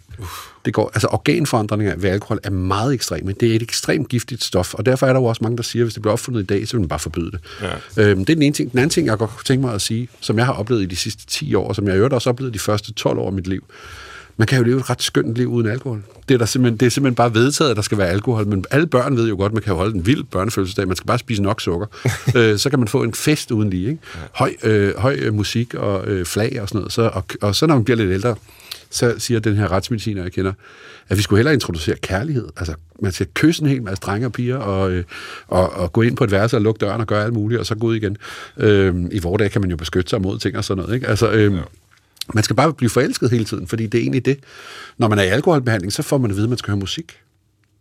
Det 0.64 0.74
går, 0.74 0.90
altså 0.94 1.09
organforandringer 1.11 1.96
ved 1.96 2.11
alkohol 2.11 2.38
er 2.44 2.51
meget 2.51 2.94
ekstreme. 2.94 3.32
Det 3.32 3.51
er 3.51 3.57
et 3.57 3.62
ekstremt 3.62 4.09
giftigt 4.09 4.44
stof, 4.44 4.74
og 4.74 4.86
derfor 4.86 5.07
er 5.07 5.12
der 5.12 5.20
jo 5.20 5.26
også 5.26 5.44
mange, 5.44 5.57
der 5.57 5.62
siger, 5.62 5.82
at 5.82 5.84
hvis 5.84 5.94
det 5.94 6.03
bliver 6.03 6.12
opfundet 6.12 6.42
i 6.42 6.44
dag, 6.44 6.68
så 6.68 6.72
vil 6.72 6.80
man 6.80 6.88
bare 6.88 6.98
forbyde 6.98 7.30
det. 7.30 7.40
Ja. 7.62 8.11
Øhm, 8.11 8.24
det 8.24 8.32
er 8.32 8.36
den 8.36 8.42
ene 8.42 8.55
ting. 8.55 8.70
Den 8.70 8.78
anden 8.78 8.90
ting, 8.90 9.07
jeg 9.07 9.18
godt 9.18 9.30
kunne 9.30 9.44
tænke 9.44 9.66
mig 9.66 9.74
at 9.74 9.82
sige, 9.82 10.09
som 10.20 10.38
jeg 10.38 10.46
har 10.46 10.53
oplevet 10.53 10.82
i 10.82 10.86
de 10.86 10.96
sidste 10.96 11.26
10 11.26 11.55
år, 11.55 11.68
og 11.68 11.76
som 11.76 11.86
jeg 11.86 11.94
i 11.94 11.96
øvrigt 11.96 12.14
også 12.14 12.30
oplevede 12.30 12.55
de 12.55 12.59
første 12.59 12.92
12 12.92 13.18
år 13.18 13.26
af 13.26 13.32
mit 13.32 13.46
liv, 13.46 13.64
man 14.41 14.47
kan 14.47 14.59
jo 14.59 14.64
leve 14.64 14.78
et 14.78 14.91
ret 14.91 15.03
skønt 15.03 15.34
liv 15.34 15.49
uden 15.49 15.66
alkohol. 15.66 16.03
Det 16.28 16.34
er, 16.34 16.38
der 16.38 16.45
simpelthen, 16.45 16.76
det 16.76 16.86
er 16.86 16.91
simpelthen 16.91 17.14
bare 17.14 17.34
vedtaget, 17.34 17.70
at 17.70 17.76
der 17.76 17.82
skal 17.82 17.99
være 17.99 18.09
alkohol, 18.09 18.47
men 18.47 18.64
alle 18.70 18.86
børn 18.86 19.16
ved 19.16 19.28
jo 19.28 19.36
godt, 19.36 19.51
at 19.51 19.55
man 19.55 19.62
kan 19.62 19.74
holde 19.74 19.97
en 19.97 20.07
vild 20.07 20.24
børnefødselsdag, 20.24 20.86
man 20.86 20.97
skal 20.97 21.07
bare 21.07 21.18
spise 21.18 21.43
nok 21.43 21.61
sukker. 21.61 21.86
øh, 22.36 22.59
så 22.59 22.70
kan 22.70 22.78
man 22.78 22.88
få 22.88 23.03
en 23.03 23.14
fest 23.14 23.51
uden 23.51 23.70
lige. 23.70 23.88
Ikke? 23.91 24.01
Høj, 24.32 24.53
øh, 24.62 24.97
høj 24.99 25.16
øh, 25.20 25.34
musik 25.34 25.74
og 25.74 26.07
øh, 26.07 26.26
flag 26.26 26.59
og 26.62 26.68
sådan 26.68 26.78
noget. 26.78 26.93
Så, 26.93 27.03
og, 27.03 27.24
og 27.41 27.55
så 27.55 27.66
når 27.66 27.74
man 27.74 27.84
bliver 27.84 27.97
lidt 27.97 28.11
ældre, 28.11 28.34
så 28.91 29.14
siger 29.18 29.41
den 29.41 29.57
her 29.57 29.72
retsmediciner, 29.72 30.22
jeg 30.22 30.32
kender, 30.32 30.53
at 31.09 31.16
vi 31.16 31.22
skulle 31.22 31.38
hellere 31.38 31.55
introducere 31.55 31.97
kærlighed. 31.97 32.49
Altså, 32.57 32.74
man 33.03 33.12
skal 33.12 33.26
kysse 33.34 33.62
en 33.62 33.68
hel 33.68 33.82
masse 33.82 34.01
drenge 34.01 34.26
og 34.26 34.32
piger, 34.32 34.57
og, 34.57 34.91
øh, 34.91 35.05
og, 35.49 35.72
og 35.72 35.93
gå 35.93 36.03
ind 36.03 36.16
på 36.16 36.24
et 36.24 36.30
værelse 36.30 36.57
og 36.57 36.62
lukke 36.62 36.78
døren 36.78 37.01
og 37.01 37.07
gøre 37.07 37.24
alt 37.24 37.34
muligt, 37.34 37.61
og 37.61 37.66
så 37.66 37.74
gå 37.74 37.86
ud 37.86 37.97
igen. 37.97 38.16
Øh, 38.57 38.95
I 39.11 39.18
vores 39.18 39.38
dage 39.38 39.51
kan 39.51 39.61
man 39.61 39.70
jo 39.70 39.76
beskytte 39.76 40.11
sig 40.11 40.22
mod 40.22 40.38
ting 40.38 40.57
og 40.57 40.64
sådan 40.64 40.82
noget. 40.82 40.95
Ikke? 40.95 41.07
Altså, 41.07 41.30
øh, 41.30 41.55
ja. 41.55 41.61
Man 42.35 42.45
skal 42.45 42.57
bare 42.57 42.72
blive 42.72 42.91
forelsket 42.91 43.31
hele 43.31 43.45
tiden, 43.45 43.66
fordi 43.66 43.87
det 43.87 43.99
er 43.99 44.03
egentlig 44.03 44.24
det. 44.24 44.39
Når 44.99 45.09
man 45.09 45.18
er 45.18 45.22
i 45.22 45.28
alkoholbehandling, 45.28 45.93
så 45.93 46.03
får 46.03 46.18
man 46.18 46.31
at 46.31 46.37
vide, 46.37 46.45
at 46.45 46.51
man 46.51 46.59
skal 46.59 46.70
høre 46.70 46.81
musik. 46.81 47.18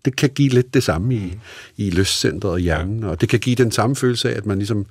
Det 0.06 0.16
kan 0.16 0.30
give 0.30 0.50
lidt 0.50 0.74
det 0.74 0.84
samme 0.84 1.16
i, 1.16 1.38
i 1.78 1.90
lystcentret 1.90 2.52
og 2.52 2.60
hjernen, 2.60 3.04
og 3.04 3.22
det 3.22 3.30
kan 3.30 3.40
give 3.40 3.56
den 3.56 3.72
samme 3.72 3.96
følelse 3.96 4.32
af, 4.32 4.38
at 4.38 4.46
man 4.46 4.58
ligesom 4.58 4.86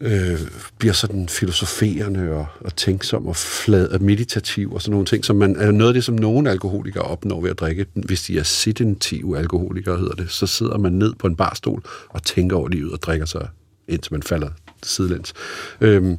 øh, 0.00 0.40
bliver 0.78 0.92
sådan 0.92 1.28
filosoferende 1.28 2.30
og, 2.30 2.46
og 2.60 2.76
tænksom 2.76 3.26
og 3.26 3.36
flad 3.36 3.88
og 3.88 4.02
meditativ 4.02 4.72
og 4.72 4.82
sådan 4.82 4.90
nogle 4.90 5.06
ting, 5.06 5.24
som 5.24 5.36
man, 5.36 5.56
er 5.56 5.70
noget 5.70 5.90
af 5.90 5.94
det, 5.94 6.04
som 6.04 6.14
nogle 6.14 6.50
alkoholikere 6.50 7.02
opnår 7.02 7.40
ved 7.40 7.50
at 7.50 7.58
drikke. 7.58 7.86
Hvis 7.94 8.22
de 8.22 8.38
er 8.38 8.42
sedentive 8.42 9.38
alkoholikere, 9.38 9.98
hedder 9.98 10.14
det, 10.14 10.30
så 10.30 10.46
sidder 10.46 10.78
man 10.78 10.92
ned 10.92 11.14
på 11.14 11.26
en 11.26 11.36
barstol 11.36 11.82
og 12.08 12.22
tænker 12.22 12.56
over 12.56 12.68
livet 12.68 12.92
og 12.92 13.02
drikker 13.02 13.26
sig, 13.26 13.48
indtil 13.88 14.12
man 14.12 14.22
falder 14.22 14.48
sidelæns. 14.82 15.32
Øh, 15.80 16.16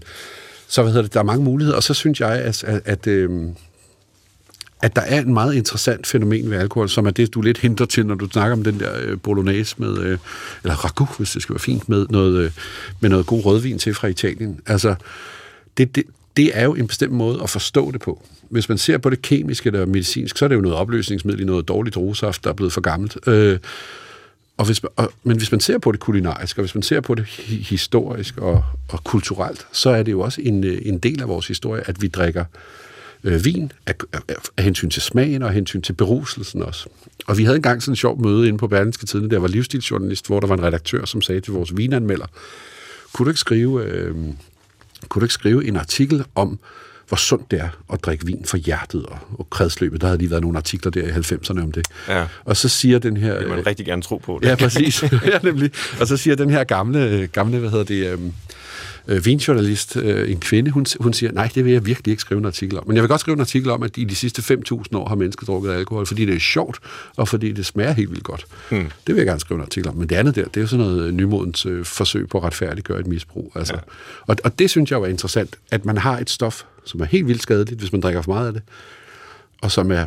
så 0.71 0.81
hvad 0.81 0.91
hedder 0.91 1.03
det, 1.03 1.13
der 1.13 1.19
er 1.19 1.23
mange 1.23 1.43
muligheder, 1.43 1.77
og 1.77 1.83
så 1.83 1.93
synes 1.93 2.19
jeg, 2.19 2.31
at, 2.31 2.63
at, 2.63 2.81
at, 2.85 3.07
øhm, 3.07 3.55
at 4.81 4.95
der 4.95 5.01
er 5.01 5.21
en 5.21 5.33
meget 5.33 5.53
interessant 5.53 6.07
fænomen 6.07 6.51
ved 6.51 6.57
alkohol, 6.57 6.89
som 6.89 7.05
er 7.05 7.11
det, 7.11 7.33
du 7.33 7.41
lidt 7.41 7.57
henter 7.57 7.85
til, 7.85 8.05
når 8.05 8.15
du 8.15 8.29
snakker 8.29 8.57
om 8.57 8.63
den 8.63 8.79
der 8.79 8.91
øh, 9.01 9.17
bolognese 9.19 9.75
med, 9.77 9.97
øh, 9.97 10.17
eller 10.63 10.75
ragu, 10.75 11.07
hvis 11.17 11.31
det 11.31 11.41
skal 11.41 11.53
være 11.53 11.59
fint, 11.59 11.89
med 11.89 12.05
noget, 12.09 12.37
øh, 12.37 12.51
med 12.99 13.09
noget 13.09 13.25
god 13.25 13.45
rødvin 13.45 13.79
til 13.79 13.93
fra 13.93 14.07
Italien. 14.07 14.59
Altså, 14.67 14.95
det, 15.77 15.95
det, 15.95 16.03
det 16.37 16.51
er 16.53 16.63
jo 16.63 16.73
en 16.73 16.87
bestemt 16.87 17.13
måde 17.13 17.39
at 17.43 17.49
forstå 17.49 17.91
det 17.91 18.01
på. 18.01 18.25
Hvis 18.49 18.69
man 18.69 18.77
ser 18.77 18.97
på 18.97 19.09
det 19.09 19.21
kemiske 19.21 19.67
eller 19.67 19.85
medicinsk, 19.85 20.37
så 20.37 20.45
er 20.45 20.49
det 20.49 20.55
jo 20.55 20.61
noget 20.61 20.77
opløsningsmiddel 20.77 21.41
i 21.41 21.45
noget 21.45 21.67
dårligt 21.67 21.97
rosaft, 21.97 22.43
der 22.43 22.49
er 22.49 22.53
blevet 22.53 22.73
for 22.73 22.81
gammelt. 22.81 23.17
Øh, 23.27 23.59
og 24.61 24.65
hvis, 24.65 24.83
man, 24.83 24.89
og, 24.95 25.11
men 25.23 25.37
hvis 25.37 25.51
man 25.51 25.59
ser 25.59 25.77
på 25.77 25.91
det 25.91 25.99
kulinarisk, 25.99 26.57
og 26.57 26.61
hvis 26.63 26.75
man 26.75 26.83
ser 26.83 27.01
på 27.01 27.15
det 27.15 27.25
hi- 27.25 27.63
historisk 27.63 28.37
og, 28.37 28.63
og 28.89 29.03
kulturelt, 29.03 29.67
så 29.71 29.89
er 29.89 30.03
det 30.03 30.11
jo 30.11 30.21
også 30.21 30.41
en, 30.41 30.63
øh, 30.63 30.81
en 30.85 30.97
del 30.97 31.21
af 31.21 31.27
vores 31.27 31.47
historie, 31.47 31.83
at 31.85 32.01
vi 32.01 32.07
drikker 32.07 32.45
øh, 33.23 33.45
vin 33.45 33.71
af, 33.85 33.93
af, 34.13 34.19
af 34.57 34.63
hensyn 34.63 34.89
til 34.89 35.01
smagen 35.01 35.41
og 35.41 35.47
af 35.47 35.55
hensyn 35.55 35.81
til 35.81 35.93
beruselsen 35.93 36.63
også. 36.63 36.89
Og 37.27 37.37
vi 37.37 37.43
havde 37.43 37.55
engang 37.55 37.83
sådan 37.83 37.91
en 37.91 37.95
sjov 37.95 38.21
møde 38.21 38.47
inde 38.47 38.57
på 38.57 38.67
Berlingske 38.67 39.05
Tidene, 39.05 39.29
der 39.29 39.39
var 39.39 39.47
livsstilsjournalist, 39.47 40.27
hvor 40.27 40.39
der 40.39 40.47
var 40.47 40.55
en 40.57 40.63
redaktør, 40.63 41.05
som 41.05 41.21
sagde 41.21 41.41
til 41.41 41.53
vores 41.53 41.77
vinanmelder, 41.77 42.27
kunne 43.13 43.25
du 43.25 43.29
ikke 43.29 43.39
skrive, 43.39 43.85
øh, 43.85 44.15
kunne 45.09 45.19
du 45.19 45.25
ikke 45.25 45.33
skrive 45.33 45.65
en 45.67 45.75
artikel 45.75 46.23
om, 46.35 46.59
hvor 47.11 47.17
sundt 47.17 47.51
det 47.51 47.59
er 47.59 47.69
at 47.93 48.03
drikke 48.03 48.25
vin 48.25 48.45
for 48.45 48.57
hjertet 48.57 49.05
og, 49.05 49.17
og 49.39 49.49
kredsløbet. 49.49 50.01
Der 50.01 50.07
havde 50.07 50.17
lige 50.17 50.29
været 50.29 50.41
nogle 50.41 50.57
artikler 50.57 50.91
der 50.91 51.01
i 51.01 51.09
90'erne 51.09 51.63
om 51.63 51.71
det. 51.71 51.87
Ja. 52.07 52.25
Og 52.45 52.57
så 52.57 52.69
siger 52.69 52.99
den 52.99 53.17
her... 53.17 53.33
Det 53.33 53.39
vil 53.39 53.49
man 53.49 53.67
rigtig 53.67 53.85
gerne 53.85 54.01
tro 54.01 54.17
på. 54.17 54.39
Det. 54.41 54.49
Ja, 54.49 54.55
præcis. 54.55 55.03
ja, 55.31 55.39
nemlig. 55.43 55.71
Og 55.99 56.07
så 56.07 56.17
siger 56.17 56.35
den 56.35 56.49
her 56.49 56.63
gamle, 56.63 57.29
gamle 57.33 57.59
hvad 57.59 57.69
hedder 57.69 57.85
det, 57.85 58.07
øhm, 58.07 58.33
øh, 59.07 59.25
vinjournalist, 59.25 59.97
øh, 59.97 60.31
en 60.31 60.39
kvinde, 60.39 60.71
hun, 60.71 60.85
hun 60.99 61.13
siger, 61.13 61.31
nej, 61.31 61.49
det 61.55 61.65
vil 61.65 61.73
jeg 61.73 61.85
virkelig 61.85 62.11
ikke 62.11 62.21
skrive 62.21 62.39
en 62.39 62.45
artikel 62.45 62.77
om. 62.77 62.83
Men 62.87 62.95
jeg 62.95 63.03
vil 63.03 63.09
godt 63.09 63.21
skrive 63.21 63.35
en 63.35 63.41
artikel 63.41 63.69
om, 63.69 63.83
at 63.83 63.97
i 63.97 64.03
de 64.03 64.15
sidste 64.15 64.55
5.000 64.71 64.97
år 64.97 65.07
har 65.07 65.15
mennesker 65.15 65.45
drukket 65.45 65.71
alkohol, 65.71 66.05
fordi 66.05 66.25
det 66.25 66.35
er 66.35 66.39
sjovt, 66.39 66.79
og 67.17 67.27
fordi 67.27 67.51
det 67.51 67.65
smager 67.65 67.91
helt 67.91 68.11
vildt 68.11 68.23
godt. 68.23 68.45
Hmm. 68.69 68.91
Det 69.07 69.15
vil 69.15 69.15
jeg 69.15 69.25
gerne 69.25 69.39
skrive 69.39 69.57
en 69.57 69.61
artikel 69.61 69.89
om. 69.89 69.95
Men 69.95 70.09
det 70.09 70.15
andet 70.15 70.35
der, 70.35 70.45
det 70.45 70.57
er 70.57 70.61
jo 70.61 70.67
sådan 70.67 70.85
noget 70.85 71.13
nymodens 71.13 71.65
øh, 71.65 71.85
forsøg 71.85 72.29
på 72.29 72.37
at 72.37 72.43
retfærdiggøre 72.43 72.99
et 72.99 73.07
misbrug. 73.07 73.51
Altså. 73.55 73.73
Ja. 73.73 73.79
Og, 74.27 74.35
og 74.43 74.59
det 74.59 74.69
synes 74.69 74.91
jeg 74.91 74.97
jo 74.97 75.03
er 75.03 75.07
interessant, 75.07 75.55
at 75.71 75.85
man 75.85 75.97
har 75.97 76.19
et 76.19 76.29
stof, 76.29 76.63
som 76.85 77.01
er 77.01 77.05
helt 77.05 77.27
vildt 77.27 77.41
skadeligt, 77.41 77.79
hvis 77.79 77.91
man 77.91 78.01
drikker 78.01 78.21
for 78.21 78.31
meget 78.31 78.47
af 78.47 78.53
det, 78.53 78.61
og 79.61 79.71
som 79.71 79.91
er 79.91 80.05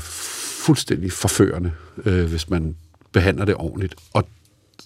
fuldstændig 0.64 1.12
forførende, 1.12 1.72
øh, 2.05 2.24
hvis 2.24 2.51
man 2.51 2.76
behandler 3.12 3.45
det 3.45 3.55
ordentligt. 3.55 3.95
Og 4.12 4.28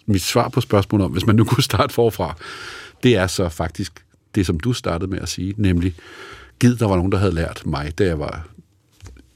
mit 0.07 0.23
svar 0.23 0.49
på 0.49 0.61
spørgsmålet 0.61 1.05
om, 1.05 1.13
hvis 1.13 1.27
man 1.27 1.37
nu 1.37 1.45
kunne 1.45 1.63
starte 1.63 1.95
forfra, 1.95 2.37
det 3.03 3.17
er 3.17 3.27
så 3.27 3.49
faktisk 3.49 4.05
det, 4.35 4.47
som 4.47 4.61
du 4.61 4.73
startede 4.73 5.11
med 5.11 5.19
at 5.19 5.29
sige, 5.29 5.55
nemlig, 5.57 5.95
giv, 6.61 6.77
der 6.77 6.89
var 6.89 6.97
nogen, 6.97 7.13
der 7.13 7.19
havde 7.19 7.35
lært 7.35 7.63
mig, 7.67 7.99
da 7.99 8.05
jeg 8.05 8.19
var 8.19 8.49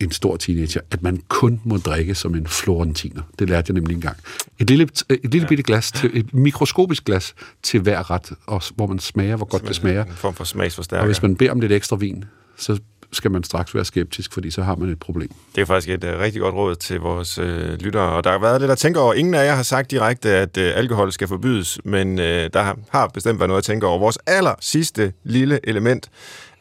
en 0.01 0.11
stor 0.11 0.37
teenager, 0.37 0.81
at 0.91 1.03
man 1.03 1.23
kun 1.29 1.61
må 1.65 1.77
drikke 1.77 2.15
som 2.15 2.35
en 2.35 2.47
florentiner. 2.47 3.23
Det 3.39 3.49
lærte 3.49 3.71
jeg 3.71 3.75
nemlig 3.75 3.95
engang. 3.95 4.17
Et 4.59 4.71
lille, 4.71 4.89
et 5.11 5.19
lille 5.23 5.41
ja. 5.41 5.47
bitte 5.47 5.63
glas, 5.63 5.93
til, 5.93 6.11
et 6.15 6.35
mikroskopisk 6.35 7.05
glas 7.05 7.35
til 7.63 7.81
hver 7.81 8.11
ret, 8.11 8.33
og, 8.47 8.63
hvor 8.75 8.87
man 8.87 8.99
smager, 8.99 9.37
hvor 9.37 9.47
godt 9.47 9.69
det 9.69 9.77
smager. 9.77 10.05
En 10.05 10.13
form 10.13 10.35
for 10.35 10.45
smagsforstærker. 10.45 11.01
Og 11.01 11.07
hvis 11.07 11.23
man 11.23 11.37
beder 11.37 11.51
om 11.51 11.61
lidt 11.61 11.73
ekstra 11.73 11.97
vin, 11.97 12.25
så 12.57 12.81
skal 13.13 13.31
man 13.31 13.45
straks 13.45 13.75
være 13.75 13.85
skeptisk, 13.85 14.33
fordi 14.33 14.51
så 14.51 14.63
har 14.63 14.75
man 14.75 14.89
et 14.89 15.01
problem. 15.01 15.31
Det 15.55 15.61
er 15.61 15.65
faktisk 15.65 15.89
et 15.89 16.05
uh, 16.05 16.11
rigtig 16.11 16.41
godt 16.41 16.55
råd 16.55 16.75
til 16.75 17.01
vores 17.01 17.39
uh, 17.39 17.45
lyttere, 17.81 18.13
og 18.13 18.25
der 18.25 18.31
har 18.31 18.39
været 18.39 18.61
lidt 18.61 18.71
at 18.71 18.79
tænke 18.79 19.01
over. 19.01 19.15
Ingen 19.15 19.35
af 19.35 19.45
jer 19.47 19.55
har 19.55 19.63
sagt 19.63 19.91
direkte, 19.91 20.29
at 20.29 20.57
uh, 20.57 20.63
alkohol 20.63 21.13
skal 21.13 21.29
forbydes, 21.29 21.79
men 21.85 22.19
uh, 22.19 22.25
der 22.25 22.75
har 22.91 23.07
bestemt 23.07 23.39
været 23.39 23.49
noget 23.49 23.59
at 23.59 23.65
tænke 23.65 23.87
over. 23.87 23.99
Vores 23.99 24.19
aller 24.27 24.55
sidste 24.61 25.13
lille 25.25 25.61
element 25.65 26.11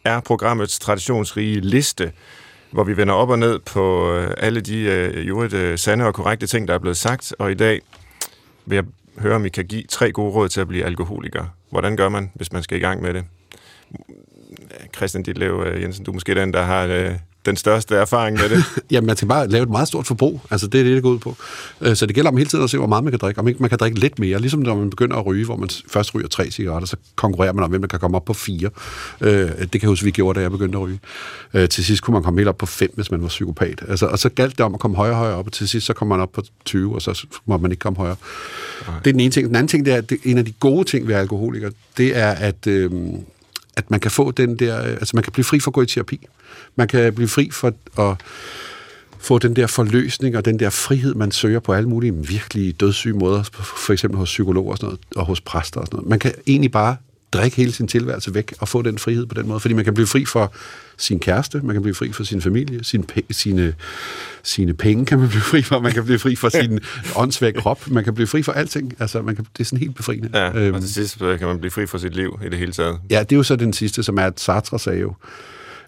er 0.06 0.20
programmets 0.20 0.80
traditionsrige 0.80 1.60
liste, 1.60 2.12
hvor 2.72 2.84
vi 2.84 2.98
vender 2.98 3.14
op 3.14 3.30
og 3.30 3.40
ned 3.40 3.60
på 3.60 4.16
uh, 4.18 4.28
alle 4.38 4.62
de 4.62 5.10
uh, 5.16 5.28
jo 5.28 5.44
uh, 5.44 5.50
sande 5.76 6.06
og 6.06 6.14
korrekte 6.14 6.48
ting, 6.48 6.68
der 6.68 6.74
er 6.74 6.80
blevet 6.80 6.98
sagt, 6.98 7.34
og 7.40 7.52
i 7.52 7.56
dag 7.56 7.82
vil 8.66 8.76
jeg 8.76 8.84
høre, 9.18 9.36
om 9.36 9.46
I 9.46 9.50
kan 9.50 9.66
give 9.66 9.84
tre 9.90 10.12
gode 10.12 10.32
råd 10.32 10.50
til 10.50 10.62
at 10.62 10.68
blive 10.68 10.86
alkoholiker. 10.86 11.46
Hvordan 11.70 11.98
gør 11.98 12.10
man, 12.10 12.32
hvis 12.34 12.52
man 12.52 12.64
skal 12.64 12.78
i 12.78 12.82
gang 12.82 13.02
med 13.02 13.14
det? 13.14 13.24
Christian 14.96 15.24
Ditlev 15.24 15.66
Jensen, 15.82 16.06
du 16.06 16.12
er 16.12 16.14
måske 16.14 16.36
den, 16.36 16.54
der 16.54 16.62
har 16.62 16.86
øh, 16.86 17.16
den 17.46 17.56
største 17.56 17.96
erfaring 17.96 18.38
med 18.38 18.50
det. 18.50 18.64
Jamen, 18.92 19.08
man 19.08 19.16
skal 19.16 19.28
bare 19.28 19.48
lave 19.48 19.64
et 19.64 19.70
meget 19.70 19.88
stort 19.88 20.08
forbrug. 20.08 20.42
Altså, 20.52 20.68
det 20.68 20.80
er 20.80 20.84
det, 20.84 20.96
det 20.96 21.04
går 21.04 21.10
ud 21.10 21.20
på. 21.20 21.36
Øh, 21.82 21.96
så 21.96 22.06
det 22.06 22.16
gælder 22.16 22.32
om 22.32 22.38
hele 22.38 22.50
tiden 22.50 22.64
at 22.64 22.70
se, 22.70 22.78
hvor 22.78 22.88
meget 22.88 23.04
man 23.04 23.12
kan 23.12 23.20
drikke. 23.20 23.40
Om 23.40 23.48
ikke 23.48 23.60
man 23.60 23.70
kan 23.70 23.80
drikke 23.80 24.00
lidt 24.00 24.20
mere. 24.20 24.40
Ligesom 24.40 24.60
når 24.60 24.76
man 24.76 24.90
begynder 24.90 25.18
at 25.18 25.26
ryge, 25.26 25.46
hvor 25.46 25.56
man 25.56 25.70
først 25.90 26.16
ryger 26.16 26.28
tre 26.28 26.52
cigaretter, 26.52 26.88
så 26.88 26.98
konkurrerer 27.16 27.54
man 27.54 27.64
om, 27.64 27.70
hvem 27.70 27.82
man 27.82 27.90
kan 27.90 28.00
komme 28.00 28.18
op 28.18 28.26
på 28.26 28.34
fire. 28.34 28.70
Øh, 29.22 29.32
det 29.32 29.72
kan 29.72 29.82
jeg 29.82 29.90
huske, 29.90 30.06
vi 30.06 30.12
gjorde, 30.12 30.38
da 30.38 30.42
jeg 30.42 30.52
begyndte 30.52 30.78
at 30.78 30.84
ryge. 30.84 31.00
Øh, 31.54 31.70
til 31.70 31.86
sidst 31.86 32.04
kunne 32.04 32.14
man 32.14 32.24
komme 32.24 32.40
helt 32.40 32.50
op 32.50 32.58
på 32.58 32.66
fem, 32.66 32.92
hvis 32.96 33.12
man 33.12 33.22
var 33.22 33.28
psykopat. 33.28 33.84
Altså, 33.88 34.06
og 34.06 34.20
så 34.20 34.30
galt 34.30 34.58
det 34.58 34.66
om 34.66 34.74
at 34.74 34.80
komme 34.80 34.98
højere 34.98 35.14
og 35.14 35.20
højere 35.20 35.36
op, 35.36 35.46
og 35.46 35.54
til 35.54 35.68
sidst 35.68 35.86
så 35.86 35.94
kommer 35.94 36.16
man 36.16 36.24
op 36.24 36.32
på 36.32 36.44
20, 36.66 36.96
og 36.96 37.02
så 37.02 37.26
må 37.46 37.58
man 37.58 37.72
ikke 37.72 37.82
komme 37.82 37.98
højere. 37.98 38.16
Nej. 38.88 39.00
Det 39.00 39.08
er 39.08 39.14
den 39.14 39.20
ene 39.20 39.32
ting. 39.32 39.48
Den 39.48 39.56
anden 39.56 39.68
ting, 39.68 39.86
det 39.86 39.94
er, 39.94 39.98
at 39.98 40.12
en 40.24 40.38
af 40.38 40.46
de 40.46 40.54
gode 40.60 40.84
ting 40.84 41.08
ved 41.08 41.16
alkoholiker, 41.16 41.70
det 41.98 42.18
er, 42.18 42.32
at... 42.32 42.68
Øh, 42.68 42.92
at 43.78 43.92
man 43.92 44.00
kan 44.00 44.12
få 44.12 44.32
den 44.32 44.56
der, 44.56 44.84
øh, 44.84 44.90
altså 44.90 45.12
man 45.14 45.24
kan 45.24 45.34
blive 45.34 45.44
fri 45.44 45.60
for 45.60 45.72
at 45.72 45.74
gå 45.74 45.82
i 45.82 45.86
terapi. 45.86 46.28
Man 46.76 46.88
kan 46.88 47.14
blive 47.14 47.28
fri 47.28 47.50
for 47.52 47.74
at 48.00 48.18
få 49.20 49.38
den 49.38 49.56
der 49.56 49.68
forløsning 49.68 50.38
og 50.38 50.46
den 50.46 50.60
der 50.60 50.70
frihed, 50.70 51.14
man 51.14 51.32
søger 51.32 51.60
på 51.60 51.74
alle 51.74 51.90
mulige 51.90 52.16
virkelig 52.16 52.80
dødssyge 52.80 53.14
måder, 53.14 53.44
for 53.78 53.94
eksempel 53.94 54.18
hos 54.18 54.30
psykologer 54.30 54.72
og, 54.72 54.78
sådan 54.78 54.88
noget, 54.88 55.00
og 55.16 55.26
hos 55.26 55.42
præster 55.42 55.80
og 55.80 55.88
sådan 55.88 55.98
noget. 55.98 56.10
Man 56.10 56.20
kan 56.20 56.34
egentlig 56.48 56.72
bare 56.72 56.96
drikke 57.34 57.58
hele 57.58 57.72
sin 57.72 57.88
tilværelse 57.88 58.34
væk 58.34 58.54
og 58.60 58.68
få 58.68 58.82
den 58.82 58.98
frihed 58.98 59.26
på 59.26 59.34
den 59.34 59.48
måde, 59.48 59.60
fordi 59.60 59.74
man 59.74 59.84
kan 59.84 59.94
blive 59.94 60.08
fri 60.08 60.26
for 60.26 60.54
sin 61.02 61.20
kæreste, 61.20 61.62
man 61.64 61.76
kan 61.76 61.82
blive 61.82 61.96
fri 61.96 62.12
for 62.12 62.24
sin 62.24 62.42
familie, 62.42 62.84
sin, 62.84 63.06
sine, 63.32 63.74
sine 64.44 64.74
penge 64.74 65.06
kan 65.06 65.20
man 65.20 65.30
blive 65.30 65.42
fri 65.42 65.62
for, 65.62 65.80
man 65.80 65.92
kan 65.92 66.04
blive 66.06 66.20
fri 66.20 66.36
for 66.36 66.50
sin 66.50 66.80
åndssvage 67.16 67.54
krop, 67.54 67.88
man 67.88 68.04
kan 68.04 68.14
blive 68.14 68.28
fri 68.28 68.44
for 68.44 68.52
alting. 68.52 68.94
Altså, 69.00 69.22
man 69.22 69.36
kan, 69.36 69.46
det 69.58 69.60
er 69.60 69.66
sådan 69.66 69.80
helt 69.80 69.96
befriende. 69.96 70.30
Ja, 70.34 70.60
øhm, 70.60 70.76
og 70.76 70.82
til 70.82 70.94
sidst 70.94 71.18
kan 71.20 71.48
man 71.48 71.60
blive 71.60 71.72
fri 71.72 71.86
for 71.86 71.98
sit 71.98 72.16
liv 72.16 72.40
i 72.46 72.50
det 72.50 72.58
hele 72.58 72.72
taget. 72.72 73.00
Ja, 73.10 73.20
det 73.20 73.32
er 73.32 73.38
jo 73.38 73.44
så 73.44 73.56
den 73.56 73.74
sidste, 73.74 74.04
som 74.04 74.18
er, 74.18 74.26
at 74.26 74.40
Sartre 74.40 74.80
sagde 74.80 75.00
jo, 75.00 75.14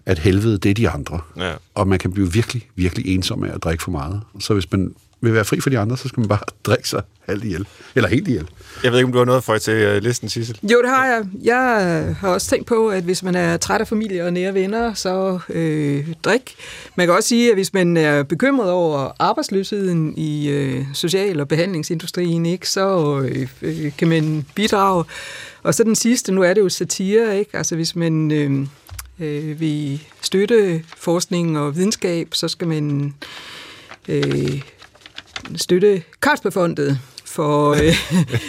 at 0.06 0.18
helvede, 0.18 0.58
det 0.58 0.70
er 0.70 0.74
de 0.74 0.88
andre. 0.88 1.20
Ja. 1.36 1.52
Og 1.74 1.88
man 1.88 1.98
kan 1.98 2.12
blive 2.12 2.32
virkelig, 2.32 2.68
virkelig 2.76 3.14
ensom 3.14 3.44
af 3.44 3.54
at 3.54 3.62
drikke 3.62 3.82
for 3.82 3.90
meget. 3.90 4.20
Så 4.40 4.54
hvis 4.54 4.72
man 4.72 4.94
vil 5.24 5.34
være 5.34 5.44
fri 5.44 5.60
for 5.60 5.70
de 5.70 5.78
andre, 5.78 5.96
så 5.96 6.08
skal 6.08 6.20
man 6.20 6.28
bare 6.28 6.40
drikke 6.66 6.88
sig 6.88 7.02
halvt 7.28 7.44
ihjel. 7.44 7.66
Eller 7.94 8.08
helt 8.08 8.28
ihjel. 8.28 8.48
Jeg 8.82 8.92
ved 8.92 8.98
ikke, 8.98 9.06
om 9.06 9.12
du 9.12 9.18
har 9.18 9.24
noget 9.24 9.44
for 9.44 9.58
til 9.58 9.74
øh, 9.74 10.02
listen, 10.02 10.28
Sissel? 10.28 10.58
Jo, 10.62 10.82
det 10.82 10.90
har 10.90 11.06
jeg. 11.06 11.24
Jeg 11.42 12.16
har 12.20 12.28
også 12.28 12.50
tænkt 12.50 12.66
på, 12.66 12.88
at 12.88 13.04
hvis 13.04 13.22
man 13.22 13.34
er 13.34 13.56
træt 13.56 13.80
af 13.80 13.88
familie 13.88 14.24
og 14.24 14.32
nære 14.32 14.54
venner, 14.54 14.94
så 14.94 15.38
øh, 15.48 16.08
drik. 16.24 16.54
Man 16.96 17.06
kan 17.06 17.16
også 17.16 17.28
sige, 17.28 17.50
at 17.50 17.56
hvis 17.56 17.72
man 17.74 17.96
er 17.96 18.22
bekymret 18.22 18.70
over 18.70 19.12
arbejdsløsheden 19.18 20.14
i 20.16 20.48
øh, 20.48 20.84
social- 20.94 21.40
og 21.40 21.48
behandlingsindustrien, 21.48 22.46
ikke, 22.46 22.68
så 22.68 23.20
øh, 23.20 23.48
øh, 23.62 23.92
kan 23.98 24.08
man 24.08 24.46
bidrage. 24.54 25.04
Og 25.62 25.74
så 25.74 25.84
den 25.84 25.94
sidste, 25.94 26.32
nu 26.32 26.42
er 26.42 26.54
det 26.54 26.60
jo 26.60 26.68
satire, 26.68 27.38
ikke? 27.38 27.56
Altså 27.56 27.76
hvis 27.76 27.96
man 27.96 28.30
øh, 28.32 28.66
øh, 29.20 29.60
vil 29.60 30.00
støtte 30.20 30.82
forskning 30.96 31.58
og 31.58 31.76
videnskab, 31.76 32.28
så 32.32 32.48
skal 32.48 32.68
man 32.68 33.14
øh, 34.08 34.62
støtte 35.56 36.02
Carlsbergfondet, 36.20 36.98
for 37.34 37.70
øh, 37.70 37.80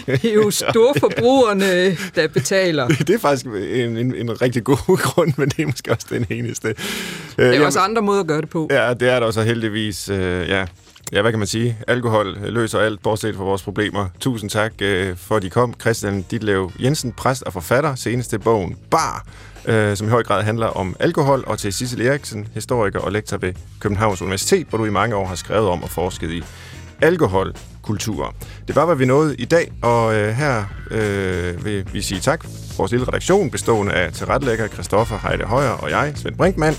det 0.22 0.26
er 0.26 0.34
jo 0.34 0.52
storforbrugerne, 0.52 1.98
der 2.16 2.28
betaler. 2.28 2.88
Det 2.88 3.10
er 3.10 3.20
faktisk 3.20 3.46
en, 3.46 3.98
en, 3.98 4.16
en 4.16 4.42
rigtig 4.42 4.64
god 4.64 4.98
grund, 5.08 5.34
men 5.38 5.50
det 5.50 5.60
er 5.60 5.66
måske 5.66 5.92
også 5.92 6.08
den 6.10 6.26
eneste. 6.30 6.68
Der 6.68 7.44
er 7.44 7.52
Jamen, 7.52 7.66
også 7.66 7.80
andre 7.80 8.02
måder 8.02 8.20
at 8.22 8.28
gøre 8.28 8.42
det 8.42 8.50
på. 8.50 8.68
Ja, 8.72 8.94
det 8.94 9.10
er 9.10 9.20
der 9.20 9.28
også 9.28 9.42
heldigvis. 9.42 10.10
Øh, 10.10 10.50
ja. 10.50 10.66
ja, 11.12 11.22
hvad 11.22 11.32
kan 11.32 11.40
man 11.40 11.48
sige? 11.48 11.78
Alkohol 11.88 12.38
løser 12.42 12.80
alt, 12.80 13.04
bortset 13.04 13.36
fra 13.36 13.44
vores 13.44 13.62
problemer. 13.64 14.08
Tusind 14.20 14.50
tak 14.50 14.74
øh, 14.82 15.18
for, 15.18 15.36
at 15.36 15.44
de 15.44 15.50
kom. 15.50 15.74
Christian 15.82 16.26
Ditlev 16.32 16.72
Jensen, 16.80 17.12
præst 17.12 17.44
og 17.44 17.54
forfatter, 17.54 17.96
senest 17.96 18.30
til 18.30 18.40
bogen 18.40 18.76
Bar, 18.92 19.26
øh, 19.66 19.98
som 19.98 20.08
i 20.08 20.10
høj 20.10 20.24
grad 20.24 20.44
handler 20.44 20.68
om 20.68 20.96
alkohol, 21.00 21.44
og 21.48 21.60
til 21.60 21.74
Sissel 21.74 22.02
Eriksen, 22.02 22.48
historiker 22.54 23.00
og 23.00 23.12
lektor 23.12 23.38
ved 23.38 23.54
Københavns 23.80 24.22
Universitet, 24.22 24.68
hvor 24.68 24.78
du 24.78 24.86
i 24.86 24.90
mange 24.90 25.16
år 25.16 25.26
har 25.26 25.36
skrevet 25.36 25.68
om 25.68 25.84
og 25.84 25.90
forsket 25.90 26.32
i 26.32 26.44
alkoholkultur. 27.02 28.36
Det 28.68 28.76
var, 28.76 28.86
hvad 28.86 28.96
vi 28.96 29.06
nåede 29.06 29.36
i 29.36 29.46
dag, 29.46 29.72
og 29.82 30.16
øh, 30.16 30.34
her 30.34 30.64
øh, 30.92 31.66
vil 31.66 31.86
vi 31.94 32.02
sige 32.02 32.20
tak. 32.20 32.46
Vores 32.78 32.92
lille 32.92 33.08
redaktion, 33.08 33.52
bestående 33.52 33.94
af 33.94 34.14
tilrettelægger 34.14 34.68
Christoffer 34.68 35.28
Heide 35.28 35.44
Højer 35.44 35.70
og 35.70 35.90
jeg, 35.90 36.14
Svend 36.16 36.36
Brinkmann, 36.36 36.76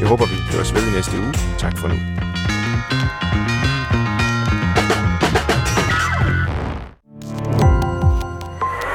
Jeg 0.00 0.08
håber, 0.08 0.26
vi 0.26 0.34
høres 0.52 0.74
ved 0.74 0.82
i 0.82 0.90
næste 0.90 1.18
uge. 1.18 1.34
Tak 1.58 1.78
for 1.78 1.88
nu. 1.88 1.94